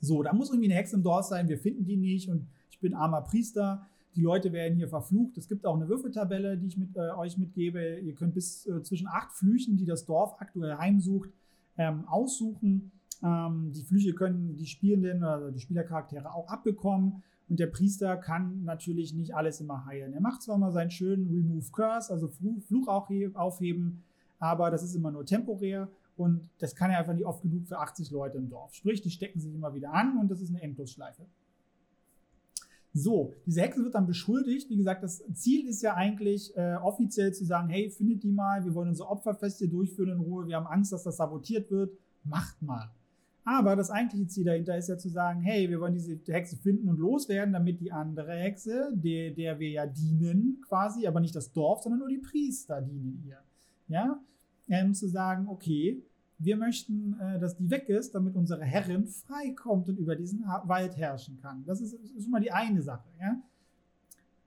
So, 0.00 0.22
da 0.22 0.32
muss 0.32 0.50
irgendwie 0.50 0.66
eine 0.66 0.74
Hexe 0.74 0.96
im 0.96 1.02
Dorf 1.02 1.26
sein, 1.26 1.48
wir 1.48 1.58
finden 1.58 1.84
die 1.84 1.96
nicht 1.96 2.28
und 2.28 2.46
ich 2.70 2.80
bin 2.80 2.94
armer 2.94 3.22
Priester. 3.22 3.86
Die 4.14 4.22
Leute 4.22 4.52
werden 4.52 4.76
hier 4.76 4.88
verflucht. 4.88 5.36
Es 5.36 5.48
gibt 5.48 5.66
auch 5.66 5.76
eine 5.76 5.88
Würfeltabelle, 5.88 6.56
die 6.56 6.66
ich 6.68 6.78
mit, 6.78 6.96
äh, 6.96 7.10
euch 7.10 7.36
mitgebe. 7.36 7.98
Ihr 8.00 8.14
könnt 8.14 8.34
bis 8.34 8.66
äh, 8.66 8.82
zwischen 8.82 9.08
acht 9.08 9.32
Flüchen, 9.32 9.76
die 9.76 9.84
das 9.84 10.04
Dorf 10.06 10.36
aktuell 10.38 10.76
heimsucht, 10.76 11.30
ähm, 11.76 12.06
aussuchen. 12.06 12.92
Ähm, 13.22 13.72
die 13.74 13.82
Flüche 13.82 14.14
können 14.14 14.56
die 14.56 14.66
Spielenden 14.66 15.18
oder 15.18 15.52
die 15.52 15.60
Spielercharaktere 15.60 16.32
auch 16.32 16.48
abbekommen. 16.48 17.22
Und 17.48 17.60
der 17.60 17.68
Priester 17.68 18.16
kann 18.16 18.64
natürlich 18.64 19.14
nicht 19.14 19.34
alles 19.34 19.60
immer 19.60 19.86
heilen. 19.86 20.12
Er 20.12 20.20
macht 20.20 20.42
zwar 20.42 20.58
mal 20.58 20.72
seinen 20.72 20.90
schönen 20.90 21.28
Remove 21.28 21.70
Curse, 21.70 22.12
also 22.12 22.28
Fluch 22.28 22.88
aufheben, 22.88 24.02
aber 24.38 24.70
das 24.70 24.82
ist 24.82 24.94
immer 24.94 25.12
nur 25.12 25.24
temporär 25.24 25.88
und 26.16 26.48
das 26.58 26.74
kann 26.74 26.90
er 26.90 26.98
einfach 26.98 27.14
nicht 27.14 27.26
oft 27.26 27.42
genug 27.42 27.66
für 27.66 27.78
80 27.78 28.10
Leute 28.10 28.38
im 28.38 28.48
Dorf. 28.48 28.74
Sprich, 28.74 29.00
die 29.00 29.10
stecken 29.10 29.38
sich 29.38 29.54
immer 29.54 29.74
wieder 29.74 29.92
an 29.92 30.18
und 30.18 30.30
das 30.30 30.40
ist 30.40 30.50
eine 30.50 30.62
Endlosschleife. 30.62 31.26
So, 32.92 33.34
diese 33.44 33.60
Hexe 33.60 33.84
wird 33.84 33.94
dann 33.94 34.06
beschuldigt. 34.06 34.70
Wie 34.70 34.76
gesagt, 34.78 35.02
das 35.02 35.22
Ziel 35.34 35.68
ist 35.68 35.82
ja 35.82 35.94
eigentlich 35.94 36.56
äh, 36.56 36.76
offiziell 36.76 37.34
zu 37.34 37.44
sagen, 37.44 37.68
hey, 37.68 37.90
findet 37.90 38.22
die 38.22 38.32
mal, 38.32 38.64
wir 38.64 38.74
wollen 38.74 38.88
unser 38.88 39.10
Opferfest 39.10 39.58
hier 39.58 39.68
durchführen 39.68 40.12
in 40.12 40.20
Ruhe, 40.20 40.46
wir 40.46 40.56
haben 40.56 40.66
Angst, 40.66 40.92
dass 40.92 41.02
das 41.02 41.18
sabotiert 41.18 41.70
wird, 41.70 41.92
macht 42.24 42.60
mal. 42.62 42.90
Aber 43.48 43.76
das 43.76 43.92
eigentliche 43.92 44.26
Ziel 44.26 44.44
dahinter 44.44 44.76
ist 44.76 44.88
ja 44.88 44.98
zu 44.98 45.08
sagen, 45.08 45.40
hey, 45.40 45.70
wir 45.70 45.78
wollen 45.80 45.94
diese 45.94 46.18
Hexe 46.26 46.56
finden 46.56 46.88
und 46.88 46.98
loswerden, 46.98 47.52
damit 47.52 47.80
die 47.80 47.92
andere 47.92 48.32
Hexe, 48.32 48.90
der, 48.92 49.30
der 49.30 49.60
wir 49.60 49.70
ja 49.70 49.86
dienen 49.86 50.60
quasi, 50.66 51.06
aber 51.06 51.20
nicht 51.20 51.36
das 51.36 51.52
Dorf, 51.52 51.80
sondern 51.80 52.00
nur 52.00 52.08
die 52.08 52.18
Priester 52.18 52.82
dienen 52.82 53.22
ihr. 53.24 53.38
Ja, 53.86 54.20
ähm, 54.66 54.94
zu 54.94 55.06
sagen, 55.06 55.46
okay, 55.46 56.02
wir 56.38 56.56
möchten, 56.56 57.20
äh, 57.20 57.38
dass 57.38 57.56
die 57.56 57.70
weg 57.70 57.88
ist, 57.88 58.16
damit 58.16 58.34
unsere 58.34 58.64
Herrin 58.64 59.06
freikommt 59.06 59.88
und 59.88 59.96
über 59.96 60.16
diesen 60.16 60.44
Wald 60.64 60.96
herrschen 60.96 61.38
kann. 61.40 61.62
Das 61.66 61.80
ist, 61.80 61.92
ist 61.92 62.24
schon 62.24 62.32
mal 62.32 62.40
die 62.40 62.50
eine 62.50 62.82
Sache. 62.82 63.08
Ja? 63.20 63.40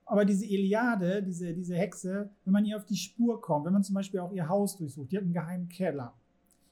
Aber 0.04 0.26
diese 0.26 0.44
Eliade, 0.44 1.22
diese, 1.22 1.54
diese 1.54 1.74
Hexe, 1.74 2.28
wenn 2.44 2.52
man 2.52 2.66
ihr 2.66 2.76
auf 2.76 2.84
die 2.84 2.96
Spur 2.96 3.40
kommt, 3.40 3.64
wenn 3.64 3.72
man 3.72 3.82
zum 3.82 3.94
Beispiel 3.94 4.20
auch 4.20 4.32
ihr 4.32 4.46
Haus 4.46 4.76
durchsucht, 4.76 5.10
die 5.10 5.16
hat 5.16 5.24
einen 5.24 5.32
geheimen 5.32 5.68
Keller. 5.70 6.12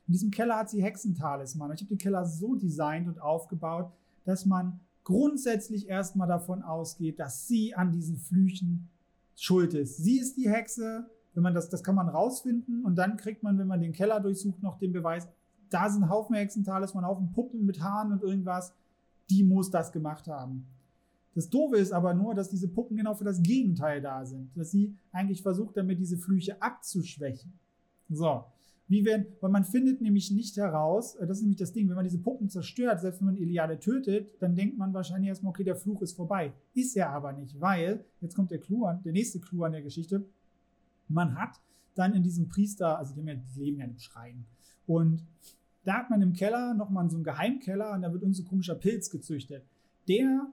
In 0.08 0.12
diesem 0.12 0.30
Keller 0.30 0.56
hat 0.56 0.70
sie 0.70 0.82
Hexentalisman. 0.82 1.70
Ich 1.72 1.80
habe 1.80 1.90
den 1.90 1.98
Keller 1.98 2.24
so 2.24 2.54
designt 2.54 3.06
und 3.08 3.20
aufgebaut, 3.20 3.92
dass 4.24 4.46
man 4.46 4.80
grundsätzlich 5.04 5.86
erstmal 5.86 6.26
davon 6.26 6.62
ausgeht, 6.62 7.20
dass 7.20 7.46
sie 7.46 7.74
an 7.74 7.92
diesen 7.92 8.16
Flüchen 8.16 8.88
schuld 9.36 9.74
ist. 9.74 9.98
Sie 9.98 10.18
ist 10.18 10.36
die 10.36 10.50
Hexe. 10.50 11.06
Wenn 11.34 11.42
man 11.42 11.54
das, 11.54 11.68
das 11.68 11.84
kann 11.84 11.94
man 11.94 12.08
rausfinden 12.08 12.84
und 12.84 12.96
dann 12.96 13.16
kriegt 13.18 13.42
man, 13.42 13.58
wenn 13.58 13.68
man 13.68 13.80
den 13.80 13.92
Keller 13.92 14.18
durchsucht, 14.18 14.62
noch 14.62 14.78
den 14.78 14.92
Beweis, 14.92 15.28
da 15.70 15.88
sind 15.90 16.08
Haufen 16.08 16.34
Hexentalisman, 16.34 17.06
Haufen 17.06 17.30
Puppen 17.32 17.66
mit 17.66 17.80
Haaren 17.80 18.12
und 18.12 18.22
irgendwas. 18.22 18.72
Die 19.28 19.44
muss 19.44 19.70
das 19.70 19.92
gemacht 19.92 20.26
haben. 20.26 20.66
Das 21.34 21.50
Doofe 21.50 21.76
ist 21.76 21.92
aber 21.92 22.14
nur, 22.14 22.34
dass 22.34 22.48
diese 22.48 22.66
Puppen 22.66 22.96
genau 22.96 23.14
für 23.14 23.24
das 23.24 23.42
Gegenteil 23.42 24.00
da 24.00 24.24
sind. 24.24 24.56
Dass 24.56 24.70
sie 24.70 24.96
eigentlich 25.12 25.42
versucht, 25.42 25.76
damit 25.76 25.98
diese 26.00 26.16
Flüche 26.16 26.60
abzuschwächen. 26.60 27.52
So. 28.08 28.44
Wie 28.88 29.04
wenn, 29.04 29.26
weil 29.40 29.50
man 29.50 29.64
findet 29.64 30.00
nämlich 30.00 30.30
nicht 30.30 30.56
heraus, 30.56 31.14
äh, 31.16 31.26
das 31.26 31.38
ist 31.38 31.42
nämlich 31.42 31.58
das 31.58 31.72
Ding, 31.72 31.88
wenn 31.88 31.94
man 31.94 32.04
diese 32.04 32.18
Puppen 32.18 32.48
zerstört, 32.48 33.00
selbst 33.00 33.20
wenn 33.20 33.26
man 33.26 33.36
Iliade 33.36 33.78
tötet, 33.78 34.30
dann 34.40 34.56
denkt 34.56 34.78
man 34.78 34.94
wahrscheinlich 34.94 35.28
erstmal, 35.28 35.50
okay, 35.50 35.64
der 35.64 35.76
Fluch 35.76 36.00
ist 36.02 36.14
vorbei. 36.14 36.52
Ist 36.74 36.96
er 36.96 37.10
aber 37.10 37.32
nicht, 37.32 37.60
weil, 37.60 38.04
jetzt 38.20 38.34
kommt 38.34 38.50
der 38.50 38.58
Clou 38.58 38.86
an, 38.86 39.02
der 39.02 39.12
nächste 39.12 39.40
Clou 39.40 39.64
an 39.64 39.72
der 39.72 39.82
Geschichte, 39.82 40.24
man 41.06 41.38
hat 41.38 41.60
dann 41.94 42.14
in 42.14 42.22
diesem 42.22 42.48
Priester, 42.48 42.98
also 42.98 43.14
die, 43.14 43.20
leben 43.60 43.78
ja 43.78 43.84
im 43.84 43.98
Schrein, 43.98 44.46
und 44.86 45.22
da 45.84 45.98
hat 45.98 46.10
man 46.10 46.22
im 46.22 46.32
Keller 46.32 46.74
nochmal 46.74 47.08
so 47.10 47.16
einen 47.16 47.24
Geheimkeller 47.24 47.92
und 47.92 48.02
da 48.02 48.12
wird 48.12 48.22
uns 48.22 48.38
so 48.38 48.44
komischer 48.44 48.74
Pilz 48.74 49.10
gezüchtet. 49.10 49.64
Der 50.06 50.46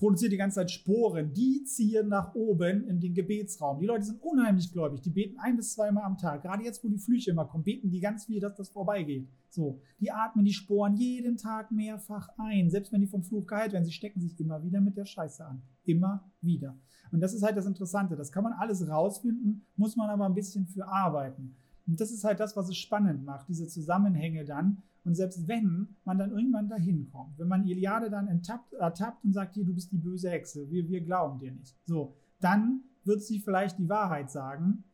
produziert 0.00 0.32
die 0.32 0.38
ganze 0.38 0.56
Zeit 0.56 0.70
Sporen, 0.70 1.32
die 1.34 1.62
ziehen 1.64 2.08
nach 2.08 2.34
oben 2.34 2.88
in 2.88 3.00
den 3.00 3.12
Gebetsraum. 3.12 3.78
Die 3.78 3.86
Leute 3.86 4.06
sind 4.06 4.22
unheimlich 4.22 4.72
gläubig, 4.72 5.02
die 5.02 5.10
beten 5.10 5.38
ein 5.38 5.56
bis 5.56 5.74
zweimal 5.74 6.04
am 6.04 6.16
Tag. 6.16 6.42
Gerade 6.42 6.64
jetzt, 6.64 6.82
wo 6.82 6.88
die 6.88 6.98
Flüche 6.98 7.30
immer 7.30 7.44
kommen, 7.44 7.64
beten 7.64 7.90
die 7.90 8.00
ganz 8.00 8.24
viel, 8.24 8.40
dass 8.40 8.54
das 8.54 8.70
vorbeigeht. 8.70 9.28
So, 9.50 9.82
die 10.00 10.10
atmen 10.10 10.46
die 10.46 10.54
Sporen 10.54 10.96
jeden 10.96 11.36
Tag 11.36 11.70
mehrfach 11.70 12.30
ein, 12.38 12.70
selbst 12.70 12.92
wenn 12.92 13.02
die 13.02 13.06
vom 13.06 13.22
Fluch 13.22 13.46
geheilt 13.46 13.74
werden. 13.74 13.84
Sie 13.84 13.92
stecken 13.92 14.20
sich 14.20 14.40
immer 14.40 14.64
wieder 14.64 14.80
mit 14.80 14.96
der 14.96 15.04
Scheiße 15.04 15.44
an. 15.44 15.62
Immer 15.84 16.32
wieder. 16.40 16.78
Und 17.12 17.20
das 17.20 17.34
ist 17.34 17.42
halt 17.42 17.58
das 17.58 17.66
Interessante. 17.66 18.16
Das 18.16 18.32
kann 18.32 18.44
man 18.44 18.54
alles 18.54 18.88
rausfinden, 18.88 19.66
muss 19.76 19.96
man 19.96 20.08
aber 20.08 20.24
ein 20.24 20.34
bisschen 20.34 20.66
für 20.66 20.86
arbeiten. 20.86 21.56
Und 21.90 22.00
das 22.00 22.12
ist 22.12 22.22
halt 22.22 22.38
das, 22.38 22.56
was 22.56 22.68
es 22.68 22.76
spannend 22.76 23.24
macht, 23.24 23.48
diese 23.48 23.66
Zusammenhänge 23.66 24.44
dann. 24.44 24.82
Und 25.04 25.14
selbst 25.14 25.48
wenn 25.48 25.88
man 26.04 26.18
dann 26.18 26.30
irgendwann 26.30 26.68
dahin 26.68 27.10
kommt, 27.10 27.38
wenn 27.38 27.48
man 27.48 27.66
Iliade 27.66 28.10
dann 28.10 28.28
enttappt, 28.28 28.74
ertappt 28.74 29.24
und 29.24 29.32
sagt, 29.32 29.54
hier, 29.54 29.64
du 29.64 29.74
bist 29.74 29.90
die 29.90 29.98
böse 29.98 30.30
Hexe, 30.30 30.70
wir, 30.70 30.88
wir 30.88 31.00
glauben 31.00 31.40
dir 31.40 31.52
nicht. 31.52 31.74
So, 31.86 32.14
dann 32.38 32.82
wird 33.04 33.22
sie 33.22 33.40
vielleicht 33.40 33.78
die 33.78 33.88
Wahrheit 33.88 34.30
sagen 34.30 34.84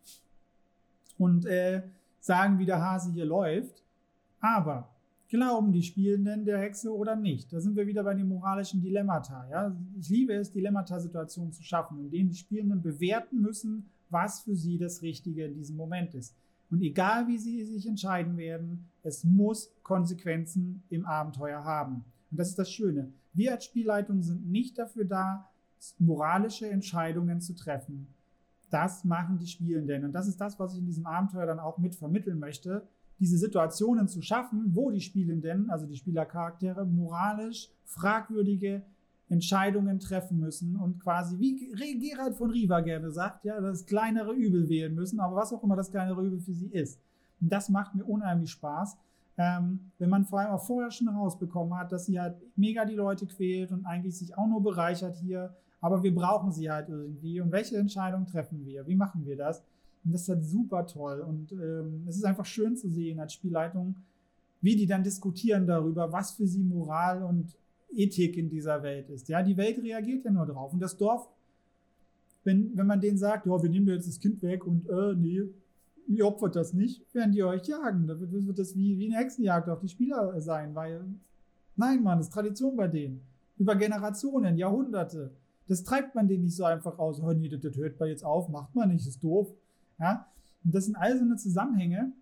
und 1.19 1.45
äh, 1.45 1.83
sagen, 2.21 2.59
wie 2.59 2.67
der 2.67 2.81
Hase 2.81 3.13
hier 3.13 3.27
läuft. 3.27 3.83
Aber 4.41 4.89
glauben 5.29 5.73
die 5.73 5.83
Spielenden 5.83 6.45
der 6.47 6.61
Hexe 6.61 6.95
oder 6.95 7.15
nicht? 7.15 7.53
Da 7.53 7.61
sind 7.61 7.77
wir 7.77 7.87
wieder 7.87 8.05
bei 8.05 8.15
den 8.15 8.29
moralischen 8.29 8.81
Dilemmata. 8.81 9.47
Ja? 9.51 9.77
Ich 9.99 10.09
liebe 10.09 10.33
es, 10.33 10.53
Dilemmata-Situationen 10.53 11.53
zu 11.53 11.63
schaffen, 11.63 11.99
in 11.99 12.11
denen 12.11 12.31
die 12.31 12.37
Spielenden 12.37 12.81
bewerten 12.81 13.43
müssen, 13.43 13.91
was 14.09 14.41
für 14.41 14.55
sie 14.55 14.79
das 14.79 15.03
Richtige 15.03 15.45
in 15.45 15.55
diesem 15.55 15.77
Moment 15.77 16.15
ist. 16.15 16.35
Und 16.71 16.83
egal 16.83 17.29
wie 17.29 17.39
sie 17.39 17.65
sich 17.65 17.87
entscheiden 17.87 18.37
werden, 18.37 18.89
es 19.03 19.25
muss 19.25 19.73
Konsequenzen 19.83 20.83
im 20.89 21.07
Abenteuer 21.07 21.65
haben. 21.65 22.05
Und 22.31 22.41
das 22.41 22.49
ist 22.49 22.59
das 22.59 22.71
Schöne. 22.71 23.13
Wir 23.33 23.53
als 23.53 23.65
Spielleitung 23.65 24.23
sind 24.23 24.51
nicht 24.51 24.79
dafür 24.79 25.05
da, 25.05 25.49
moralische 25.99 26.69
Entscheidungen 26.69 27.41
zu 27.41 27.55
treffen. 27.55 28.09
Das 28.71 29.05
machen 29.05 29.39
die 29.39 29.47
Spielenden. 29.47 30.05
Und 30.05 30.13
das 30.13 30.27
ist 30.27 30.41
das, 30.41 30.59
was 30.59 30.73
ich 30.73 30.81
in 30.81 30.87
diesem 30.87 31.07
Abenteuer 31.07 31.47
dann 31.47 31.61
auch 31.61 31.79
mit 31.79 31.95
vermitteln 31.95 32.39
möchte. 32.39 32.83
Diese 33.21 33.39
Situationen 33.39 34.09
zu 34.09 34.21
schaffen, 34.21 34.75
wo 34.75 34.91
die 34.91 35.01
Spielenden, 35.01 35.71
also 35.71 35.87
die 35.87 35.97
Spielercharaktere, 35.97 36.85
moralisch 36.85 37.71
fragwürdige 37.85 38.83
Entscheidungen 39.29 39.99
treffen 39.99 40.39
müssen 40.39 40.77
und 40.77 41.01
quasi, 41.01 41.39
wie 41.39 41.99
Gerald 41.99 42.37
von 42.37 42.51
Riva 42.51 42.81
gerne 42.81 43.11
sagt, 43.11 43.45
ja, 43.45 43.61
das 43.61 43.85
kleinere 43.85 44.33
Übel 44.33 44.69
wählen 44.69 44.95
müssen, 44.95 45.19
aber 45.19 45.37
was 45.37 45.53
auch 45.53 45.63
immer 45.65 45.75
das 45.75 45.91
kleinere 45.91 46.25
Übel 46.25 46.39
für 46.39 46.53
sie 46.53 46.69
ist. 46.69 47.01
Und 47.41 47.51
das 47.53 47.69
macht 47.69 47.95
mir 47.95 48.05
unheimlich 48.05 48.51
Spaß, 48.53 48.97
ähm, 49.39 49.81
wenn 49.99 50.09
man 50.09 50.25
vor 50.25 50.41
allem 50.41 50.53
auch 50.53 50.65
vorher 50.65 50.91
schon 50.91 51.09
rausbekommen 51.09 51.77
hat, 51.77 51.93
dass 51.93 52.07
sie 52.07 52.21
halt 52.21 52.37
mega 52.57 52.85
die 52.85 52.95
Leute 52.95 53.27
quält 53.27 53.73
und 53.73 53.85
eigentlich 53.85 54.17
sich 54.17 54.39
auch 54.39 54.47
nur 54.47 54.63
bereichert 54.63 55.17
hier, 55.17 55.55
aber 55.81 56.03
wir 56.03 56.15
brauchen 56.15 56.53
sie 56.53 56.71
halt 56.71 56.89
irgendwie. 56.89 57.41
Und 57.41 57.53
welche 57.53 57.77
Entscheidung 57.77 58.27
treffen 58.27 58.65
wir? 58.65 58.87
Wie 58.87 58.97
machen 58.97 59.27
wir 59.27 59.37
das? 59.37 59.63
Und 60.05 60.13
das 60.13 60.23
ist 60.23 60.29
halt 60.29 60.45
super 60.45 60.87
toll. 60.87 61.21
Und 61.21 61.53
ähm, 61.53 62.05
es 62.09 62.17
ist 62.17 62.25
einfach 62.25 62.47
schön 62.47 62.77
zu 62.77 62.89
sehen 62.89 63.21
als 63.21 63.35
Spielleitung, 63.35 63.97
wie 64.63 64.77
die 64.77 64.87
dann 64.87 65.03
diskutieren 65.03 65.67
darüber, 65.67 66.13
was 66.13 66.33
für 66.33 66.47
sie 66.47 66.63
Moral 66.63 67.23
und 67.23 67.57
Ethik 67.91 68.37
in 68.37 68.49
dieser 68.49 68.83
Welt 68.83 69.09
ist. 69.11 69.29
Ja, 69.29 69.43
die 69.43 69.57
Welt 69.57 69.79
reagiert 69.79 70.25
ja 70.25 70.31
nur 70.31 70.47
drauf. 70.47 70.73
Und 70.73 70.81
das 70.81 70.97
Dorf, 70.97 71.29
wenn, 72.45 72.77
wenn 72.77 72.87
man 72.87 73.01
denen 73.01 73.19
sagt, 73.19 73.47
ja, 73.47 73.63
wir 73.63 73.71
nehmen 73.71 73.89
jetzt 73.89 74.09
das 74.09 74.21
Kind 74.21 74.43
weg 74.43 74.67
und 74.67 74.89
äh, 74.89 75.15
nee, 75.15 75.43
ihr 76.09 76.27
opfert 76.27 76.57
das 76.57 76.73
nicht, 76.73 77.03
werden 77.15 77.33
die 77.33 77.43
euch 77.43 77.67
jagen. 77.67 78.07
Da 78.07 78.19
wird, 78.19 78.59
das 78.59 78.77
wie, 78.77 78.99
wie 78.99 79.07
eine 79.07 79.23
Hexenjagd 79.23 79.69
auf 79.69 79.81
die 79.81 79.89
Spieler 79.89 80.41
sein, 80.41 80.75
weil, 80.75 81.05
nein, 81.77 82.03
Mann, 82.03 82.19
das 82.19 82.29
ist 82.29 82.33
Tradition 82.33 82.77
bei 82.77 82.89
denen. 82.89 83.21
Über 83.59 83.75
Generationen, 83.75 84.57
Jahrhunderte. 84.57 85.33
Das 85.67 85.83
treibt 85.83 86.15
man 86.15 86.29
denen 86.29 86.45
nicht 86.45 86.57
so 86.57 86.65
einfach 86.65 86.99
aus. 86.99 87.21
Oh 87.21 87.33
nee, 87.33 87.49
das, 87.49 87.61
das 87.61 87.77
hört 87.77 87.99
man 87.99 88.09
jetzt 88.09 88.25
auf, 88.25 88.49
macht 88.49 88.75
man 88.75 88.91
nicht, 88.91 89.07
ist 89.07 89.23
doof. 89.25 89.49
Ja? 89.99 90.29
Und 90.65 90.75
das 90.75 90.85
sind 90.85 90.97
all 90.97 91.17
so 91.17 91.25
eine 91.25 91.37
Zusammenhänge, 91.37 92.13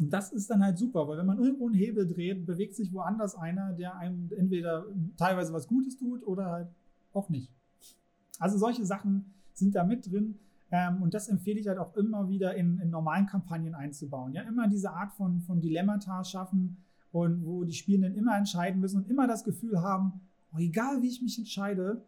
und 0.00 0.10
das 0.10 0.32
ist 0.32 0.48
dann 0.50 0.64
halt 0.64 0.78
super, 0.78 1.06
weil 1.06 1.18
wenn 1.18 1.26
man 1.26 1.38
irgendwo 1.38 1.66
einen 1.66 1.74
Hebel 1.74 2.06
dreht, 2.06 2.46
bewegt 2.46 2.74
sich 2.74 2.92
woanders 2.92 3.34
einer, 3.34 3.72
der 3.72 3.96
einem 3.96 4.30
entweder 4.36 4.86
teilweise 5.16 5.52
was 5.52 5.68
Gutes 5.68 5.96
tut 5.96 6.26
oder 6.26 6.46
halt 6.46 6.68
auch 7.12 7.28
nicht. 7.28 7.52
Also 8.38 8.56
solche 8.58 8.86
Sachen 8.86 9.34
sind 9.52 9.74
da 9.74 9.84
mit 9.84 10.10
drin. 10.10 10.38
Ähm, 10.70 11.02
und 11.02 11.12
das 11.12 11.28
empfehle 11.28 11.60
ich 11.60 11.68
halt 11.68 11.78
auch 11.78 11.94
immer 11.96 12.28
wieder 12.28 12.54
in, 12.54 12.78
in, 12.80 12.88
normalen 12.88 13.26
Kampagnen 13.26 13.74
einzubauen. 13.74 14.32
Ja, 14.32 14.42
immer 14.42 14.68
diese 14.68 14.90
Art 14.90 15.12
von, 15.12 15.42
von 15.42 15.60
Dilemmata 15.60 16.24
schaffen 16.24 16.78
und 17.12 17.44
wo 17.44 17.64
die 17.64 17.74
Spielenden 17.74 18.14
immer 18.14 18.36
entscheiden 18.36 18.80
müssen 18.80 19.02
und 19.02 19.10
immer 19.10 19.26
das 19.26 19.44
Gefühl 19.44 19.82
haben, 19.82 20.22
oh, 20.54 20.58
egal 20.58 21.02
wie 21.02 21.08
ich 21.08 21.20
mich 21.20 21.38
entscheide, 21.38 22.02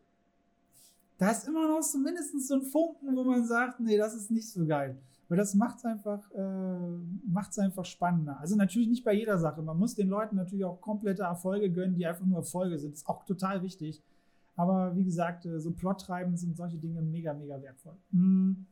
da 1.19 1.31
ist 1.31 1.47
immer 1.47 1.69
noch 1.69 1.83
zumindest 1.83 2.49
so 2.49 2.55
ein 2.55 2.63
Funken, 2.63 3.15
wo 3.15 3.23
man 3.23 3.45
sagt, 3.45 3.81
nee, 3.81 3.99
das 3.99 4.15
ist 4.15 4.31
nicht 4.31 4.49
so 4.49 4.67
geil. 4.67 4.99
Weil 5.29 5.39
das 5.39 5.55
macht 5.55 5.79
es 5.79 5.85
einfach, 5.85 6.31
äh, 6.33 7.61
einfach 7.63 7.85
spannender. 7.85 8.39
Also 8.41 8.57
natürlich 8.57 8.89
nicht 8.89 9.05
bei 9.05 9.15
jeder 9.15 9.39
Sache. 9.39 9.63
Man 9.63 9.79
muss 9.79 9.95
den 9.95 10.09
Leuten 10.09 10.37
natürlich 10.37 10.65
auch 10.65 10.81
komplette 10.81 11.23
Erfolge 11.23 11.71
gönnen, 11.71 11.95
die 11.95 12.07
einfach 12.07 12.27
nur 12.27 12.39
Erfolge 12.39 12.79
sind. 12.79 12.93
Das 12.93 13.01
ist 13.01 13.09
auch 13.09 13.25
total 13.25 13.63
wichtig. 13.63 14.03
Aber 14.57 14.97
wie 14.97 15.05
gesagt, 15.05 15.47
äh, 15.47 15.61
so 15.61 15.73
plottreibend 15.73 16.39
sind 16.39 16.57
solche 16.57 16.79
Dinge 16.79 17.03
mega, 17.03 17.33
mega 17.33 17.61
wertvoll. 17.61 17.97
Hm. 18.13 18.67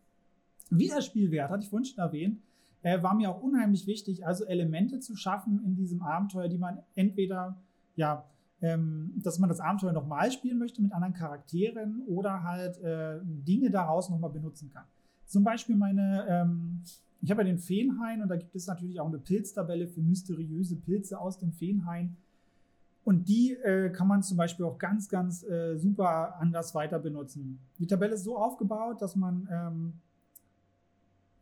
Wiederspielwert, 0.70 1.50
hatte 1.50 1.64
ich 1.64 1.70
vorhin 1.70 1.84
schon 1.84 1.98
erwähnt, 1.98 2.40
äh, 2.82 3.02
war 3.02 3.14
mir 3.14 3.30
auch 3.30 3.42
unheimlich 3.42 3.86
wichtig, 3.86 4.26
also 4.26 4.44
Elemente 4.44 5.00
zu 5.00 5.16
schaffen 5.16 5.62
in 5.64 5.74
diesem 5.74 6.02
Abenteuer, 6.02 6.48
die 6.48 6.58
man 6.58 6.78
entweder, 6.94 7.60
ja, 7.96 8.24
ähm, 8.60 9.12
dass 9.22 9.38
man 9.38 9.48
das 9.48 9.60
Abenteuer 9.60 9.92
nochmal 9.92 10.30
spielen 10.30 10.58
möchte 10.58 10.80
mit 10.80 10.92
anderen 10.92 11.14
Charakteren 11.14 12.02
oder 12.06 12.42
halt 12.44 12.78
äh, 12.78 13.18
Dinge 13.22 13.70
daraus 13.70 14.08
nochmal 14.08 14.30
benutzen 14.30 14.70
kann. 14.72 14.84
Zum 15.32 15.44
Beispiel 15.44 15.76
meine, 15.76 16.26
ähm, 16.28 16.82
ich 17.22 17.30
habe 17.30 17.40
ja 17.40 17.46
den 17.46 17.58
Feenhain 17.58 18.20
und 18.20 18.28
da 18.28 18.36
gibt 18.36 18.54
es 18.54 18.66
natürlich 18.66 19.00
auch 19.00 19.06
eine 19.06 19.16
Pilztabelle 19.16 19.86
für 19.86 20.02
mysteriöse 20.02 20.76
Pilze 20.76 21.18
aus 21.18 21.38
dem 21.38 21.52
Feenhain. 21.52 22.18
Und 23.02 23.26
die 23.28 23.54
äh, 23.54 23.88
kann 23.88 24.08
man 24.08 24.22
zum 24.22 24.36
Beispiel 24.36 24.66
auch 24.66 24.76
ganz, 24.76 25.08
ganz 25.08 25.42
äh, 25.42 25.78
super 25.78 26.38
anders 26.38 26.74
weiter 26.74 26.98
benutzen. 26.98 27.58
Die 27.78 27.86
Tabelle 27.86 28.12
ist 28.12 28.24
so 28.24 28.36
aufgebaut, 28.36 29.00
dass 29.00 29.16
man 29.16 29.48
ähm, 29.50 29.92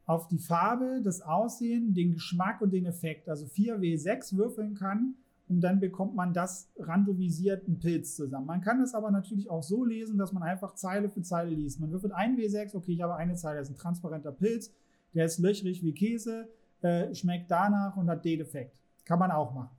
auf 0.06 0.28
die 0.28 0.38
Farbe, 0.38 1.00
das 1.02 1.20
Aussehen, 1.20 1.92
den 1.92 2.12
Geschmack 2.12 2.60
und 2.60 2.72
den 2.72 2.86
Effekt, 2.86 3.28
also 3.28 3.46
4W6 3.46 4.36
würfeln 4.36 4.76
kann 4.76 5.16
und 5.50 5.60
dann 5.62 5.80
bekommt 5.80 6.14
man 6.14 6.32
das 6.32 6.70
randomisiert 6.78 7.66
einen 7.66 7.80
Pilz 7.80 8.14
zusammen. 8.14 8.46
Man 8.46 8.60
kann 8.60 8.78
das 8.78 8.94
aber 8.94 9.10
natürlich 9.10 9.50
auch 9.50 9.64
so 9.64 9.84
lesen, 9.84 10.16
dass 10.16 10.32
man 10.32 10.44
einfach 10.44 10.76
Zeile 10.76 11.10
für 11.10 11.22
Zeile 11.22 11.50
liest. 11.50 11.80
Man 11.80 11.90
würfelt 11.90 12.12
ein 12.12 12.36
W6, 12.36 12.76
okay, 12.76 12.92
ich 12.92 13.02
habe 13.02 13.16
eine 13.16 13.34
Zeile, 13.34 13.58
das 13.58 13.68
ist 13.68 13.74
ein 13.74 13.78
transparenter 13.78 14.30
Pilz, 14.30 14.72
der 15.12 15.24
ist 15.24 15.40
löchrig 15.40 15.82
wie 15.82 15.92
Käse, 15.92 16.48
äh, 16.82 17.12
schmeckt 17.16 17.50
danach 17.50 17.96
und 17.96 18.08
hat 18.08 18.24
den 18.24 18.40
Effekt. 18.40 18.80
Kann 19.04 19.18
man 19.18 19.32
auch 19.32 19.52
machen. 19.52 19.76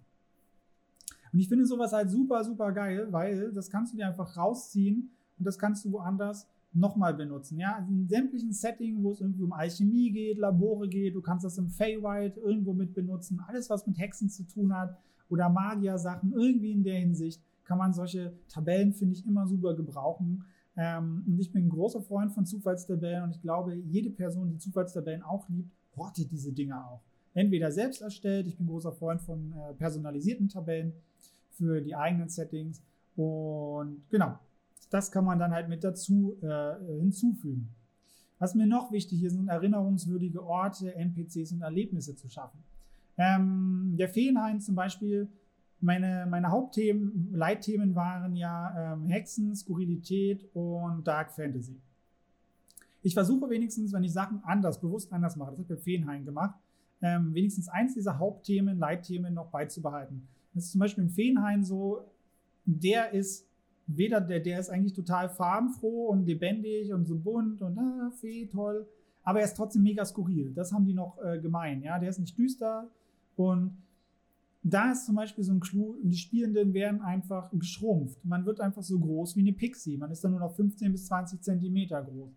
Und 1.31 1.39
ich 1.39 1.47
finde 1.47 1.65
sowas 1.65 1.93
halt 1.93 2.09
super, 2.09 2.43
super 2.43 2.73
geil, 2.73 3.07
weil 3.11 3.53
das 3.53 3.69
kannst 3.69 3.93
du 3.93 3.97
dir 3.97 4.07
einfach 4.07 4.35
rausziehen 4.35 5.09
und 5.39 5.45
das 5.45 5.57
kannst 5.57 5.85
du 5.85 5.93
woanders 5.93 6.49
nochmal 6.73 7.13
benutzen. 7.13 7.57
Ja, 7.57 7.77
in 7.89 8.09
sämtlichen 8.09 8.51
Settings, 8.51 9.01
wo 9.01 9.13
es 9.13 9.21
irgendwie 9.21 9.43
um 9.43 9.53
Alchemie 9.53 10.11
geht, 10.11 10.37
Labore 10.37 10.89
geht, 10.89 11.15
du 11.15 11.21
kannst 11.21 11.45
das 11.45 11.57
im 11.57 11.69
Feywild 11.69 12.35
irgendwo 12.35 12.73
mit 12.73 12.93
benutzen. 12.93 13.41
Alles, 13.47 13.69
was 13.69 13.87
mit 13.87 13.97
Hexen 13.97 14.29
zu 14.29 14.43
tun 14.43 14.75
hat 14.75 14.97
oder 15.31 15.49
Magier-Sachen, 15.49 16.33
irgendwie 16.33 16.71
in 16.71 16.83
der 16.83 16.99
Hinsicht, 16.99 17.41
kann 17.63 17.77
man 17.77 17.93
solche 17.93 18.33
Tabellen, 18.49 18.93
finde 18.93 19.15
ich, 19.15 19.25
immer 19.25 19.47
super 19.47 19.73
gebrauchen. 19.73 20.43
Ähm, 20.75 21.23
und 21.25 21.39
ich 21.39 21.51
bin 21.51 21.65
ein 21.65 21.69
großer 21.69 22.01
Freund 22.01 22.33
von 22.33 22.45
Zufallstabellen 22.45 23.23
und 23.23 23.31
ich 23.31 23.41
glaube, 23.41 23.73
jede 23.73 24.09
Person, 24.09 24.49
die 24.49 24.57
Zufallstabellen 24.57 25.23
auch 25.23 25.47
liebt, 25.49 25.71
hortet 25.95 26.31
diese 26.31 26.51
Dinge 26.51 26.85
auch. 26.85 27.01
Entweder 27.33 27.71
selbst 27.71 28.01
erstellt, 28.01 28.47
ich 28.47 28.57
bin 28.57 28.67
großer 28.67 28.91
Freund 28.91 29.21
von 29.21 29.53
äh, 29.53 29.73
personalisierten 29.73 30.49
Tabellen 30.49 30.93
für 31.51 31.81
die 31.81 31.95
eigenen 31.95 32.29
Settings. 32.29 32.81
Und 33.15 34.03
genau, 34.09 34.37
das 34.89 35.11
kann 35.11 35.25
man 35.25 35.39
dann 35.39 35.51
halt 35.51 35.69
mit 35.69 35.83
dazu 35.83 36.37
äh, 36.41 36.73
hinzufügen. 36.99 37.69
Was 38.37 38.55
mir 38.55 38.65
noch 38.67 38.91
wichtig 38.91 39.23
ist, 39.23 39.33
sind 39.33 39.47
erinnerungswürdige 39.47 40.43
Orte, 40.43 40.95
NPCs 40.95 41.53
und 41.53 41.61
Erlebnisse 41.61 42.15
zu 42.15 42.27
schaffen. 42.27 42.63
Ähm, 43.17 43.95
der 43.97 44.09
Feenhain 44.09 44.59
zum 44.59 44.75
Beispiel, 44.75 45.27
meine, 45.79 46.27
meine 46.29 46.49
Hauptthemen, 46.49 47.29
Leitthemen 47.33 47.95
waren 47.95 48.35
ja 48.35 48.93
ähm, 48.93 49.07
Hexen, 49.07 49.55
Skurrilität 49.55 50.47
und 50.53 51.05
Dark 51.05 51.31
Fantasy. 51.31 51.79
Ich 53.03 53.13
versuche 53.13 53.49
wenigstens, 53.49 53.93
wenn 53.93 54.03
ich 54.03 54.13
Sachen 54.13 54.43
anders, 54.43 54.79
bewusst 54.79 55.11
anders 55.11 55.35
mache, 55.35 55.51
das 55.51 55.59
habe 55.59 55.63
ich 55.63 55.69
bei 55.69 55.77
Feenhain 55.77 56.23
gemacht, 56.23 56.55
ähm, 57.01 57.33
wenigstens 57.33 57.67
eins 57.67 57.95
dieser 57.95 58.19
Hauptthemen, 58.19 58.77
Leitthemen 58.77 59.33
noch 59.33 59.49
beizubehalten. 59.49 60.27
Das 60.53 60.65
ist 60.65 60.71
zum 60.71 60.79
Beispiel 60.79 61.03
im 61.05 61.09
Feenhain 61.09 61.63
so, 61.63 62.05
der 62.65 63.11
ist 63.11 63.47
weder, 63.87 64.21
der, 64.21 64.39
der 64.39 64.59
ist 64.59 64.69
eigentlich 64.69 64.93
total 64.93 65.29
farbenfroh 65.29 66.09
und 66.09 66.25
lebendig 66.25 66.93
und 66.93 67.05
so 67.05 67.17
bunt 67.17 67.61
und 67.61 67.77
ah, 67.79 68.11
Fee, 68.19 68.45
toll, 68.45 68.87
aber 69.23 69.39
er 69.39 69.45
ist 69.45 69.55
trotzdem 69.55 69.81
mega 69.81 70.05
skurril. 70.05 70.53
Das 70.53 70.71
haben 70.71 70.85
die 70.85 70.93
noch 70.93 71.17
äh, 71.23 71.39
gemein, 71.39 71.81
ja, 71.81 71.97
der 71.97 72.09
ist 72.09 72.19
nicht 72.19 72.37
düster 72.37 72.87
und 73.35 73.77
da 74.63 74.91
ist 74.91 75.05
zum 75.05 75.15
Beispiel 75.15 75.43
so 75.43 75.53
ein 75.53 75.59
Clou, 75.59 75.95
die 76.03 76.17
Spielenden 76.17 76.73
werden 76.73 77.01
einfach 77.01 77.49
geschrumpft. 77.51 78.23
Man 78.23 78.45
wird 78.45 78.61
einfach 78.61 78.83
so 78.83 78.99
groß 78.99 79.35
wie 79.35 79.41
eine 79.41 79.53
Pixie. 79.53 79.97
Man 79.97 80.11
ist 80.11 80.23
dann 80.23 80.31
nur 80.31 80.39
noch 80.39 80.53
15 80.53 80.91
bis 80.91 81.07
20 81.07 81.41
Zentimeter 81.41 82.03
groß. 82.03 82.29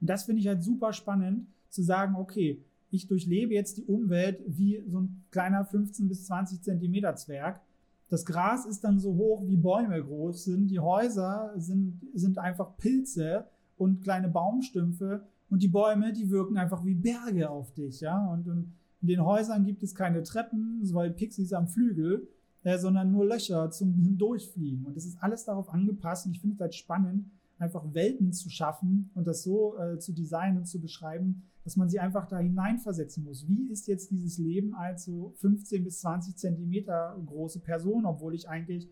Und 0.00 0.10
das 0.10 0.24
finde 0.24 0.40
ich 0.40 0.46
halt 0.46 0.62
super 0.62 0.92
spannend, 0.92 1.46
zu 1.68 1.82
sagen, 1.82 2.14
okay, 2.16 2.62
ich 2.90 3.08
durchlebe 3.08 3.54
jetzt 3.54 3.78
die 3.78 3.84
Umwelt 3.84 4.42
wie 4.46 4.82
so 4.86 5.00
ein 5.00 5.24
kleiner 5.30 5.64
15 5.64 6.08
bis 6.08 6.26
20 6.26 6.62
Zentimeter 6.62 7.16
Zwerg. 7.16 7.60
Das 8.08 8.26
Gras 8.26 8.66
ist 8.66 8.84
dann 8.84 8.98
so 8.98 9.14
hoch, 9.14 9.42
wie 9.46 9.56
Bäume 9.56 10.00
groß 10.02 10.44
sind. 10.44 10.68
Die 10.68 10.78
Häuser 10.78 11.54
sind, 11.56 12.00
sind 12.12 12.38
einfach 12.38 12.76
Pilze 12.76 13.46
und 13.78 14.02
kleine 14.02 14.28
Baumstümpfe. 14.28 15.24
Und 15.48 15.62
die 15.62 15.68
Bäume, 15.68 16.12
die 16.12 16.30
wirken 16.30 16.58
einfach 16.58 16.84
wie 16.84 16.94
Berge 16.94 17.48
auf 17.48 17.72
dich. 17.72 18.00
Ja? 18.00 18.26
Und, 18.26 18.46
und 18.46 18.72
in 19.02 19.08
den 19.08 19.24
Häusern 19.24 19.64
gibt 19.64 19.82
es 19.82 19.94
keine 19.94 20.22
Treppen, 20.22 20.80
weil 20.92 21.10
Pixies 21.10 21.52
am 21.52 21.66
Flügel, 21.66 22.28
äh, 22.62 22.78
sondern 22.78 23.10
nur 23.10 23.26
Löcher 23.26 23.70
zum 23.70 23.94
Hindurchfliegen. 23.94 24.86
Und 24.86 24.96
das 24.96 25.04
ist 25.04 25.20
alles 25.20 25.44
darauf 25.44 25.68
angepasst. 25.68 26.26
Und 26.26 26.32
ich 26.32 26.40
finde 26.40 26.54
es 26.54 26.60
halt 26.60 26.74
spannend, 26.74 27.26
einfach 27.58 27.84
Welten 27.92 28.32
zu 28.32 28.48
schaffen 28.48 29.10
und 29.14 29.26
das 29.26 29.42
so 29.42 29.76
äh, 29.76 29.98
zu 29.98 30.12
designen 30.12 30.58
und 30.58 30.66
zu 30.66 30.80
beschreiben, 30.80 31.42
dass 31.64 31.76
man 31.76 31.88
sie 31.88 32.00
einfach 32.00 32.26
da 32.26 32.38
hineinversetzen 32.38 33.24
muss. 33.24 33.46
Wie 33.48 33.70
ist 33.70 33.86
jetzt 33.86 34.10
dieses 34.10 34.38
Leben 34.38 34.74
als 34.74 35.04
so 35.04 35.32
15 35.36 35.84
bis 35.84 36.00
20 36.00 36.36
Zentimeter 36.36 37.20
große 37.24 37.60
Person, 37.60 38.04
obwohl 38.04 38.34
ich 38.34 38.48
eigentlich 38.48 38.88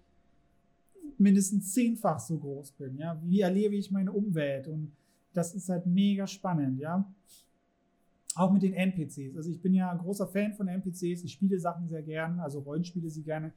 mindestens 1.19 1.73
zehnfach 1.73 2.21
so 2.21 2.39
groß 2.39 2.73
bin? 2.73 2.97
Ja? 2.97 3.21
Wie 3.25 3.41
erlebe 3.41 3.75
ich 3.75 3.91
meine 3.91 4.13
Umwelt? 4.13 4.69
Und 4.69 4.93
das 5.33 5.55
ist 5.55 5.69
halt 5.69 5.87
mega 5.87 6.27
spannend, 6.27 6.79
ja. 6.79 7.13
Auch 8.37 8.53
mit 8.53 8.63
den 8.63 8.75
NPCs. 8.75 9.37
Also 9.37 9.51
ich 9.51 9.61
bin 9.61 9.75
ja 9.75 9.91
ein 9.91 9.99
großer 9.99 10.27
Fan 10.27 10.55
von 10.55 10.69
NPCs. 10.69 11.25
Ich 11.25 11.33
spiele 11.33 11.59
Sachen 11.59 11.89
sehr 11.89 12.03
gern, 12.03 12.39
also 12.41 12.61
Rollenspiele 12.61 13.11
sie 13.11 13.23
gerne. 13.23 13.53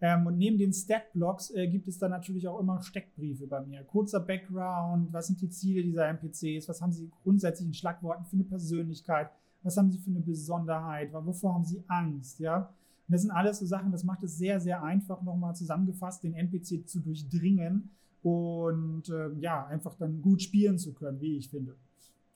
Ähm, 0.00 0.26
und 0.26 0.36
neben 0.36 0.58
den 0.58 0.72
Stat-Blocks 0.72 1.50
äh, 1.52 1.68
gibt 1.68 1.86
es 1.86 1.98
dann 1.98 2.10
natürlich 2.10 2.46
auch 2.48 2.58
immer 2.58 2.82
Steckbriefe 2.82 3.46
bei 3.46 3.60
mir. 3.60 3.84
Kurzer 3.84 4.20
Background, 4.20 5.12
was 5.12 5.28
sind 5.28 5.40
die 5.40 5.48
Ziele 5.48 5.82
dieser 5.82 6.08
NPCs, 6.08 6.68
was 6.68 6.82
haben 6.82 6.92
sie 6.92 7.08
grundsätzlich 7.22 7.68
in 7.68 7.74
Schlagworten 7.74 8.24
für 8.24 8.34
eine 8.34 8.44
Persönlichkeit, 8.44 9.30
was 9.62 9.76
haben 9.76 9.92
sie 9.92 9.98
für 9.98 10.10
eine 10.10 10.20
Besonderheit, 10.20 11.12
wovor 11.12 11.54
haben 11.54 11.64
sie 11.64 11.84
Angst, 11.86 12.40
ja. 12.40 12.68
Und 13.06 13.12
das 13.12 13.22
sind 13.22 13.30
alles 13.30 13.60
so 13.60 13.66
Sachen, 13.66 13.92
das 13.92 14.02
macht 14.02 14.24
es 14.24 14.36
sehr, 14.36 14.60
sehr 14.60 14.82
einfach, 14.82 15.22
nochmal 15.22 15.54
zusammengefasst, 15.54 16.24
den 16.24 16.34
NPC 16.34 16.88
zu 16.88 16.98
durchdringen 16.98 17.90
und 18.22 19.08
äh, 19.08 19.30
ja, 19.38 19.66
einfach 19.66 19.94
dann 19.94 20.20
gut 20.20 20.42
spielen 20.42 20.78
zu 20.78 20.94
können, 20.94 21.20
wie 21.20 21.36
ich 21.36 21.48
finde 21.48 21.76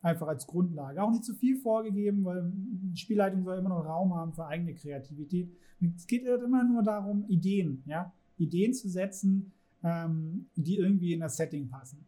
einfach 0.03 0.29
als 0.29 0.47
Grundlage. 0.47 1.03
Auch 1.03 1.11
nicht 1.11 1.25
zu 1.25 1.35
viel 1.35 1.57
vorgegeben, 1.57 2.25
weil 2.25 2.51
die 2.53 2.97
Spielleitung 2.97 3.43
soll 3.43 3.59
immer 3.59 3.71
noch 3.71 3.85
Raum 3.85 4.15
haben 4.15 4.33
für 4.33 4.47
eigene 4.47 4.75
Kreativität. 4.75 5.51
Es 5.97 6.07
geht 6.07 6.27
halt 6.27 6.43
immer 6.43 6.65
nur 6.65 6.83
darum, 6.83 7.25
Ideen, 7.29 7.83
ja, 7.87 8.13
Ideen 8.39 8.73
zu 8.73 8.89
setzen, 8.89 9.53
ähm, 9.83 10.47
die 10.55 10.77
irgendwie 10.77 11.13
in 11.13 11.21
das 11.21 11.37
Setting 11.37 11.69
passen. 11.69 12.05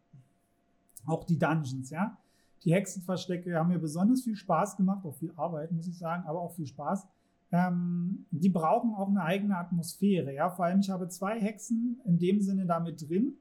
Auch 1.06 1.24
die 1.24 1.38
Dungeons, 1.38 1.90
ja. 1.90 2.18
Die 2.64 2.72
Hexenverstecke 2.72 3.54
haben 3.54 3.68
mir 3.68 3.78
besonders 3.78 4.22
viel 4.22 4.36
Spaß 4.36 4.76
gemacht, 4.76 5.04
auch 5.04 5.14
viel 5.14 5.32
Arbeit, 5.36 5.72
muss 5.72 5.86
ich 5.86 5.96
sagen, 5.96 6.24
aber 6.26 6.40
auch 6.40 6.52
viel 6.52 6.66
Spaß. 6.66 7.06
Ähm, 7.50 8.26
die 8.30 8.50
brauchen 8.50 8.94
auch 8.94 9.08
eine 9.08 9.22
eigene 9.22 9.56
Atmosphäre, 9.56 10.34
ja. 10.34 10.50
Vor 10.50 10.66
allem, 10.66 10.80
ich 10.80 10.90
habe 10.90 11.08
zwei 11.08 11.40
Hexen 11.40 12.00
in 12.04 12.18
dem 12.18 12.40
Sinne 12.40 12.66
damit 12.66 13.08
drin, 13.08 13.34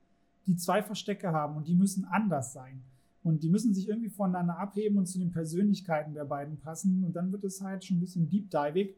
die 0.46 0.56
zwei 0.56 0.82
Verstecke 0.82 1.32
haben 1.32 1.58
und 1.58 1.68
die 1.68 1.76
müssen 1.76 2.06
anders 2.06 2.54
sein. 2.54 2.82
Und 3.24 3.44
die 3.44 3.50
müssen 3.50 3.74
sich 3.74 3.90
irgendwie 3.90 4.10
voneinander 4.10 4.58
abheben 4.58 4.98
und 4.98 5.08
zu 5.08 5.20
den 5.20 5.32
Persönlichkeiten 5.32 6.14
der 6.14 6.26
beiden 6.26 6.58
passen. 6.58 7.04
Und 7.04 7.16
dann 7.16 7.32
wird 7.32 7.44
es 7.44 7.62
halt 7.62 7.84
schon 7.84 7.98
ein 7.98 8.00
bisschen 8.00 8.30
deep-divig. 8.30 8.96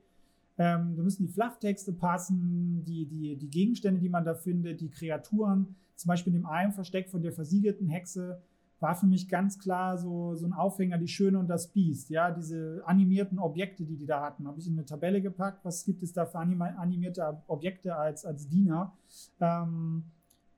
Ähm, 0.58 0.96
da 0.96 1.04
müssen 1.04 1.26
die 1.26 1.32
Flufftexte 1.32 1.94
passen, 1.94 2.84
die, 2.84 3.06
die, 3.06 3.38
die 3.38 3.50
Gegenstände, 3.50 4.00
die 4.00 4.10
man 4.10 4.26
da 4.26 4.36
findet, 4.36 4.82
die 4.82 4.90
Kreaturen. 4.90 5.76
Zum 5.96 6.10
Beispiel 6.10 6.34
in 6.34 6.42
dem 6.42 6.46
einen 6.46 6.74
Versteck 6.74 7.10
von 7.10 7.22
der 7.22 7.32
versiegelten 7.32 7.88
Hexe 7.88 8.42
war 8.80 8.96
für 8.96 9.08
mich 9.08 9.28
ganz 9.28 9.60
klar 9.60 9.98
so, 9.98 10.36
so 10.36 10.46
ein 10.46 10.54
Aufhänger, 10.54 10.98
die 10.98 11.08
Schöne 11.08 11.38
und 11.38 11.48
das 11.48 11.68
Biest. 11.72 12.10
Ja, 12.10 12.32
diese 12.32 12.82
animierten 12.86 13.40
Objekte, 13.40 13.84
die 13.84 13.98
die 13.98 14.06
da 14.06 14.22
hatten, 14.22 14.48
habe 14.48 14.60
ich 14.60 14.68
in 14.68 14.74
eine 14.74 14.86
Tabelle 14.86 15.22
gepackt. 15.22 15.64
Was 15.66 15.84
gibt 15.84 16.02
es 16.04 16.14
da 16.14 16.26
für 16.26 16.40
animierte 16.40 17.42
Objekte 17.48 17.96
als, 17.96 18.26
als 18.26 18.48
Diener? 18.48 18.94
Ähm, 19.40 20.04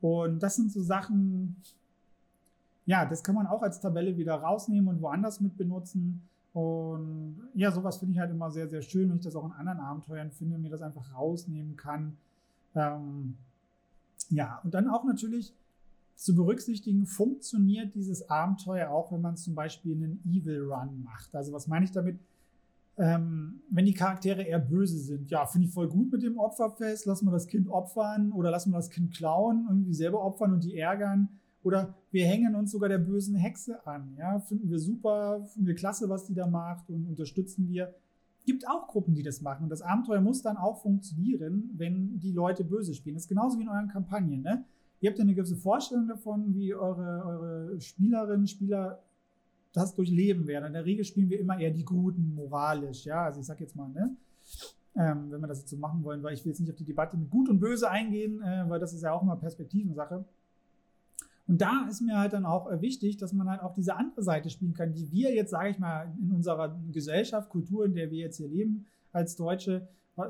und 0.01 0.41
das 0.41 0.55
sind 0.55 0.72
so 0.72 0.82
Sachen, 0.82 1.55
ja, 2.86 3.06
das 3.06 3.24
kann 3.24 3.36
man 3.36 3.48
auch 3.48 3.62
als 3.62 3.80
Tabelle 3.80 4.18
wieder 4.18 4.36
rausnehmen 4.36 4.88
und 4.88 5.02
woanders 5.02 5.40
mit 5.40 5.58
benutzen. 5.58 6.22
Und 6.54 7.38
ja, 7.54 7.72
sowas 7.72 7.98
finde 7.98 8.14
ich 8.14 8.20
halt 8.20 8.32
immer 8.32 8.52
sehr, 8.52 8.68
sehr 8.68 8.82
schön, 8.82 9.10
wenn 9.10 9.18
ich 9.18 9.24
das 9.24 9.36
auch 9.36 9.46
in 9.46 9.52
anderen 9.54 9.80
Abenteuern 9.80 10.32
finde, 10.32 10.58
mir 10.58 10.70
das 10.70 10.82
einfach 10.82 11.14
rausnehmen 11.14 11.78
kann. 11.78 12.18
Ähm, 12.76 13.36
ja, 14.30 14.60
und 14.64 14.74
dann 14.74 14.90
auch 14.90 15.04
natürlich 15.04 15.54
zu 16.16 16.36
berücksichtigen, 16.36 17.06
funktioniert 17.06 17.96
dieses 17.96 18.30
Abenteuer 18.30 18.90
auch, 18.90 19.12
wenn 19.12 19.22
man 19.22 19.38
zum 19.38 19.56
Beispiel 19.56 19.96
einen 19.96 20.22
Evil 20.26 20.62
Run 20.62 21.04
macht. 21.04 21.34
Also 21.34 21.54
was 21.54 21.68
meine 21.68 21.86
ich 21.86 21.92
damit? 21.92 22.20
ähm, 22.98 23.62
wenn 23.70 23.86
die 23.86 23.94
Charaktere 23.94 24.44
eher 24.44 24.60
böse 24.60 25.00
sind, 25.00 25.30
ja, 25.30 25.46
finde 25.46 25.68
ich 25.68 25.74
voll 25.74 25.88
gut 25.88 26.12
mit 26.12 26.22
dem 26.24 26.38
Opferfest, 26.38 27.06
lassen 27.06 27.26
wir 27.26 27.32
das 27.32 27.48
Kind 27.48 27.70
opfern 27.70 28.32
oder 28.32 28.52
lassen 28.52 28.72
wir 28.72 28.78
das 28.78 28.90
Kind 28.90 29.16
klauen, 29.16 29.66
irgendwie 29.68 29.94
selber 29.94 30.24
opfern 30.24 30.54
und 30.54 30.64
die 30.64 30.78
ärgern. 30.78 31.30
Oder 31.64 31.93
wir 32.12 32.26
hängen 32.26 32.55
uns 32.55 32.72
sogar 32.72 32.89
der 32.89 32.97
bösen 32.97 33.36
Hexe 33.36 33.86
an. 33.86 34.16
Ja, 34.18 34.39
finden 34.39 34.70
wir 34.70 34.80
super, 34.80 35.45
finden 35.53 35.68
wir 35.68 35.76
klasse, 35.76 36.09
was 36.09 36.26
die 36.26 36.34
da 36.34 36.47
macht 36.47 36.89
und 36.89 37.07
unterstützen 37.07 37.68
wir. 37.70 37.93
Gibt 38.45 38.68
auch 38.68 38.88
Gruppen, 38.88 39.14
die 39.14 39.22
das 39.22 39.41
machen. 39.41 39.64
Und 39.64 39.70
das 39.70 39.84
Abenteuer 39.84 40.22
muss 40.22 40.41
dann 40.41 40.57
auch 40.57 40.82
funktionieren, 40.82 41.70
wenn 41.78 42.20
die 42.20 42.32
Leute 42.32 42.64
böse 42.64 42.95
spielen. 42.95 43.16
Das 43.16 43.24
ist 43.24 43.30
genauso 43.30 43.59
wie 43.59 43.64
in 43.64 43.70
euren 43.70 43.88
Kampagnen. 43.88 44.41
Ne? 44.41 44.66
Ihr 44.99 45.09
habt 45.09 45.20
ja 45.20 45.24
eine 45.24 45.36
gewisse 45.36 45.55
Vorstellung 45.55 46.07
davon, 46.07 46.55
wie 46.55 46.74
eure, 46.74 47.24
eure 47.26 47.82
Spielerinnen, 47.82 48.47
Spieler 48.47 48.99
das 49.74 49.93
durchleben 49.93 50.47
werden. 50.47 50.66
In 50.66 50.74
der 50.74 50.86
Regel 50.86 51.05
spielen 51.05 51.30
wir 51.30 51.39
immer 51.39 51.59
eher 51.59 51.72
die 51.72 51.86
Guten 51.86 52.34
moralisch. 52.36 53.05
Ja, 53.05 53.26
also 53.26 53.39
ich 53.39 53.45
sag 53.45 53.59
jetzt 53.59 53.76
mal, 53.76 53.89
ne? 53.89 54.16
Ähm, 54.95 55.32
wenn 55.32 55.39
wir 55.39 55.47
das 55.47 55.59
jetzt 55.59 55.70
so 55.70 55.78
machen 55.78 56.03
wollen, 56.03 56.22
weil 56.22 56.34
ich 56.34 56.43
will 56.43 56.51
jetzt 56.51 56.59
nicht 56.59 56.70
auf 56.70 56.76
die 56.76 56.84
Debatte 56.84 57.16
mit 57.16 57.30
Gut 57.30 57.47
und 57.47 57.59
Böse 57.59 57.89
eingehen, 57.89 58.41
äh, 58.41 58.66
weil 58.68 58.80
das 58.80 58.93
ist 58.93 59.03
ja 59.03 59.14
auch 59.14 59.22
immer 59.22 59.38
Perspektivensache. 59.38 60.26
Und 61.52 61.60
da 61.60 61.86
ist 61.89 61.99
mir 61.99 62.18
halt 62.18 62.32
dann 62.32 62.45
auch 62.45 62.72
äh, 62.72 62.80
wichtig, 62.80 63.18
dass 63.18 63.34
man 63.34 63.49
halt 63.49 63.60
auch 63.60 63.74
diese 63.74 63.97
andere 63.97 64.24
Seite 64.24 64.49
spielen 64.49 64.74
kann, 64.74 64.93
die 64.93 65.12
wir 65.12 65.36
jetzt, 65.36 65.52
sage 65.52 65.72
ich 65.72 65.80
mal, 65.80 66.10
in 66.18 66.32
unserer 66.32 66.80
Gesellschaft, 66.93 67.49
Kultur, 67.49 67.84
in 67.84 67.93
der 67.93 68.10
wir 68.10 68.20
jetzt 68.20 68.38
hier 68.38 68.47
leben, 68.47 68.86
als 69.12 69.36
Deutsche, 69.36 69.86
äh, 70.16 70.24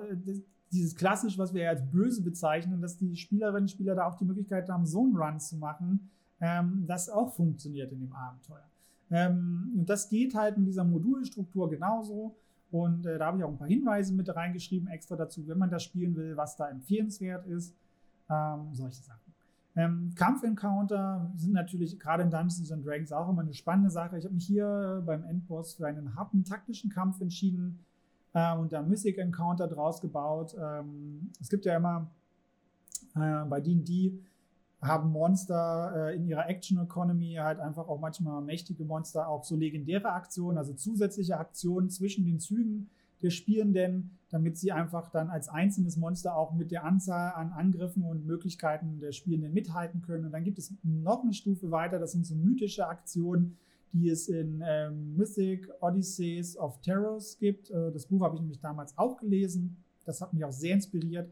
dieses 0.72 0.96
klassisch, 0.96 1.38
was 1.38 1.54
wir 1.54 1.70
als 1.70 1.88
böse 1.92 2.24
bezeichnen, 2.24 2.82
dass 2.82 2.98
die 2.98 3.16
Spielerinnen 3.16 3.66
und 3.66 3.70
Spieler 3.70 3.94
da 3.94 4.08
auch 4.08 4.16
die 4.16 4.26
Möglichkeit 4.26 4.68
haben, 4.68 4.88
so 4.88 5.04
einen 5.04 5.16
Run 5.16 5.40
zu 5.40 5.58
machen, 5.58 6.10
ähm, 6.40 6.86
das 6.88 7.08
auch 7.08 7.32
funktioniert 7.36 7.92
in 7.92 8.00
dem 8.00 8.14
Abenteuer. 8.14 8.68
Ähm, 9.12 9.76
und 9.78 9.88
das 9.88 10.10
geht 10.10 10.34
halt 10.34 10.58
in 10.58 10.66
dieser 10.66 10.86
Modulstruktur 10.86 11.70
genauso. 11.70 12.36
Und 12.72 13.06
äh, 13.06 13.20
da 13.20 13.28
habe 13.28 13.38
ich 13.38 13.44
auch 13.44 13.52
ein 13.52 13.60
paar 13.60 13.68
Hinweise 13.68 14.12
mit 14.12 14.36
reingeschrieben, 14.36 14.88
extra 14.88 15.16
dazu, 15.16 15.48
wenn 15.48 15.60
man 15.60 15.70
das 15.70 15.84
spielen 15.84 16.16
will, 16.16 16.36
was 16.36 16.56
da 16.56 16.68
empfehlenswert 16.68 17.46
ist. 17.46 17.76
Ähm, 18.28 18.70
solche 18.74 19.04
Sachen. 19.04 19.31
Ähm, 19.76 20.14
Kampf-Encounter 20.16 21.32
sind 21.36 21.54
natürlich 21.54 21.98
gerade 22.00 22.24
in 22.24 22.30
Dungeons 22.30 22.72
and 22.72 22.86
Dragons 22.86 23.12
auch 23.12 23.30
immer 23.30 23.42
eine 23.42 23.54
spannende 23.54 23.90
Sache. 23.90 24.18
Ich 24.18 24.26
habe 24.26 24.34
mich 24.34 24.46
hier 24.46 25.02
beim 25.06 25.24
Endboss 25.24 25.76
für 25.76 25.88
einen 25.88 26.16
harten 26.16 26.44
taktischen 26.44 26.90
Kampf 26.90 27.22
entschieden 27.22 27.80
äh, 28.34 28.56
und 28.56 28.74
da 28.74 28.82
Mystic 28.82 29.18
Encounter 29.18 29.68
draus 29.68 30.02
gebaut. 30.02 30.56
Ähm, 30.60 31.32
es 31.40 31.50
gibt 31.50 31.66
ja 31.66 31.78
immer 31.78 32.10
äh, 33.16 33.46
bei 33.46 33.62
D&D 33.62 34.20
haben 34.82 35.12
Monster 35.12 36.10
äh, 36.10 36.16
in 36.16 36.28
ihrer 36.28 36.50
Action 36.50 36.80
Economy 36.80 37.36
halt 37.36 37.60
einfach 37.60 37.88
auch 37.88 38.00
manchmal 38.00 38.42
mächtige 38.42 38.84
Monster 38.84 39.28
auch 39.28 39.44
so 39.44 39.56
legendäre 39.56 40.12
Aktionen, 40.12 40.58
also 40.58 40.74
zusätzliche 40.74 41.38
Aktionen 41.38 41.90
zwischen 41.90 42.26
den 42.26 42.40
Zügen 42.40 42.90
der 43.24 43.30
Spielenden, 43.30 44.12
damit 44.30 44.58
sie 44.58 44.72
einfach 44.72 45.10
dann 45.10 45.30
als 45.30 45.50
einzelnes 45.50 45.98
Monster 45.98 46.36
auch 46.36 46.54
mit 46.54 46.72
der 46.72 46.84
Anzahl 46.86 47.34
an 47.34 47.52
Angriffen 47.52 48.04
und 48.04 48.26
Möglichkeiten 48.26 49.00
der 49.00 49.12
Spielenden 49.12 49.54
mithalten 49.54 50.02
können. 50.02 50.26
Und 50.26 50.32
dann 50.32 50.44
gibt 50.44 50.58
es 50.58 50.74
noch 50.84 51.24
eine 51.24 51.34
Stufe 51.34 51.72
weiter, 51.72 52.00
das 52.00 52.14
sind 52.14 52.26
so 52.26 52.36
mythische 52.36 52.88
Aktionen, 52.88 53.58
die 53.94 54.10
es 54.10 54.30
in 54.30 54.64
ähm, 54.66 55.16
Mythic 55.18 55.70
Odysseys 55.82 56.58
of 56.58 56.80
Terrors 56.82 57.38
gibt. 57.38 57.70
Äh, 57.72 57.92
das 57.92 58.06
Buch 58.06 58.22
habe 58.22 58.36
ich 58.36 58.42
nämlich 58.42 58.62
damals 58.62 58.98
auch 58.98 59.18
gelesen. 59.18 59.84
Das 60.06 60.22
hat 60.22 60.34
mich 60.34 60.46
auch 60.46 60.52
sehr 60.52 60.74
inspiriert. 60.74 61.30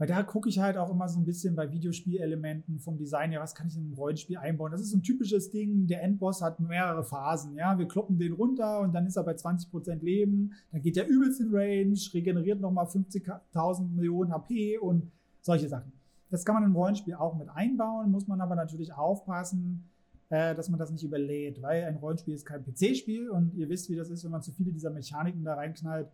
Weil 0.00 0.06
da 0.06 0.22
gucke 0.22 0.48
ich 0.48 0.58
halt 0.58 0.78
auch 0.78 0.90
immer 0.90 1.10
so 1.10 1.20
ein 1.20 1.26
bisschen 1.26 1.54
bei 1.54 1.70
Videospielelementen 1.70 2.78
vom 2.78 2.96
Design 2.96 3.32
her, 3.32 3.40
was 3.40 3.54
kann 3.54 3.66
ich 3.66 3.76
in 3.76 3.90
ein 3.90 3.92
Rollenspiel 3.92 4.38
einbauen. 4.38 4.72
Das 4.72 4.80
ist 4.80 4.92
so 4.92 4.96
ein 4.96 5.02
typisches 5.02 5.50
Ding, 5.50 5.86
der 5.88 6.02
Endboss 6.02 6.40
hat 6.40 6.58
mehrere 6.58 7.04
Phasen. 7.04 7.54
Ja, 7.54 7.78
wir 7.78 7.86
kloppen 7.86 8.18
den 8.18 8.32
runter 8.32 8.80
und 8.80 8.94
dann 8.94 9.06
ist 9.06 9.16
er 9.16 9.24
bei 9.24 9.34
20% 9.34 10.02
Leben. 10.02 10.54
Dann 10.72 10.80
geht 10.80 10.96
der 10.96 11.06
übelst 11.06 11.42
in 11.42 11.54
Range, 11.54 11.98
regeneriert 12.14 12.62
nochmal 12.62 12.86
50.000 12.86 13.90
Millionen 13.90 14.32
HP 14.32 14.78
und 14.78 15.12
solche 15.42 15.68
Sachen. 15.68 15.92
Das 16.30 16.46
kann 16.46 16.54
man 16.54 16.64
im 16.64 16.74
Rollenspiel 16.74 17.16
auch 17.16 17.36
mit 17.36 17.50
einbauen, 17.50 18.10
muss 18.10 18.26
man 18.26 18.40
aber 18.40 18.54
natürlich 18.54 18.94
aufpassen, 18.94 19.84
äh, 20.30 20.54
dass 20.54 20.70
man 20.70 20.78
das 20.78 20.90
nicht 20.90 21.04
überlädt, 21.04 21.60
weil 21.60 21.84
ein 21.84 21.96
Rollenspiel 21.96 22.32
ist 22.32 22.46
kein 22.46 22.64
PC-Spiel 22.64 23.28
und 23.28 23.52
ihr 23.52 23.68
wisst, 23.68 23.90
wie 23.90 23.96
das 23.96 24.08
ist, 24.08 24.24
wenn 24.24 24.30
man 24.30 24.40
zu 24.40 24.52
viele 24.52 24.72
dieser 24.72 24.88
Mechaniken 24.88 25.44
da 25.44 25.56
reinknallt, 25.56 26.08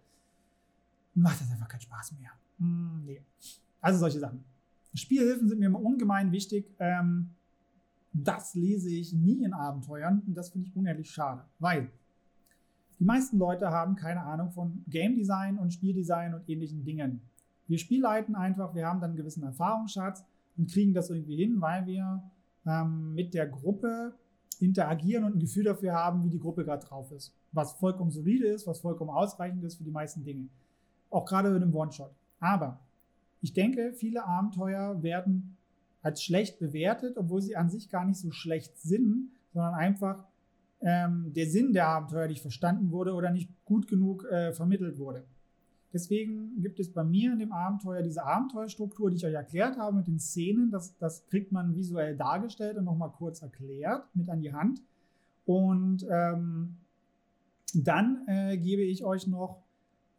macht 1.14 1.40
das 1.40 1.52
einfach 1.52 1.68
keinen 1.68 1.82
Spaß 1.82 2.14
mehr. 2.18 2.32
Hm, 2.58 3.04
nee. 3.04 3.22
Also 3.86 4.00
solche 4.00 4.18
Sachen. 4.18 4.44
Spielhilfen 4.94 5.48
sind 5.48 5.60
mir 5.60 5.66
immer 5.66 5.80
ungemein 5.80 6.32
wichtig. 6.32 6.74
Ähm, 6.80 7.36
das 8.12 8.56
lese 8.56 8.90
ich 8.90 9.12
nie 9.12 9.44
in 9.44 9.52
Abenteuern 9.52 10.24
und 10.26 10.34
das 10.34 10.48
finde 10.48 10.66
ich 10.66 10.74
unehrlich 10.74 11.08
schade, 11.08 11.44
weil 11.60 11.92
die 12.98 13.04
meisten 13.04 13.38
Leute 13.38 13.70
haben 13.70 13.94
keine 13.94 14.22
Ahnung 14.22 14.50
von 14.50 14.82
Game 14.88 15.14
Design 15.14 15.56
und 15.56 15.72
Spieldesign 15.72 16.34
und 16.34 16.48
ähnlichen 16.48 16.82
Dingen. 16.82 17.20
Wir 17.68 17.78
spielleiten 17.78 18.34
einfach, 18.34 18.74
wir 18.74 18.88
haben 18.88 19.00
dann 19.00 19.10
einen 19.10 19.18
gewissen 19.18 19.44
Erfahrungsschatz 19.44 20.24
und 20.56 20.68
kriegen 20.68 20.92
das 20.92 21.08
irgendwie 21.08 21.36
hin, 21.36 21.60
weil 21.60 21.86
wir 21.86 22.24
ähm, 22.66 23.14
mit 23.14 23.34
der 23.34 23.46
Gruppe 23.46 24.16
interagieren 24.58 25.22
und 25.22 25.36
ein 25.36 25.40
Gefühl 25.40 25.62
dafür 25.62 25.92
haben, 25.92 26.24
wie 26.24 26.30
die 26.30 26.40
Gruppe 26.40 26.64
gerade 26.64 26.84
drauf 26.84 27.12
ist. 27.12 27.32
Was 27.52 27.74
vollkommen 27.74 28.10
solide 28.10 28.48
ist, 28.48 28.66
was 28.66 28.80
vollkommen 28.80 29.10
ausreichend 29.10 29.62
ist 29.62 29.76
für 29.76 29.84
die 29.84 29.92
meisten 29.92 30.24
Dinge. 30.24 30.48
Auch 31.08 31.24
gerade 31.24 31.50
mit 31.50 31.62
einem 31.62 31.72
One-Shot. 31.72 32.10
Aber 32.40 32.80
ich 33.46 33.52
denke, 33.52 33.92
viele 33.92 34.24
Abenteuer 34.24 35.04
werden 35.04 35.56
als 36.02 36.20
schlecht 36.20 36.58
bewertet, 36.58 37.16
obwohl 37.16 37.40
sie 37.40 37.54
an 37.54 37.70
sich 37.70 37.90
gar 37.90 38.04
nicht 38.04 38.18
so 38.18 38.32
schlecht 38.32 38.76
sind, 38.76 39.30
sondern 39.52 39.74
einfach 39.74 40.24
ähm, 40.80 41.32
der 41.32 41.46
Sinn 41.46 41.72
der 41.72 41.86
Abenteuer 41.86 42.26
nicht 42.26 42.42
verstanden 42.42 42.90
wurde 42.90 43.14
oder 43.14 43.30
nicht 43.30 43.48
gut 43.64 43.86
genug 43.86 44.24
äh, 44.24 44.52
vermittelt 44.52 44.98
wurde. 44.98 45.24
Deswegen 45.92 46.60
gibt 46.60 46.80
es 46.80 46.92
bei 46.92 47.04
mir 47.04 47.32
in 47.32 47.38
dem 47.38 47.52
Abenteuer 47.52 48.02
diese 48.02 48.24
Abenteuerstruktur, 48.24 49.10
die 49.10 49.16
ich 49.16 49.24
euch 49.24 49.34
erklärt 49.34 49.78
habe 49.78 49.98
mit 49.98 50.08
den 50.08 50.18
Szenen. 50.18 50.72
Das, 50.72 50.98
das 50.98 51.24
kriegt 51.26 51.52
man 51.52 51.76
visuell 51.76 52.16
dargestellt 52.16 52.76
und 52.78 52.84
nochmal 52.84 53.12
kurz 53.12 53.42
erklärt 53.42 54.04
mit 54.14 54.28
an 54.28 54.40
die 54.40 54.52
Hand. 54.52 54.82
Und 55.44 56.04
ähm, 56.10 56.78
dann 57.74 58.26
äh, 58.26 58.58
gebe 58.58 58.82
ich 58.82 59.04
euch 59.04 59.28
noch 59.28 59.62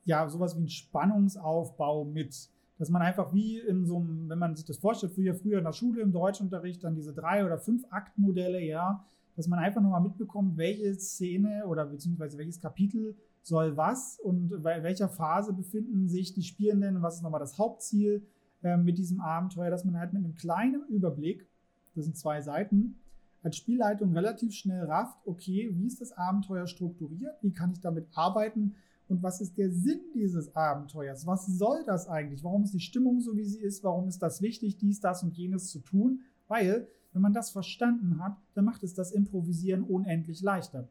ja 0.06 0.30
sowas 0.30 0.56
wie 0.56 0.60
einen 0.60 0.70
Spannungsaufbau 0.70 2.06
mit 2.06 2.50
dass 2.78 2.90
man 2.90 3.02
einfach 3.02 3.34
wie 3.34 3.60
in 3.60 3.86
so 3.86 3.98
einem, 3.98 4.30
wenn 4.30 4.40
man 4.40 4.56
sich 4.56 4.66
das 4.66 4.78
vorstellt, 4.78 5.14
früher, 5.14 5.34
früher 5.34 5.58
in 5.58 5.64
der 5.64 5.74
Schule 5.74 6.02
im 6.02 6.12
Deutschunterricht, 6.12 6.84
dann 6.84 6.96
diese 6.96 7.14
drei 7.14 7.46
oder 7.46 7.58
fünf 7.58 7.86
Aktmodelle, 7.90 8.62
ja, 8.62 9.06
dass 9.36 9.48
man 9.48 9.60
einfach 9.60 9.82
nochmal 9.82 10.02
mitbekommt, 10.02 10.58
welche 10.58 10.94
Szene 10.96 11.66
oder 11.68 11.86
beziehungsweise 11.86 12.38
welches 12.38 12.60
Kapitel 12.60 13.16
soll 13.42 13.78
was 13.78 14.20
und 14.20 14.52
in 14.52 14.64
welcher 14.64 15.10
Phase 15.10 15.54
befinden 15.54 16.10
sich 16.10 16.34
die 16.34 16.44
Spielenden 16.44 17.02
was 17.02 17.18
ist 17.18 17.22
nochmal 17.22 17.40
das 17.40 17.58
Hauptziel 17.58 18.26
äh, 18.64 18.78
mit 18.78 18.98
diesem 18.98 19.22
Abenteuer, 19.22 19.70
dass 19.70 19.86
man 19.86 19.98
halt 19.98 20.14
mit 20.14 20.24
einem 20.24 20.36
kleinen 20.36 20.84
Überblick, 20.90 21.48
das 21.96 22.06
sind 22.06 22.18
zwei 22.18 22.42
Seiten, 22.42 23.00
als 23.44 23.56
Spielleitung 23.56 24.14
relativ 24.14 24.54
schnell 24.54 24.84
rafft, 24.86 25.20
okay, 25.26 25.70
wie 25.72 25.88
ist 25.88 26.02
das 26.02 26.12
Abenteuer 26.12 26.68
strukturiert, 26.68 27.36
wie 27.42 27.54
kann 27.54 27.72
ich 27.72 27.80
damit 27.80 28.08
arbeiten 28.16 28.76
und 29.10 29.24
was 29.24 29.40
ist 29.40 29.58
der 29.58 29.72
Sinn 29.72 30.02
dieses 30.14 30.54
Abenteuers? 30.56 31.26
Was 31.26 31.46
soll 31.46 31.84
das 31.86 32.08
eigentlich? 32.08 32.44
Warum 32.44 32.64
ist 32.64 32.74
die 32.74 32.80
Stimmung 32.80 33.22
so, 33.22 33.36
wie 33.36 33.46
sie 33.46 33.60
ist? 33.60 33.84
Warum 33.84 34.08
ist 34.08 34.20
das 34.20 34.42
wichtig, 34.42 34.78
dies, 34.78 35.00
das 35.00 35.24
und 35.24 35.38
jenes 35.38 35.70
zu 35.70 35.80
tun? 35.80 36.22
Weil, 36.48 36.88
wenn 37.14 37.22
man 37.22 37.34
das 37.34 37.50
verstanden 37.50 38.20
hat, 38.22 38.38
dann 38.54 38.66
macht 38.66 38.84
es 38.84 38.94
das 38.94 39.12
Improvisieren 39.12 39.84
unendlich 39.84 40.42
leichter. 40.42 40.90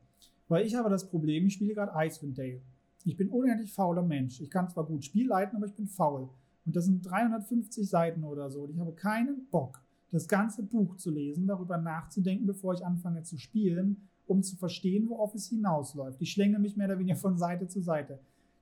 Weil 0.49 0.67
ich 0.67 0.75
habe 0.75 0.89
das 0.89 1.09
Problem, 1.09 1.47
ich 1.47 1.55
spiele 1.55 1.75
gerade 1.75 1.93
Icewind 1.95 2.39
Dale. 2.39 2.62
Ich 3.05 3.17
bin 3.17 3.29
unendlich 3.29 3.73
fauler 3.73 4.03
Mensch. 4.03 4.41
Ich 4.41 4.51
kann 4.51 4.69
zwar 4.69 4.87
gut 4.87 5.05
Spiel 5.05 5.29
leiten, 5.29 5.57
aber 5.57 5.67
ich 5.67 5.75
bin 5.75 5.87
faul. 5.87 6.29
Und 6.64 6.75
das 6.75 6.87
sind 6.87 7.03
350 7.03 7.89
Seiten 7.89 8.25
oder 8.25 8.51
so. 8.51 8.62
Und 8.62 8.73
ich 8.73 8.81
habe 8.81 8.93
keinen 8.93 9.47
Bock, 9.51 9.83
das 10.11 10.27
ganze 10.27 10.62
Buch 10.62 10.97
zu 10.97 11.11
lesen, 11.11 11.47
darüber 11.47 11.79
nachzudenken, 11.79 12.47
bevor 12.47 12.75
ich 12.75 12.85
anfange 12.85 13.23
zu 13.23 13.39
spielen 13.39 14.09
um 14.27 14.43
zu 14.43 14.57
verstehen, 14.57 15.09
worauf 15.09 15.35
es 15.35 15.49
hinausläuft. 15.49 16.20
Ich 16.20 16.33
schlänge 16.33 16.59
mich 16.59 16.77
mehr 16.77 16.87
oder 16.87 16.99
weniger 16.99 17.16
von 17.16 17.39
Seite 17.39 17.68
zu 17.68 17.81
Seite. 17.81 18.18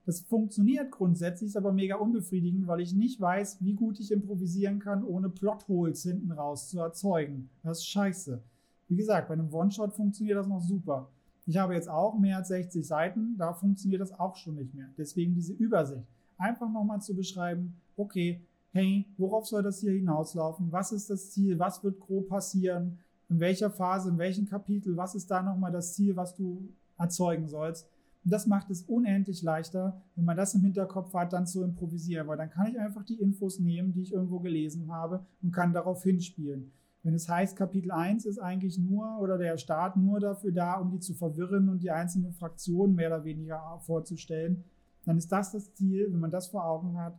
Das 0.06 0.20
funktioniert 0.20 0.90
grundsätzlich, 0.90 1.48
ist 1.48 1.56
aber 1.56 1.72
mega 1.72 1.96
unbefriedigend, 1.96 2.66
weil 2.66 2.80
ich 2.80 2.92
nicht 2.92 3.20
weiß, 3.20 3.64
wie 3.64 3.72
gut 3.72 3.98
ich 4.00 4.12
improvisieren 4.12 4.78
kann, 4.78 5.02
ohne 5.02 5.30
Plotholes 5.30 6.02
hinten 6.02 6.30
raus 6.32 6.68
zu 6.68 6.78
erzeugen. 6.78 7.48
Das 7.62 7.78
ist 7.78 7.86
scheiße. 7.86 8.42
Wie 8.88 8.96
gesagt, 8.96 9.28
bei 9.28 9.34
einem 9.34 9.52
One-Shot 9.52 9.94
funktioniert 9.94 10.36
das 10.38 10.46
noch 10.46 10.60
super. 10.60 11.08
Ich 11.46 11.56
habe 11.56 11.74
jetzt 11.74 11.88
auch 11.88 12.18
mehr 12.18 12.38
als 12.38 12.48
60 12.48 12.86
Seiten, 12.86 13.36
da 13.38 13.54
funktioniert 13.54 14.02
das 14.02 14.18
auch 14.18 14.36
schon 14.36 14.56
nicht 14.56 14.74
mehr. 14.74 14.88
Deswegen 14.98 15.34
diese 15.34 15.52
Übersicht. 15.54 16.06
Einfach 16.36 16.70
nochmal 16.70 17.00
zu 17.00 17.14
beschreiben, 17.14 17.74
okay, 17.96 18.40
hey, 18.72 19.06
worauf 19.16 19.46
soll 19.46 19.62
das 19.62 19.80
hier 19.80 19.92
hinauslaufen? 19.92 20.72
Was 20.72 20.92
ist 20.92 21.08
das 21.08 21.30
Ziel? 21.30 21.58
Was 21.58 21.82
wird 21.84 22.00
grob 22.00 22.28
passieren? 22.28 22.98
In 23.34 23.40
welcher 23.40 23.68
Phase, 23.68 24.10
in 24.10 24.18
welchem 24.18 24.46
Kapitel, 24.46 24.96
was 24.96 25.16
ist 25.16 25.28
da 25.28 25.42
nochmal 25.42 25.72
das 25.72 25.92
Ziel, 25.94 26.14
was 26.14 26.36
du 26.36 26.68
erzeugen 26.96 27.48
sollst. 27.48 27.90
Und 28.24 28.32
das 28.32 28.46
macht 28.46 28.70
es 28.70 28.82
unendlich 28.82 29.42
leichter, 29.42 30.00
wenn 30.14 30.24
man 30.24 30.36
das 30.36 30.54
im 30.54 30.60
Hinterkopf 30.62 31.12
hat, 31.14 31.32
dann 31.32 31.44
zu 31.44 31.64
improvisieren, 31.64 32.28
weil 32.28 32.36
dann 32.36 32.48
kann 32.48 32.68
ich 32.68 32.78
einfach 32.78 33.02
die 33.02 33.20
Infos 33.20 33.58
nehmen, 33.58 33.92
die 33.92 34.02
ich 34.02 34.12
irgendwo 34.12 34.38
gelesen 34.38 34.86
habe 34.92 35.26
und 35.42 35.50
kann 35.50 35.72
darauf 35.72 36.04
hinspielen. 36.04 36.70
Wenn 37.02 37.14
es 37.14 37.28
heißt, 37.28 37.56
Kapitel 37.56 37.90
1 37.90 38.24
ist 38.24 38.38
eigentlich 38.38 38.78
nur 38.78 39.18
oder 39.18 39.36
der 39.36 39.58
Start 39.58 39.96
nur 39.96 40.20
dafür 40.20 40.52
da, 40.52 40.74
um 40.74 40.92
die 40.92 41.00
zu 41.00 41.12
verwirren 41.12 41.68
und 41.68 41.82
die 41.82 41.90
einzelnen 41.90 42.34
Fraktionen 42.34 42.94
mehr 42.94 43.08
oder 43.08 43.24
weniger 43.24 43.80
vorzustellen, 43.80 44.62
dann 45.04 45.18
ist 45.18 45.32
das 45.32 45.50
das 45.50 45.74
Ziel. 45.74 46.06
Wenn 46.12 46.20
man 46.20 46.30
das 46.30 46.46
vor 46.46 46.64
Augen 46.64 46.96
hat, 46.96 47.18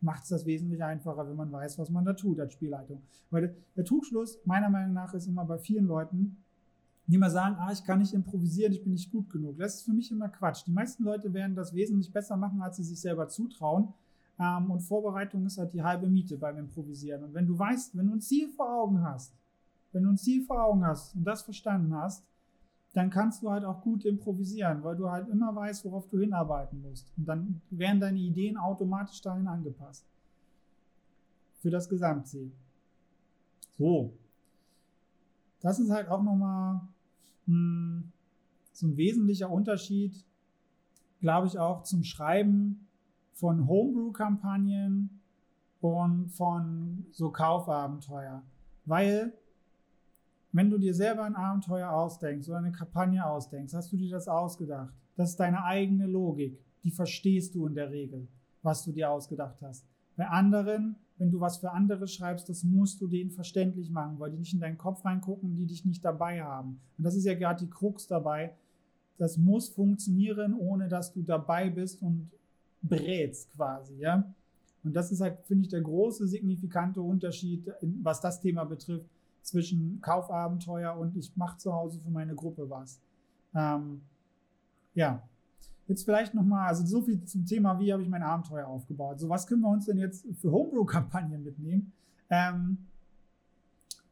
macht 0.00 0.24
es 0.24 0.28
das 0.28 0.46
wesentlich 0.46 0.82
einfacher, 0.82 1.28
wenn 1.28 1.36
man 1.36 1.50
weiß, 1.50 1.78
was 1.78 1.90
man 1.90 2.04
da 2.04 2.12
tut 2.12 2.38
als 2.38 2.52
Spielleitung. 2.52 3.02
Weil 3.30 3.56
der 3.76 3.84
Trugschluss 3.84 4.38
meiner 4.44 4.68
Meinung 4.68 4.92
nach 4.92 5.14
ist 5.14 5.26
immer 5.26 5.44
bei 5.44 5.58
vielen 5.58 5.86
Leuten, 5.86 6.36
die 7.06 7.14
immer 7.14 7.30
sagen, 7.30 7.56
ah, 7.58 7.70
ich 7.72 7.84
kann 7.84 8.00
nicht 8.00 8.12
improvisieren, 8.12 8.72
ich 8.72 8.82
bin 8.82 8.92
nicht 8.92 9.10
gut 9.10 9.30
genug. 9.30 9.58
Das 9.58 9.76
ist 9.76 9.82
für 9.82 9.92
mich 9.92 10.10
immer 10.10 10.28
Quatsch. 10.28 10.66
Die 10.66 10.72
meisten 10.72 11.04
Leute 11.04 11.32
werden 11.32 11.54
das 11.54 11.72
wesentlich 11.72 12.12
besser 12.12 12.36
machen, 12.36 12.60
als 12.60 12.76
sie 12.76 12.82
sich 12.84 13.00
selber 13.00 13.28
zutrauen. 13.28 13.92
Ähm, 14.38 14.70
und 14.70 14.80
Vorbereitung 14.80 15.46
ist 15.46 15.58
halt 15.58 15.72
die 15.72 15.82
halbe 15.82 16.08
Miete 16.08 16.36
beim 16.36 16.58
Improvisieren. 16.58 17.24
Und 17.24 17.34
wenn 17.34 17.46
du 17.46 17.58
weißt, 17.58 17.96
wenn 17.96 18.06
du 18.06 18.14
ein 18.14 18.20
Ziel 18.20 18.48
vor 18.48 18.68
Augen 18.68 19.02
hast, 19.02 19.34
wenn 19.92 20.02
du 20.02 20.10
ein 20.10 20.18
Ziel 20.18 20.42
vor 20.42 20.62
Augen 20.62 20.84
hast 20.84 21.14
und 21.14 21.24
das 21.24 21.42
verstanden 21.42 21.94
hast, 21.94 22.26
dann 22.96 23.10
kannst 23.10 23.42
du 23.42 23.50
halt 23.50 23.62
auch 23.62 23.82
gut 23.82 24.06
improvisieren, 24.06 24.82
weil 24.82 24.96
du 24.96 25.10
halt 25.10 25.28
immer 25.28 25.54
weißt, 25.54 25.84
worauf 25.84 26.08
du 26.08 26.18
hinarbeiten 26.18 26.80
musst. 26.80 27.12
Und 27.18 27.26
dann 27.26 27.60
werden 27.68 28.00
deine 28.00 28.18
Ideen 28.18 28.56
automatisch 28.56 29.20
dahin 29.20 29.46
angepasst. 29.46 30.06
Für 31.60 31.68
das 31.68 31.90
Gesamtziel. 31.90 32.50
So. 33.76 34.14
Das 35.60 35.78
ist 35.78 35.90
halt 35.90 36.08
auch 36.08 36.22
nochmal 36.22 36.80
hm, 37.44 38.12
so 38.72 38.86
ein 38.86 38.96
wesentlicher 38.96 39.50
Unterschied, 39.50 40.24
glaube 41.20 41.48
ich, 41.48 41.58
auch 41.58 41.82
zum 41.82 42.02
Schreiben 42.02 42.88
von 43.34 43.68
Homebrew-Kampagnen 43.68 45.20
und 45.82 46.30
von 46.30 47.04
so 47.10 47.28
Kaufabenteuer. 47.28 48.42
Weil 48.86 49.34
wenn 50.56 50.70
du 50.70 50.78
dir 50.78 50.94
selber 50.94 51.24
ein 51.24 51.36
Abenteuer 51.36 51.90
ausdenkst 51.90 52.48
oder 52.48 52.58
eine 52.58 52.72
Kampagne 52.72 53.24
ausdenkst, 53.24 53.74
hast 53.74 53.92
du 53.92 53.98
dir 53.98 54.10
das 54.10 54.26
ausgedacht. 54.26 54.94
Das 55.14 55.30
ist 55.30 55.36
deine 55.40 55.62
eigene 55.64 56.06
Logik. 56.06 56.58
Die 56.82 56.90
verstehst 56.90 57.54
du 57.54 57.66
in 57.66 57.74
der 57.74 57.90
Regel, 57.90 58.26
was 58.62 58.82
du 58.82 58.90
dir 58.92 59.10
ausgedacht 59.10 59.60
hast. 59.60 59.84
Bei 60.16 60.26
anderen, 60.28 60.96
wenn 61.18 61.30
du 61.30 61.40
was 61.40 61.58
für 61.58 61.72
andere 61.72 62.08
schreibst, 62.08 62.48
das 62.48 62.64
musst 62.64 63.02
du 63.02 63.06
denen 63.06 63.30
verständlich 63.30 63.90
machen, 63.90 64.18
weil 64.18 64.30
die 64.30 64.38
nicht 64.38 64.54
in 64.54 64.60
deinen 64.60 64.78
Kopf 64.78 65.04
reingucken, 65.04 65.56
die 65.56 65.66
dich 65.66 65.84
nicht 65.84 66.02
dabei 66.02 66.42
haben. 66.42 66.80
Und 66.96 67.04
das 67.04 67.16
ist 67.16 67.26
ja 67.26 67.34
gerade 67.34 67.62
die 67.62 67.70
Krux 67.70 68.06
dabei. 68.06 68.54
Das 69.18 69.36
muss 69.36 69.68
funktionieren, 69.68 70.54
ohne 70.54 70.88
dass 70.88 71.12
du 71.12 71.22
dabei 71.22 71.68
bist 71.68 72.00
und 72.00 72.30
brätst 72.80 73.52
quasi, 73.52 73.98
ja. 73.98 74.32
Und 74.84 74.94
das 74.94 75.12
ist 75.12 75.20
halt, 75.20 75.38
finde 75.44 75.64
ich, 75.64 75.68
der 75.68 75.82
große 75.82 76.26
signifikante 76.26 77.02
Unterschied, 77.02 77.70
was 78.02 78.20
das 78.20 78.40
Thema 78.40 78.64
betrifft, 78.64 79.10
zwischen 79.46 80.00
Kaufabenteuer 80.00 80.96
und 80.96 81.16
ich 81.16 81.34
mache 81.36 81.56
zu 81.58 81.72
Hause 81.72 82.00
für 82.00 82.10
meine 82.10 82.34
Gruppe 82.34 82.68
was. 82.68 83.00
Ähm, 83.54 84.02
ja, 84.94 85.22
jetzt 85.86 86.04
vielleicht 86.04 86.34
nochmal, 86.34 86.68
also 86.68 86.84
so 86.84 87.02
viel 87.02 87.24
zum 87.24 87.46
Thema, 87.46 87.78
wie 87.78 87.92
habe 87.92 88.02
ich 88.02 88.08
mein 88.08 88.22
Abenteuer 88.22 88.66
aufgebaut. 88.66 89.20
So, 89.20 89.28
was 89.28 89.46
können 89.46 89.62
wir 89.62 89.70
uns 89.70 89.86
denn 89.86 89.98
jetzt 89.98 90.26
für 90.40 90.50
Homebrew-Kampagnen 90.50 91.44
mitnehmen? 91.44 91.92
Ähm, 92.28 92.78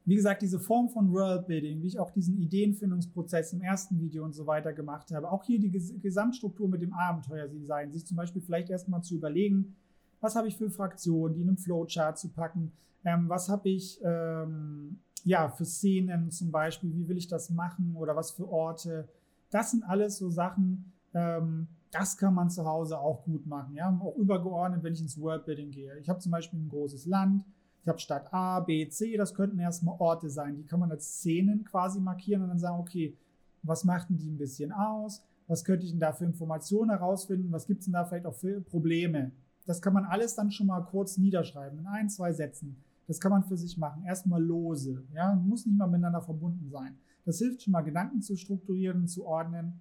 wie 0.06 0.14
gesagt, 0.16 0.42
diese 0.42 0.60
Form 0.60 0.88
von 0.90 1.12
Worldbuilding, 1.12 1.82
wie 1.82 1.86
ich 1.86 1.98
auch 1.98 2.10
diesen 2.10 2.36
Ideenfindungsprozess 2.38 3.54
im 3.54 3.62
ersten 3.62 3.98
Video 4.00 4.22
und 4.22 4.34
so 4.34 4.46
weiter 4.46 4.72
gemacht 4.72 5.10
habe, 5.10 5.30
auch 5.30 5.44
hier 5.44 5.58
die 5.58 5.70
Gesamtstruktur 5.70 6.68
mit 6.68 6.82
dem 6.82 6.92
Abenteuerdesign, 6.92 7.90
sich 7.90 8.06
zum 8.06 8.18
Beispiel 8.18 8.42
vielleicht 8.42 8.68
erstmal 8.68 9.02
zu 9.02 9.14
überlegen, 9.16 9.74
was 10.20 10.36
habe 10.36 10.46
ich 10.46 10.56
für 10.56 10.70
Fraktionen, 10.70 11.34
die 11.34 11.42
in 11.42 11.48
einem 11.48 11.56
Flowchart 11.56 12.18
zu 12.18 12.28
packen, 12.28 12.72
ähm, 13.04 13.28
was 13.28 13.48
habe 13.48 13.68
ich 13.70 13.98
ähm, 14.04 14.98
ja, 15.24 15.48
für 15.48 15.64
Szenen 15.64 16.30
zum 16.30 16.50
Beispiel, 16.50 16.94
wie 16.94 17.08
will 17.08 17.16
ich 17.16 17.28
das 17.28 17.50
machen 17.50 17.96
oder 17.96 18.14
was 18.14 18.30
für 18.30 18.48
Orte. 18.48 19.08
Das 19.50 19.70
sind 19.70 19.82
alles 19.84 20.18
so 20.18 20.30
Sachen, 20.30 20.92
ähm, 21.14 21.68
das 21.90 22.16
kann 22.16 22.34
man 22.34 22.50
zu 22.50 22.64
Hause 22.64 22.98
auch 22.98 23.24
gut 23.24 23.46
machen. 23.46 23.74
Ja? 23.74 23.98
Auch 24.02 24.16
übergeordnet, 24.16 24.82
wenn 24.82 24.92
ich 24.92 25.00
ins 25.00 25.18
Worldbuilding 25.18 25.70
gehe. 25.70 25.96
Ich 25.98 26.08
habe 26.08 26.18
zum 26.18 26.32
Beispiel 26.32 26.60
ein 26.60 26.68
großes 26.68 27.06
Land, 27.06 27.44
ich 27.82 27.88
habe 27.88 27.98
Stadt 27.98 28.32
A, 28.32 28.60
B, 28.60 28.88
C, 28.88 29.16
das 29.16 29.34
könnten 29.34 29.58
erstmal 29.58 29.96
Orte 29.98 30.28
sein. 30.30 30.56
Die 30.56 30.64
kann 30.64 30.80
man 30.80 30.90
als 30.90 31.18
Szenen 31.18 31.64
quasi 31.64 32.00
markieren 32.00 32.42
und 32.42 32.48
dann 32.48 32.58
sagen, 32.58 32.80
okay, 32.80 33.16
was 33.62 33.84
macht 33.84 34.10
denn 34.10 34.18
die 34.18 34.28
ein 34.28 34.38
bisschen 34.38 34.72
aus? 34.72 35.22
Was 35.46 35.64
könnte 35.64 35.84
ich 35.84 35.92
denn 35.92 36.00
da 36.00 36.12
für 36.12 36.24
Informationen 36.24 36.90
herausfinden? 36.90 37.52
Was 37.52 37.66
gibt 37.66 37.80
es 37.80 37.86
denn 37.86 37.92
da 37.92 38.04
vielleicht 38.04 38.26
auch 38.26 38.34
für 38.34 38.60
Probleme? 38.60 39.32
Das 39.66 39.80
kann 39.80 39.92
man 39.92 40.04
alles 40.04 40.34
dann 40.34 40.50
schon 40.50 40.66
mal 40.66 40.80
kurz 40.80 41.16
niederschreiben 41.18 41.78
in 41.78 41.86
ein, 41.86 42.08
zwei 42.08 42.32
Sätzen. 42.32 42.76
Das 43.06 43.20
kann 43.20 43.30
man 43.30 43.44
für 43.44 43.56
sich 43.56 43.76
machen. 43.76 44.04
Erstmal 44.04 44.42
lose. 44.42 45.04
Ja, 45.12 45.34
muss 45.34 45.66
nicht 45.66 45.76
mal 45.76 45.86
miteinander 45.86 46.22
verbunden 46.22 46.68
sein. 46.70 46.96
Das 47.24 47.38
hilft 47.38 47.62
schon 47.62 47.72
mal, 47.72 47.82
Gedanken 47.82 48.22
zu 48.22 48.36
strukturieren, 48.36 49.06
zu 49.06 49.26
ordnen. 49.26 49.80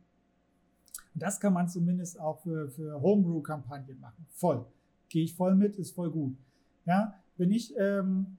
das 1.13 1.39
kann 1.39 1.53
man 1.53 1.67
zumindest 1.67 2.19
auch 2.19 2.39
für, 2.39 2.69
für 2.69 3.01
Homebrew-Kampagnen 3.01 3.99
machen. 3.99 4.25
Voll. 4.29 4.65
Gehe 5.09 5.23
ich 5.23 5.35
voll 5.35 5.55
mit, 5.55 5.75
ist 5.75 5.91
voll 5.91 6.09
gut. 6.09 6.35
Ja, 6.85 7.13
wenn 7.37 7.51
ich 7.51 7.73
ähm, 7.77 8.37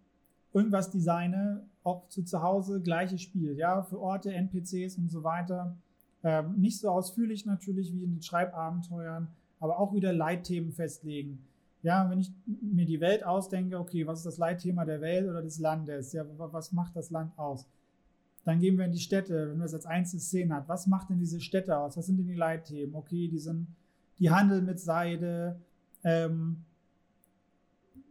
irgendwas 0.53 0.91
designe, 0.91 1.67
auch 1.83 2.09
zu, 2.09 2.25
zu 2.25 2.43
Hause 2.43 2.81
gleiches 2.81 3.23
Spiel, 3.23 3.57
ja, 3.57 3.83
für 3.83 4.01
Orte, 4.01 4.33
NPCs 4.33 4.99
und 4.99 5.11
so 5.11 5.23
weiter. 5.23 5.77
Ähm, 6.23 6.59
nicht 6.59 6.81
so 6.81 6.89
ausführlich 6.89 7.45
natürlich 7.45 7.93
wie 7.93 8.03
in 8.03 8.15
den 8.15 8.23
Schreibabenteuern, 8.23 9.29
aber 9.61 9.79
auch 9.79 9.95
wieder 9.95 10.13
Leitthemen 10.13 10.73
festlegen 10.73 11.45
ja, 11.85 12.09
wenn 12.11 12.21
ich 12.21 12.33
mir 12.47 12.87
die 12.87 13.01
Welt 13.01 13.25
ausdenke, 13.25 13.79
okay, 13.79 14.07
was 14.07 14.21
ist 14.21 14.27
das 14.27 14.39
Leitthema 14.39 14.85
der 14.85 15.03
Welt 15.03 15.29
oder 15.29 15.43
des 15.43 15.59
Landes? 15.59 16.13
Ja, 16.15 16.25
was 16.37 16.73
macht 16.73 16.97
das 16.97 17.11
Land 17.11 17.39
aus? 17.39 17.69
Dann 18.45 18.59
gehen 18.59 18.79
wir 18.79 18.87
in 18.87 18.93
die 18.93 18.99
Städte, 18.99 19.49
wenn 19.51 19.59
man 19.59 19.67
das 19.67 19.75
als 19.75 19.87
einzelne 19.87 20.21
Szene 20.21 20.55
hat. 20.55 20.69
Was 20.69 20.87
macht 20.87 21.11
denn 21.11 21.19
diese 21.19 21.41
Städte 21.41 21.79
aus? 21.79 21.97
Was 21.97 22.07
sind 22.07 22.17
denn 22.17 22.27
die 22.27 22.35
Leitthemen? 22.35 22.95
Okay, 22.95 23.29
die 23.29 23.39
sind 23.39 23.69
die 24.19 24.31
Handel 24.31 24.63
mit 24.63 24.81
Seide, 24.81 25.61
ähm, 26.03 26.65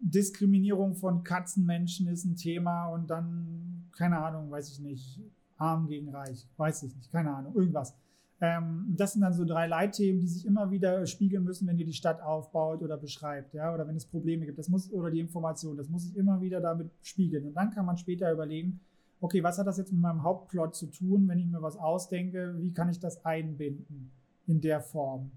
Diskriminierung 0.01 0.95
von 0.95 1.23
Katzenmenschen 1.23 2.07
ist 2.07 2.25
ein 2.25 2.35
Thema 2.35 2.87
und 2.89 3.09
dann, 3.09 3.89
keine 3.97 4.19
Ahnung, 4.19 4.51
weiß 4.51 4.69
ich 4.71 4.79
nicht, 4.79 5.19
arm 5.57 5.87
gegen 5.87 6.09
reich, 6.09 6.45
weiß 6.57 6.83
ich 6.83 6.95
nicht, 6.95 7.11
keine 7.11 7.33
Ahnung, 7.33 7.55
irgendwas. 7.55 7.95
Ähm, 8.41 8.93
das 8.97 9.13
sind 9.13 9.21
dann 9.21 9.33
so 9.33 9.45
drei 9.45 9.67
Leitthemen, 9.67 10.19
die 10.19 10.27
sich 10.27 10.45
immer 10.45 10.69
wieder 10.71 11.05
spiegeln 11.05 11.43
müssen, 11.43 11.67
wenn 11.67 11.77
ihr 11.77 11.85
die 11.85 11.93
Stadt 11.93 12.21
aufbaut 12.21 12.81
oder 12.81 12.97
beschreibt, 12.97 13.53
ja, 13.53 13.73
oder 13.73 13.87
wenn 13.87 13.95
es 13.95 14.05
Probleme 14.05 14.45
gibt. 14.45 14.57
Das 14.57 14.69
muss, 14.69 14.91
oder 14.91 15.11
die 15.11 15.19
Information, 15.19 15.77
das 15.77 15.89
muss 15.89 16.03
sich 16.03 16.15
immer 16.17 16.41
wieder 16.41 16.59
damit 16.59 16.89
spiegeln. 17.01 17.45
Und 17.45 17.53
dann 17.53 17.71
kann 17.71 17.85
man 17.85 17.97
später 17.97 18.31
überlegen, 18.31 18.79
okay, 19.21 19.41
was 19.43 19.57
hat 19.57 19.67
das 19.67 19.77
jetzt 19.77 19.93
mit 19.93 20.01
meinem 20.01 20.23
Hauptplot 20.23 20.75
zu 20.75 20.87
tun, 20.87 21.27
wenn 21.27 21.39
ich 21.39 21.47
mir 21.47 21.61
was 21.61 21.77
ausdenke, 21.77 22.55
wie 22.59 22.73
kann 22.73 22.89
ich 22.89 22.99
das 22.99 23.23
einbinden 23.23 24.11
in 24.47 24.59
der 24.59 24.81
Form? 24.81 25.31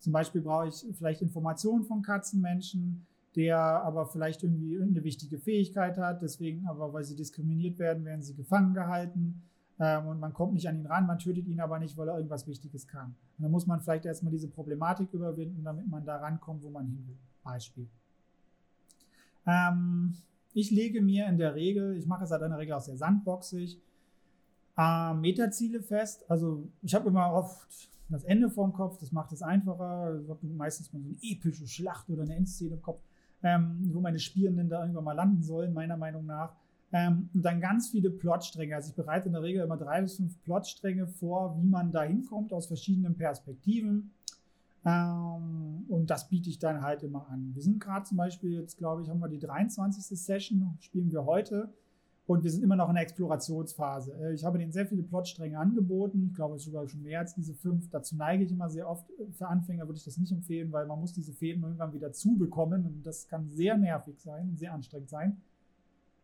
Zum 0.00 0.12
Beispiel 0.12 0.40
brauche 0.40 0.68
ich 0.68 0.84
vielleicht 0.94 1.22
Informationen 1.22 1.84
von 1.84 2.02
Katzenmenschen, 2.02 3.06
der 3.36 3.58
aber 3.58 4.06
vielleicht 4.06 4.42
irgendwie 4.42 4.80
eine 4.80 5.04
wichtige 5.04 5.38
Fähigkeit 5.38 5.98
hat, 5.98 6.22
deswegen 6.22 6.66
aber, 6.66 6.92
weil 6.92 7.04
sie 7.04 7.14
diskriminiert 7.14 7.78
werden, 7.78 8.04
werden 8.04 8.22
sie 8.22 8.34
gefangen 8.34 8.74
gehalten 8.74 9.42
ähm, 9.80 10.08
und 10.08 10.20
man 10.20 10.34
kommt 10.34 10.52
nicht 10.52 10.68
an 10.68 10.78
ihn 10.78 10.86
ran, 10.86 11.06
man 11.06 11.18
tötet 11.18 11.46
ihn 11.46 11.58
aber 11.58 11.78
nicht, 11.78 11.96
weil 11.96 12.08
er 12.08 12.16
irgendwas 12.16 12.46
Wichtiges 12.46 12.86
kann. 12.86 13.16
Und 13.38 13.42
dann 13.44 13.50
muss 13.50 13.66
man 13.66 13.80
vielleicht 13.80 14.04
erstmal 14.04 14.30
diese 14.30 14.48
Problematik 14.48 15.12
überwinden, 15.14 15.64
damit 15.64 15.88
man 15.88 16.04
da 16.04 16.18
rankommt, 16.18 16.62
wo 16.62 16.68
man 16.68 16.86
hin 16.86 17.02
will. 17.08 17.16
Beispiel. 17.42 17.88
Ähm, 19.46 20.14
ich 20.52 20.70
lege 20.70 21.00
mir 21.00 21.26
in 21.26 21.38
der 21.38 21.54
Regel, 21.54 21.96
ich 21.96 22.06
mache 22.06 22.24
es 22.24 22.30
halt 22.30 22.42
in 22.42 22.50
der 22.50 22.58
Regel 22.58 22.74
auch 22.74 22.82
sehr 22.82 22.98
sandboxig, 22.98 23.80
äh, 24.76 25.14
Metaziele 25.14 25.82
fest. 25.82 26.30
Also 26.30 26.68
ich 26.82 26.94
habe 26.94 27.08
immer 27.08 27.32
oft 27.32 27.88
das 28.10 28.24
Ende 28.24 28.50
vorm 28.50 28.74
Kopf, 28.74 28.98
das 28.98 29.12
macht 29.12 29.32
es 29.32 29.40
einfacher. 29.40 30.20
Ich 30.22 30.28
habe 30.28 30.46
meistens 30.46 30.92
mal 30.92 31.00
so 31.00 31.08
eine 31.08 31.16
epische 31.22 31.66
Schlacht 31.66 32.10
oder 32.10 32.24
eine 32.24 32.36
Endszene 32.36 32.74
im 32.74 32.82
Kopf, 32.82 33.00
ähm, 33.42 33.88
wo 33.94 34.00
meine 34.00 34.18
Spielenden 34.18 34.68
da 34.68 34.82
irgendwann 34.82 35.04
mal 35.04 35.12
landen 35.12 35.42
sollen, 35.42 35.72
meiner 35.72 35.96
Meinung 35.96 36.26
nach. 36.26 36.54
Ähm, 36.92 37.30
und 37.32 37.42
dann 37.42 37.60
ganz 37.60 37.90
viele 37.90 38.10
Plotstränge. 38.10 38.74
Also 38.74 38.90
ich 38.90 38.96
bereite 38.96 39.26
in 39.26 39.32
der 39.32 39.42
Regel 39.42 39.62
immer 39.62 39.76
drei 39.76 40.02
bis 40.02 40.16
fünf 40.16 40.40
Plotstränge 40.42 41.06
vor, 41.06 41.56
wie 41.60 41.66
man 41.66 41.92
da 41.92 42.02
hinkommt 42.02 42.52
aus 42.52 42.66
verschiedenen 42.66 43.16
Perspektiven. 43.16 44.10
Ähm, 44.84 45.84
und 45.88 46.10
das 46.10 46.28
biete 46.28 46.50
ich 46.50 46.58
dann 46.58 46.82
halt 46.82 47.02
immer 47.02 47.28
an. 47.28 47.50
Wir 47.54 47.62
sind 47.62 47.80
gerade 47.80 48.06
zum 48.06 48.16
Beispiel, 48.16 48.52
jetzt 48.52 48.78
glaube 48.78 49.02
ich, 49.02 49.08
haben 49.08 49.20
wir 49.20 49.28
die 49.28 49.38
23. 49.38 50.18
Session, 50.18 50.76
spielen 50.80 51.12
wir 51.12 51.24
heute. 51.24 51.72
Und 52.26 52.44
wir 52.44 52.50
sind 52.52 52.62
immer 52.62 52.76
noch 52.76 52.88
in 52.88 52.94
der 52.94 53.02
Explorationsphase. 53.02 54.12
Äh, 54.20 54.34
ich 54.34 54.44
habe 54.44 54.58
denen 54.58 54.72
sehr 54.72 54.86
viele 54.86 55.02
Plotstränge 55.02 55.58
angeboten. 55.58 56.28
Ich 56.28 56.34
glaube, 56.34 56.54
es 56.54 56.62
ist 56.62 56.66
sogar 56.66 56.88
schon 56.88 57.02
mehr 57.02 57.20
als 57.20 57.34
diese 57.34 57.54
fünf. 57.54 57.88
Dazu 57.90 58.16
neige 58.16 58.44
ich 58.44 58.52
immer 58.52 58.70
sehr 58.70 58.88
oft. 58.88 59.04
Für 59.32 59.48
Anfänger 59.48 59.86
würde 59.86 59.98
ich 59.98 60.04
das 60.04 60.16
nicht 60.16 60.32
empfehlen, 60.32 60.72
weil 60.72 60.86
man 60.86 61.00
muss 61.00 61.12
diese 61.12 61.32
Fäden 61.32 61.62
irgendwann 61.62 61.92
wieder 61.92 62.12
zubekommen. 62.12 62.86
Und 62.86 63.04
das 63.04 63.26
kann 63.26 63.48
sehr 63.48 63.76
nervig 63.76 64.20
sein, 64.20 64.56
sehr 64.56 64.72
anstrengend 64.72 65.10
sein. 65.10 65.38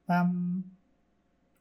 Ähm, 0.09 0.64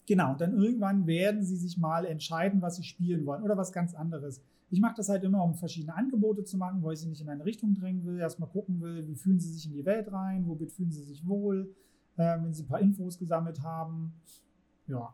genau, 0.05 0.35
dann 0.35 0.53
irgendwann 0.53 1.07
werden 1.07 1.43
sie 1.43 1.55
sich 1.55 1.77
mal 1.77 2.05
entscheiden, 2.05 2.61
was 2.61 2.75
sie 2.77 2.83
spielen 2.83 3.25
wollen 3.25 3.43
oder 3.43 3.57
was 3.57 3.71
ganz 3.71 3.95
anderes. 3.95 4.41
Ich 4.71 4.81
mache 4.81 4.95
das 4.97 5.09
halt 5.09 5.23
immer, 5.23 5.43
um 5.43 5.55
verschiedene 5.55 5.95
Angebote 5.95 6.43
zu 6.43 6.57
machen, 6.57 6.81
wo 6.81 6.91
ich 6.91 6.99
sie 6.99 7.07
nicht 7.07 7.21
in 7.21 7.29
eine 7.29 7.45
Richtung 7.45 7.75
drängen 7.75 8.03
will, 8.05 8.19
erstmal 8.19 8.49
gucken 8.49 8.81
will, 8.81 9.07
wie 9.07 9.15
fühlen 9.15 9.39
sie 9.39 9.53
sich 9.53 9.67
in 9.67 9.73
die 9.73 9.85
Welt 9.85 10.11
rein, 10.11 10.47
womit 10.47 10.71
fühlen 10.71 10.91
sie 10.91 11.03
sich 11.03 11.25
wohl, 11.25 11.73
äh, 12.17 12.41
wenn 12.41 12.53
sie 12.53 12.63
ein 12.63 12.67
paar 12.67 12.79
Infos 12.79 13.17
gesammelt 13.17 13.61
haben. 13.61 14.13
Ja. 14.87 15.13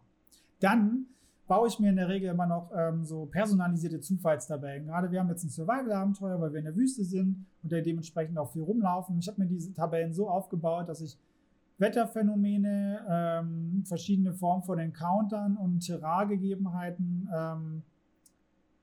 Dann 0.59 1.07
baue 1.47 1.67
ich 1.67 1.79
mir 1.79 1.89
in 1.89 1.97
der 1.97 2.07
Regel 2.07 2.29
immer 2.29 2.45
noch 2.45 2.71
ähm, 2.73 3.03
so 3.03 3.25
personalisierte 3.25 3.99
Zufallstabellen. 3.99 4.85
Gerade 4.85 5.11
wir 5.11 5.19
haben 5.19 5.27
jetzt 5.27 5.43
ein 5.43 5.49
Survival-Abenteuer, 5.49 6.39
weil 6.39 6.53
wir 6.53 6.59
in 6.59 6.65
der 6.65 6.75
Wüste 6.77 7.03
sind 7.03 7.45
und 7.61 7.71
dementsprechend 7.71 8.37
auch 8.37 8.53
viel 8.53 8.61
rumlaufen. 8.61 9.19
Ich 9.19 9.27
habe 9.27 9.41
mir 9.41 9.47
diese 9.47 9.73
Tabellen 9.73 10.13
so 10.13 10.29
aufgebaut, 10.29 10.87
dass 10.87 11.01
ich 11.01 11.17
Wetterphänomene, 11.81 13.05
ähm, 13.09 13.83
verschiedene 13.85 14.33
Formen 14.33 14.63
von 14.63 14.77
Encountern 14.77 15.57
und 15.57 15.79
Terraingegebenheiten 15.79 17.27
ähm, 17.35 17.81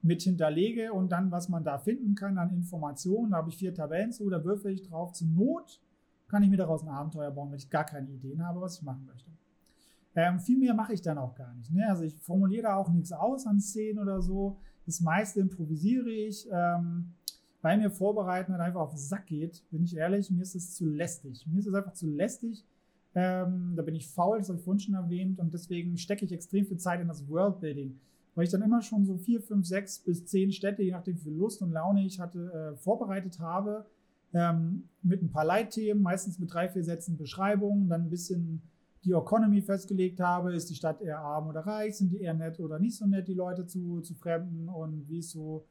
mit 0.03 0.23
hinterlege 0.23 0.93
und 0.93 1.13
dann, 1.13 1.31
was 1.31 1.49
man 1.49 1.63
da 1.63 1.79
finden 1.79 2.17
kann 2.17 2.39
an 2.39 2.51
Informationen. 2.51 3.31
Da 3.31 3.39
habe 3.39 3.51
ich 3.51 3.57
vier 3.57 3.73
Tabellen 3.73 4.11
zu, 4.11 4.29
da 4.29 4.45
würfel 4.45 4.73
ich 4.73 4.83
drauf. 4.83 5.13
Zur 5.13 5.29
Not 5.29 5.81
kann 6.27 6.43
ich 6.43 6.51
mir 6.51 6.57
daraus 6.57 6.83
ein 6.83 6.89
Abenteuer 6.89 7.31
bauen, 7.31 7.53
wenn 7.53 7.59
ich 7.59 7.71
gar 7.71 7.85
keine 7.85 8.11
Ideen 8.11 8.45
habe, 8.45 8.61
was 8.61 8.79
ich 8.79 8.83
machen 8.83 9.07
möchte. 9.07 9.31
Ähm, 10.17 10.41
viel 10.41 10.59
mehr 10.59 10.75
mache 10.75 10.93
ich 10.93 11.01
dann 11.01 11.19
auch 11.19 11.37
gar 11.37 11.55
nicht. 11.55 11.73
Ne? 11.73 11.89
Also 11.89 12.03
ich 12.03 12.17
formuliere 12.17 12.65
da 12.65 12.77
auch 12.77 12.91
nichts 12.91 13.13
aus 13.13 13.47
an 13.47 13.61
Szenen 13.61 14.01
oder 14.01 14.21
so. 14.21 14.59
Das 14.87 15.01
meiste 15.01 15.39
improvisiere 15.39 16.11
ich, 16.11 16.49
ähm, 16.51 17.13
weil 17.63 17.79
mir 17.79 17.93
Vorbereiten 17.93 18.53
halt 18.53 18.63
einfach 18.63 18.81
auf 18.81 18.91
den 18.91 18.99
Sack 18.99 19.27
geht. 19.27 19.63
Bin 19.71 19.85
ich 19.85 19.97
ehrlich, 19.97 20.31
mir 20.33 20.43
ist 20.43 20.57
es 20.57 20.75
zu 20.75 20.87
lästig. 20.87 21.47
Mir 21.47 21.61
ist 21.61 21.67
es 21.67 21.75
einfach 21.75 21.93
zu 21.93 22.09
lästig. 22.09 22.65
Ähm, 23.15 23.73
da 23.77 23.83
bin 23.83 23.95
ich 23.95 24.09
faul, 24.09 24.39
das 24.39 24.49
habe 24.49 24.59
ich 24.59 24.65
vorhin 24.65 24.81
schon 24.81 24.95
erwähnt. 24.95 25.39
Und 25.39 25.53
deswegen 25.55 25.97
stecke 25.97 26.25
ich 26.25 26.33
extrem 26.33 26.67
viel 26.67 26.79
Zeit 26.79 27.01
in 27.01 27.09
das 27.09 27.29
Worldbuilding 27.29 27.99
weil 28.39 28.45
ich 28.45 28.53
dann 28.53 28.63
immer 28.63 28.83
schon 28.83 29.05
so 29.05 29.17
vier, 29.17 29.43
fünf, 29.43 29.67
sechs 29.67 29.99
bis 29.99 30.25
zehn 30.25 30.53
Städte, 30.53 30.85
je 30.85 30.93
nachdem 30.93 31.17
wie 31.17 31.23
viel 31.23 31.33
Lust 31.33 31.61
und 31.61 31.73
Laune 31.73 32.07
ich 32.07 32.21
hatte, 32.21 32.53
äh, 32.53 32.77
vorbereitet 32.77 33.41
habe. 33.41 33.85
Ähm, 34.33 34.85
mit 35.03 35.21
ein 35.21 35.33
paar 35.33 35.45
Leitthemen, 35.45 36.01
meistens 36.01 36.39
mit 36.39 36.55
drei, 36.55 36.69
vier 36.69 36.85
Sätzen 36.85 37.17
Beschreibung, 37.17 37.89
dann 37.89 38.03
ein 38.03 38.11
bisschen 38.11 38.63
die 39.05 39.11
Economy 39.11 39.61
festgelegt 39.61 40.21
habe. 40.21 40.55
Ist 40.55 40.71
die 40.71 40.77
Stadt 40.77 41.03
eher 41.03 41.19
arm 41.19 41.49
oder 41.49 41.67
reich? 41.67 41.97
Sind 41.97 42.13
die 42.13 42.21
eher 42.21 42.33
nett 42.33 42.61
oder 42.61 42.79
nicht 42.79 42.95
so 42.95 43.07
nett, 43.07 43.27
die 43.27 43.35
Leute 43.35 43.67
zu, 43.67 44.03
zu 44.03 44.15
Fremden? 44.15 44.69
Und 44.69 45.09
wie 45.09 45.19
ist 45.19 45.33
so 45.33 45.65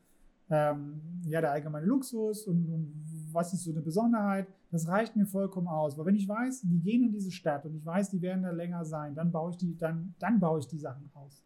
ähm, 0.50 1.02
ja, 1.26 1.41
der 1.41 1.52
allgemeine 1.52 1.86
Luxus 1.86 2.48
und, 2.48 2.68
und, 2.70 3.08
was 3.34 3.54
ist 3.54 3.66
so 3.66 3.72
eine 3.72 3.82
Besonderheit? 3.82 4.48
Das 4.72 4.88
reicht 4.88 5.16
mir 5.16 5.26
vollkommen 5.26 5.68
aus. 5.68 5.98
Weil 5.98 6.06
wenn 6.06 6.16
ich 6.16 6.28
weiß, 6.28 6.62
die 6.62 6.80
gehen 6.80 7.04
in 7.04 7.12
diese 7.12 7.30
Stadt 7.30 7.66
und 7.66 7.76
ich 7.76 7.86
weiß, 7.86 8.10
die 8.10 8.22
werden 8.22 8.43
da 8.43 8.52
länger 8.52 8.84
sein, 8.86 9.14
dann 9.14 9.32
baue 9.32 9.52
ich 9.52 9.58
die, 9.58 9.78
dann, 9.78 10.16
dann 10.18 10.39
baue 10.39 10.60
ich 10.60 10.68
die 10.68 10.80
Sachen 10.80 11.10
aus. 11.14 11.43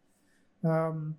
Ähm, 0.62 1.16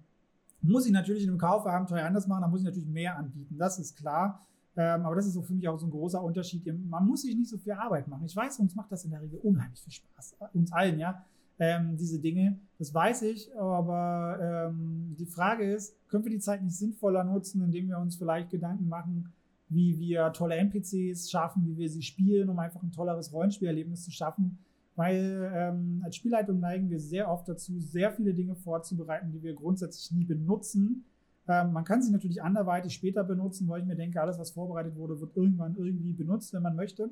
muss 0.61 0.85
ich 0.85 0.93
natürlich 0.93 1.23
in 1.23 1.29
einem 1.29 1.37
Kaufabenteuer 1.37 2.05
anders 2.05 2.25
machen, 2.27 2.41
da 2.41 2.47
muss 2.47 2.61
ich 2.61 2.65
natürlich 2.65 2.87
mehr 2.87 3.17
anbieten, 3.17 3.57
das 3.57 3.77
ist 3.77 3.97
klar. 3.97 4.47
Ähm, 4.75 5.05
aber 5.05 5.15
das 5.15 5.27
ist 5.27 5.33
so 5.33 5.41
für 5.43 5.53
mich 5.53 5.67
auch 5.67 5.77
so 5.77 5.85
ein 5.85 5.91
großer 5.91 6.23
Unterschied. 6.23 6.65
Man 6.89 7.05
muss 7.05 7.21
sich 7.21 7.35
nicht 7.35 7.49
so 7.49 7.57
viel 7.57 7.73
Arbeit 7.73 8.07
machen. 8.07 8.25
Ich 8.25 8.35
weiß, 8.35 8.57
uns 8.59 8.73
macht 8.73 8.91
das 8.91 9.05
in 9.05 9.11
der 9.11 9.21
Regel 9.21 9.39
unheimlich 9.39 9.81
viel 9.81 9.93
Spaß. 9.93 10.35
Uns 10.53 10.71
allen, 10.71 10.97
ja. 10.97 11.23
Ähm, 11.63 11.95
diese 11.95 12.19
Dinge, 12.19 12.59
das 12.77 12.93
weiß 12.93 13.21
ich, 13.21 13.55
aber 13.55 14.67
ähm, 14.69 15.15
die 15.17 15.25
Frage 15.25 15.63
ist, 15.63 15.95
können 16.09 16.25
wir 16.25 16.31
die 16.31 16.39
Zeit 16.39 16.61
nicht 16.61 16.75
sinnvoller 16.75 17.23
nutzen, 17.23 17.63
indem 17.63 17.87
wir 17.87 17.99
uns 17.99 18.17
vielleicht 18.17 18.49
Gedanken 18.49 18.89
machen, 18.89 19.31
wie 19.69 19.97
wir 19.97 20.33
tolle 20.33 20.55
NPCs 20.55 21.31
schaffen, 21.31 21.65
wie 21.65 21.77
wir 21.77 21.89
sie 21.89 22.01
spielen, 22.01 22.49
um 22.49 22.59
einfach 22.59 22.83
ein 22.83 22.91
tolleres 22.91 23.31
Rollenspielerlebnis 23.31 24.03
zu 24.03 24.11
schaffen, 24.11 24.57
weil 24.97 25.51
ähm, 25.55 26.01
als 26.03 26.17
Spielleitung 26.17 26.59
neigen 26.59 26.89
wir 26.89 26.99
sehr 26.99 27.31
oft 27.31 27.47
dazu, 27.47 27.79
sehr 27.79 28.11
viele 28.11 28.33
Dinge 28.33 28.55
vorzubereiten, 28.55 29.31
die 29.31 29.41
wir 29.41 29.53
grundsätzlich 29.53 30.11
nie 30.11 30.25
benutzen. 30.25 31.05
Ähm, 31.47 31.71
man 31.71 31.85
kann 31.85 32.01
sie 32.01 32.11
natürlich 32.11 32.43
anderweitig 32.43 32.93
später 32.93 33.23
benutzen, 33.23 33.69
weil 33.69 33.79
ich 33.79 33.87
mir 33.87 33.95
denke, 33.95 34.21
alles, 34.21 34.37
was 34.37 34.51
vorbereitet 34.51 34.97
wurde, 34.97 35.21
wird 35.21 35.37
irgendwann 35.37 35.77
irgendwie 35.77 36.11
benutzt, 36.11 36.53
wenn 36.53 36.61
man 36.61 36.75
möchte. 36.75 37.09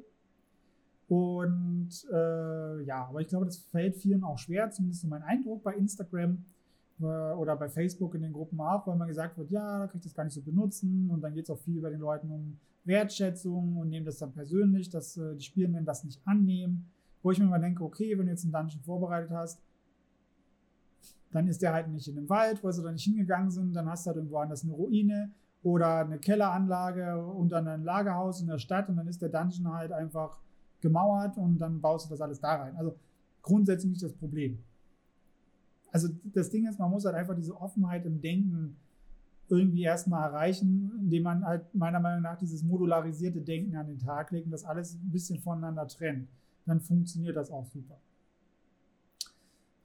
Und 1.12 2.08
äh, 2.10 2.84
ja, 2.84 3.06
aber 3.06 3.20
ich 3.20 3.28
glaube, 3.28 3.46
das 3.46 3.58
fällt 3.58 3.98
vielen 3.98 4.24
auch 4.24 4.38
schwer, 4.38 4.72
zumindest 4.72 5.06
mein 5.10 5.24
Eindruck 5.24 5.62
bei 5.62 5.74
Instagram 5.76 6.46
äh, 7.02 7.04
oder 7.04 7.58
bei 7.58 7.68
Facebook 7.68 8.16
in 8.16 8.22
den 8.22 8.32
Gruppen 8.32 8.62
auch, 8.62 8.88
weil 8.88 8.96
man 8.96 9.10
gesagt 9.10 9.38
wird, 9.38 9.52
ja, 9.52 9.80
da 9.80 9.88
kann 9.88 9.98
ich 9.98 10.06
das 10.06 10.14
gar 10.14 10.24
nicht 10.24 10.36
so 10.36 10.42
benutzen. 10.42 11.10
Und 11.10 11.20
dann 11.20 11.34
geht 11.34 11.44
es 11.44 11.50
auch 11.50 11.60
viel 11.60 11.82
bei 11.82 11.90
den 11.90 12.00
Leuten 12.00 12.32
um 12.32 12.58
Wertschätzung 12.86 13.76
und 13.76 13.90
nehmen 13.90 14.06
das 14.06 14.20
dann 14.20 14.32
persönlich, 14.32 14.90
dass 14.90 15.18
äh, 15.18 15.36
die 15.36 15.44
Spielenden 15.44 15.84
das 15.84 16.06
nicht 16.06 16.22
annehmen. 16.24 16.90
Wo 17.22 17.32
ich 17.32 17.40
mir 17.40 17.46
mal 17.46 17.60
denke, 17.60 17.84
okay, 17.84 18.18
wenn 18.18 18.28
du 18.28 18.32
jetzt 18.32 18.46
einen 18.46 18.54
Dungeon 18.54 18.82
vorbereitet 18.82 19.32
hast, 19.32 19.62
dann 21.34 21.46
ist 21.50 21.62
der 21.62 21.74
halt 21.74 21.90
nicht 21.90 22.08
in 22.08 22.16
dem 22.16 22.30
Wald, 22.30 22.64
wo 22.64 22.72
sie 22.72 22.84
da 22.84 22.90
nicht 22.90 23.04
hingegangen 23.04 23.52
sind, 23.52 23.74
dann 23.76 23.90
hast 23.90 24.06
du 24.06 24.12
halt 24.12 24.16
irgendwo 24.16 24.38
anders 24.38 24.64
eine 24.64 24.72
Ruine 24.72 25.34
oder 25.62 26.06
eine 26.06 26.20
Kelleranlage 26.20 27.22
und 27.22 27.52
dann 27.52 27.68
ein 27.68 27.84
Lagerhaus 27.84 28.40
in 28.40 28.48
der 28.48 28.60
Stadt 28.60 28.88
und 28.88 28.96
dann 28.96 29.08
ist 29.08 29.22
der 29.22 29.28
Dungeon 29.28 29.74
halt 29.74 29.92
einfach 29.92 30.40
gemauert 30.82 31.38
und 31.38 31.60
dann 31.60 31.82
baust 31.82 32.08
du 32.08 32.10
das 32.12 32.22
alles 32.22 32.40
da 32.40 32.56
rein. 32.56 32.76
Also 32.76 32.96
grundsätzlich 33.42 33.92
nicht 33.92 34.04
das 34.04 34.14
Problem. 34.14 34.60
Also 35.92 36.10
das 36.24 36.50
Ding 36.50 36.68
ist, 36.68 36.80
man 36.80 36.90
muss 36.90 37.06
halt 37.06 37.16
einfach 37.16 37.36
diese 37.36 37.60
Offenheit 37.60 38.06
im 38.06 38.22
Denken 38.22 38.78
irgendwie 39.50 39.84
erstmal 39.84 40.30
erreichen, 40.30 40.92
indem 41.00 41.24
man 41.24 41.46
halt 41.46 41.76
meiner 41.76 42.00
Meinung 42.00 42.22
nach 42.22 42.38
dieses 42.38 42.64
modularisierte 42.64 43.42
Denken 43.42 43.76
an 43.76 43.88
den 43.88 44.00
Tag 44.00 44.32
legt 44.32 44.46
und 44.46 44.52
das 44.52 44.64
alles 44.64 44.96
ein 44.96 45.12
bisschen 45.12 45.40
voneinander 45.40 45.88
trennt 45.88 46.30
dann 46.66 46.80
funktioniert 46.80 47.36
das 47.36 47.52
auch 47.52 47.66
super. 47.66 48.00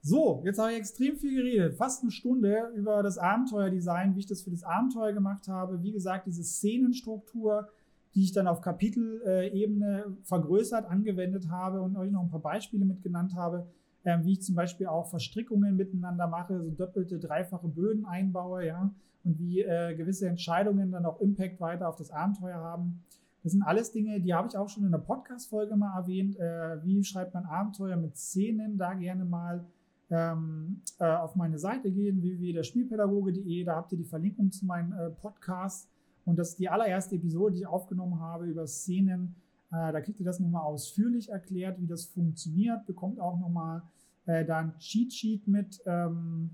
So, 0.01 0.41
jetzt 0.45 0.57
habe 0.57 0.71
ich 0.71 0.77
extrem 0.77 1.17
viel 1.17 1.35
geredet, 1.35 1.75
fast 1.75 2.01
eine 2.01 2.11
Stunde 2.11 2.71
über 2.75 3.03
das 3.03 3.17
Abenteuerdesign, 3.17 4.15
wie 4.15 4.19
ich 4.19 4.25
das 4.25 4.41
für 4.41 4.51
das 4.51 4.63
Abenteuer 4.63 5.11
gemacht 5.11 5.47
habe. 5.47 5.83
Wie 5.83 5.91
gesagt, 5.91 6.27
diese 6.27 6.43
Szenenstruktur, 6.43 7.67
die 8.15 8.23
ich 8.23 8.33
dann 8.33 8.47
auf 8.47 8.61
Kapitelebene 8.61 10.17
vergrößert 10.23 10.85
angewendet 10.85 11.49
habe 11.49 11.81
und 11.81 11.95
euch 11.97 12.11
noch 12.11 12.23
ein 12.23 12.29
paar 12.29 12.41
Beispiele 12.41 12.85
mitgenannt 12.85 13.35
habe, 13.35 13.67
ähm, 14.05 14.23
wie 14.23 14.33
ich 14.33 14.41
zum 14.41 14.55
Beispiel 14.55 14.87
auch 14.87 15.09
Verstrickungen 15.09 15.75
miteinander 15.75 16.27
mache, 16.27 16.61
so 16.63 16.71
doppelte, 16.71 17.19
dreifache 17.19 17.67
Böden 17.67 18.05
einbaue, 18.05 18.65
ja, 18.65 18.91
und 19.23 19.39
wie 19.39 19.61
äh, 19.61 19.95
gewisse 19.95 20.27
Entscheidungen 20.27 20.91
dann 20.91 21.05
auch 21.05 21.19
Impact 21.19 21.59
weiter 21.59 21.89
auf 21.89 21.97
das 21.97 22.11
Abenteuer 22.11 22.55
haben. 22.55 23.03
Das 23.43 23.51
sind 23.51 23.61
alles 23.61 23.91
Dinge, 23.91 24.19
die 24.21 24.33
habe 24.33 24.47
ich 24.47 24.57
auch 24.57 24.69
schon 24.69 24.85
in 24.85 24.91
der 24.91 24.99
Podcast-Folge 24.99 25.75
mal 25.75 25.95
erwähnt. 25.99 26.37
Äh, 26.37 26.83
wie 26.83 27.03
schreibt 27.03 27.33
man 27.33 27.45
Abenteuer 27.45 27.97
mit 27.97 28.17
Szenen? 28.17 28.77
Da 28.77 28.93
gerne 28.93 29.25
mal 29.25 29.65
ähm, 30.09 30.81
äh, 30.99 31.05
auf 31.05 31.35
meine 31.35 31.59
Seite 31.59 31.91
gehen, 31.91 32.21
www.derspielpädagoge.de. 32.21 33.63
Da 33.63 33.75
habt 33.75 33.91
ihr 33.91 33.97
die 33.97 34.05
Verlinkung 34.05 34.51
zu 34.51 34.65
meinem 34.65 34.93
Podcast. 35.21 35.89
Und 36.27 36.37
das 36.37 36.49
ist 36.49 36.59
die 36.59 36.69
allererste 36.69 37.15
Episode, 37.15 37.53
die 37.53 37.61
ich 37.61 37.67
aufgenommen 37.67 38.19
habe 38.19 38.45
über 38.45 38.67
Szenen. 38.67 39.35
Äh, 39.71 39.91
da 39.91 40.01
kriegt 40.01 40.19
ihr 40.19 40.25
das 40.25 40.39
nochmal 40.39 40.61
ausführlich 40.61 41.29
erklärt, 41.29 41.81
wie 41.81 41.87
das 41.87 42.05
funktioniert. 42.05 42.85
Bekommt 42.85 43.19
auch 43.19 43.39
nochmal 43.39 43.81
äh, 44.27 44.45
da 44.45 44.59
ein 44.59 44.77
Cheat 44.77 45.13
Sheet 45.13 45.47
mit. 45.47 45.81
Ähm, 45.85 46.51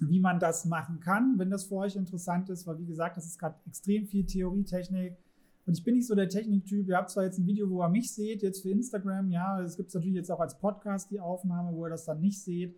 wie 0.00 0.20
man 0.20 0.40
das 0.40 0.64
machen 0.64 1.00
kann, 1.00 1.38
wenn 1.38 1.50
das 1.50 1.64
für 1.64 1.76
euch 1.76 1.96
interessant 1.96 2.50
ist, 2.50 2.66
weil 2.66 2.78
wie 2.78 2.86
gesagt, 2.86 3.16
das 3.16 3.26
ist 3.26 3.38
gerade 3.38 3.54
extrem 3.66 4.06
viel 4.06 4.26
Theorietechnik. 4.26 5.16
Und 5.66 5.78
ich 5.78 5.84
bin 5.84 5.94
nicht 5.94 6.06
so 6.06 6.14
der 6.14 6.28
Techniktyp. 6.28 6.88
Ihr 6.88 6.96
habt 6.96 7.10
zwar 7.10 7.24
jetzt 7.24 7.38
ein 7.38 7.46
Video, 7.46 7.70
wo 7.70 7.82
ihr 7.82 7.88
mich 7.88 8.12
seht, 8.12 8.42
jetzt 8.42 8.62
für 8.62 8.70
Instagram, 8.70 9.30
ja, 9.30 9.60
es 9.60 9.76
gibt 9.76 9.94
natürlich 9.94 10.16
jetzt 10.16 10.30
auch 10.30 10.40
als 10.40 10.58
Podcast 10.58 11.10
die 11.10 11.20
Aufnahme, 11.20 11.74
wo 11.74 11.86
ihr 11.86 11.90
das 11.90 12.04
dann 12.04 12.20
nicht 12.20 12.42
seht. 12.42 12.74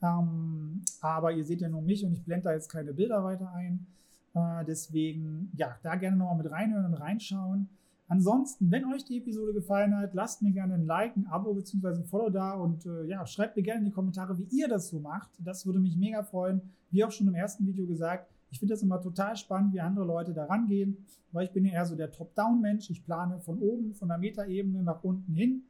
Ähm, 0.00 0.82
aber 1.00 1.32
ihr 1.32 1.44
seht 1.44 1.60
ja 1.60 1.68
nur 1.68 1.82
mich 1.82 2.04
und 2.04 2.12
ich 2.12 2.24
blende 2.24 2.44
da 2.44 2.52
jetzt 2.54 2.70
keine 2.70 2.94
Bilder 2.94 3.22
weiter 3.24 3.52
ein. 3.52 3.86
Äh, 4.34 4.64
deswegen, 4.64 5.50
ja, 5.56 5.76
da 5.82 5.96
gerne 5.96 6.16
nochmal 6.16 6.36
mit 6.36 6.50
reinhören 6.50 6.86
und 6.86 6.94
reinschauen. 6.94 7.68
Ansonsten, 8.08 8.70
wenn 8.72 8.92
euch 8.92 9.04
die 9.04 9.18
Episode 9.18 9.52
gefallen 9.52 9.96
hat, 9.96 10.14
lasst 10.14 10.42
mir 10.42 10.50
gerne 10.50 10.74
ein 10.74 10.84
Like, 10.84 11.16
ein 11.16 11.28
Abo 11.28 11.54
bzw. 11.54 12.00
ein 12.00 12.04
Follow 12.04 12.28
da 12.28 12.54
und 12.54 12.84
äh, 12.84 13.04
ja, 13.04 13.24
schreibt 13.24 13.56
mir 13.56 13.62
gerne 13.62 13.80
in 13.80 13.84
die 13.84 13.92
Kommentare, 13.92 14.36
wie 14.36 14.48
ihr 14.50 14.66
das 14.66 14.88
so 14.88 14.98
macht. 14.98 15.30
Das 15.38 15.64
würde 15.64 15.78
mich 15.78 15.96
mega 15.96 16.24
freuen. 16.24 16.60
Wie 16.90 17.04
auch 17.04 17.12
schon 17.12 17.28
im 17.28 17.34
ersten 17.34 17.66
Video 17.68 17.86
gesagt, 17.86 18.28
ich 18.50 18.58
finde 18.58 18.74
das 18.74 18.82
immer 18.82 19.00
total 19.00 19.36
spannend, 19.36 19.72
wie 19.72 19.80
andere 19.80 20.04
Leute 20.04 20.32
da 20.32 20.46
rangehen, 20.46 20.96
weil 21.30 21.46
ich 21.46 21.52
bin 21.52 21.64
ja 21.64 21.74
eher 21.74 21.86
so 21.86 21.94
der 21.94 22.10
Top-Down-Mensch. 22.10 22.90
Ich 22.90 23.04
plane 23.04 23.38
von 23.38 23.58
oben, 23.58 23.94
von 23.94 24.08
der 24.08 24.18
Metaebene 24.18 24.82
nach 24.82 25.04
unten 25.04 25.32
hin. 25.32 25.62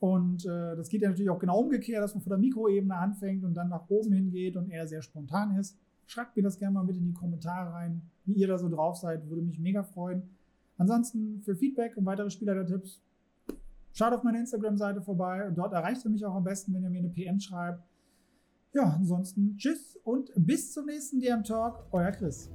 Und 0.00 0.44
äh, 0.44 0.76
das 0.76 0.88
geht 0.90 1.00
ja 1.00 1.08
natürlich 1.08 1.30
auch 1.30 1.38
genau 1.38 1.60
umgekehrt, 1.60 2.02
dass 2.02 2.14
man 2.14 2.22
von 2.22 2.30
der 2.30 2.38
Mikroebene 2.38 2.94
anfängt 2.94 3.42
und 3.44 3.54
dann 3.54 3.70
nach 3.70 3.88
oben 3.88 4.12
hingeht 4.12 4.56
und 4.56 4.68
eher 4.70 4.86
sehr 4.86 5.00
spontan 5.00 5.56
ist. 5.56 5.78
Schreibt 6.10 6.36
mir 6.36 6.42
das 6.42 6.58
gerne 6.58 6.74
mal 6.74 6.82
mit 6.82 6.96
in 6.96 7.06
die 7.06 7.12
Kommentare 7.12 7.72
rein, 7.72 8.02
wie 8.24 8.32
ihr 8.32 8.48
da 8.48 8.58
so 8.58 8.68
drauf 8.68 8.96
seid. 8.96 9.28
Würde 9.28 9.42
mich 9.42 9.60
mega 9.60 9.84
freuen. 9.84 10.24
Ansonsten 10.76 11.40
für 11.42 11.54
Feedback 11.54 11.96
und 11.96 12.04
weitere 12.04 12.30
Spieler-Tipps, 12.30 13.00
schaut 13.92 14.12
auf 14.12 14.24
meine 14.24 14.40
Instagram-Seite 14.40 15.02
vorbei. 15.02 15.52
Dort 15.54 15.72
erreicht 15.72 16.04
ihr 16.04 16.10
mich 16.10 16.26
auch 16.26 16.34
am 16.34 16.42
besten, 16.42 16.74
wenn 16.74 16.82
ihr 16.82 16.90
mir 16.90 16.98
eine 16.98 17.10
PM 17.10 17.38
schreibt. 17.38 17.84
Ja, 18.72 18.92
ansonsten 18.98 19.56
tschüss 19.56 20.00
und 20.02 20.32
bis 20.34 20.72
zum 20.72 20.86
nächsten 20.86 21.20
DM 21.20 21.44
Talk, 21.44 21.86
euer 21.92 22.10
Chris. 22.10 22.50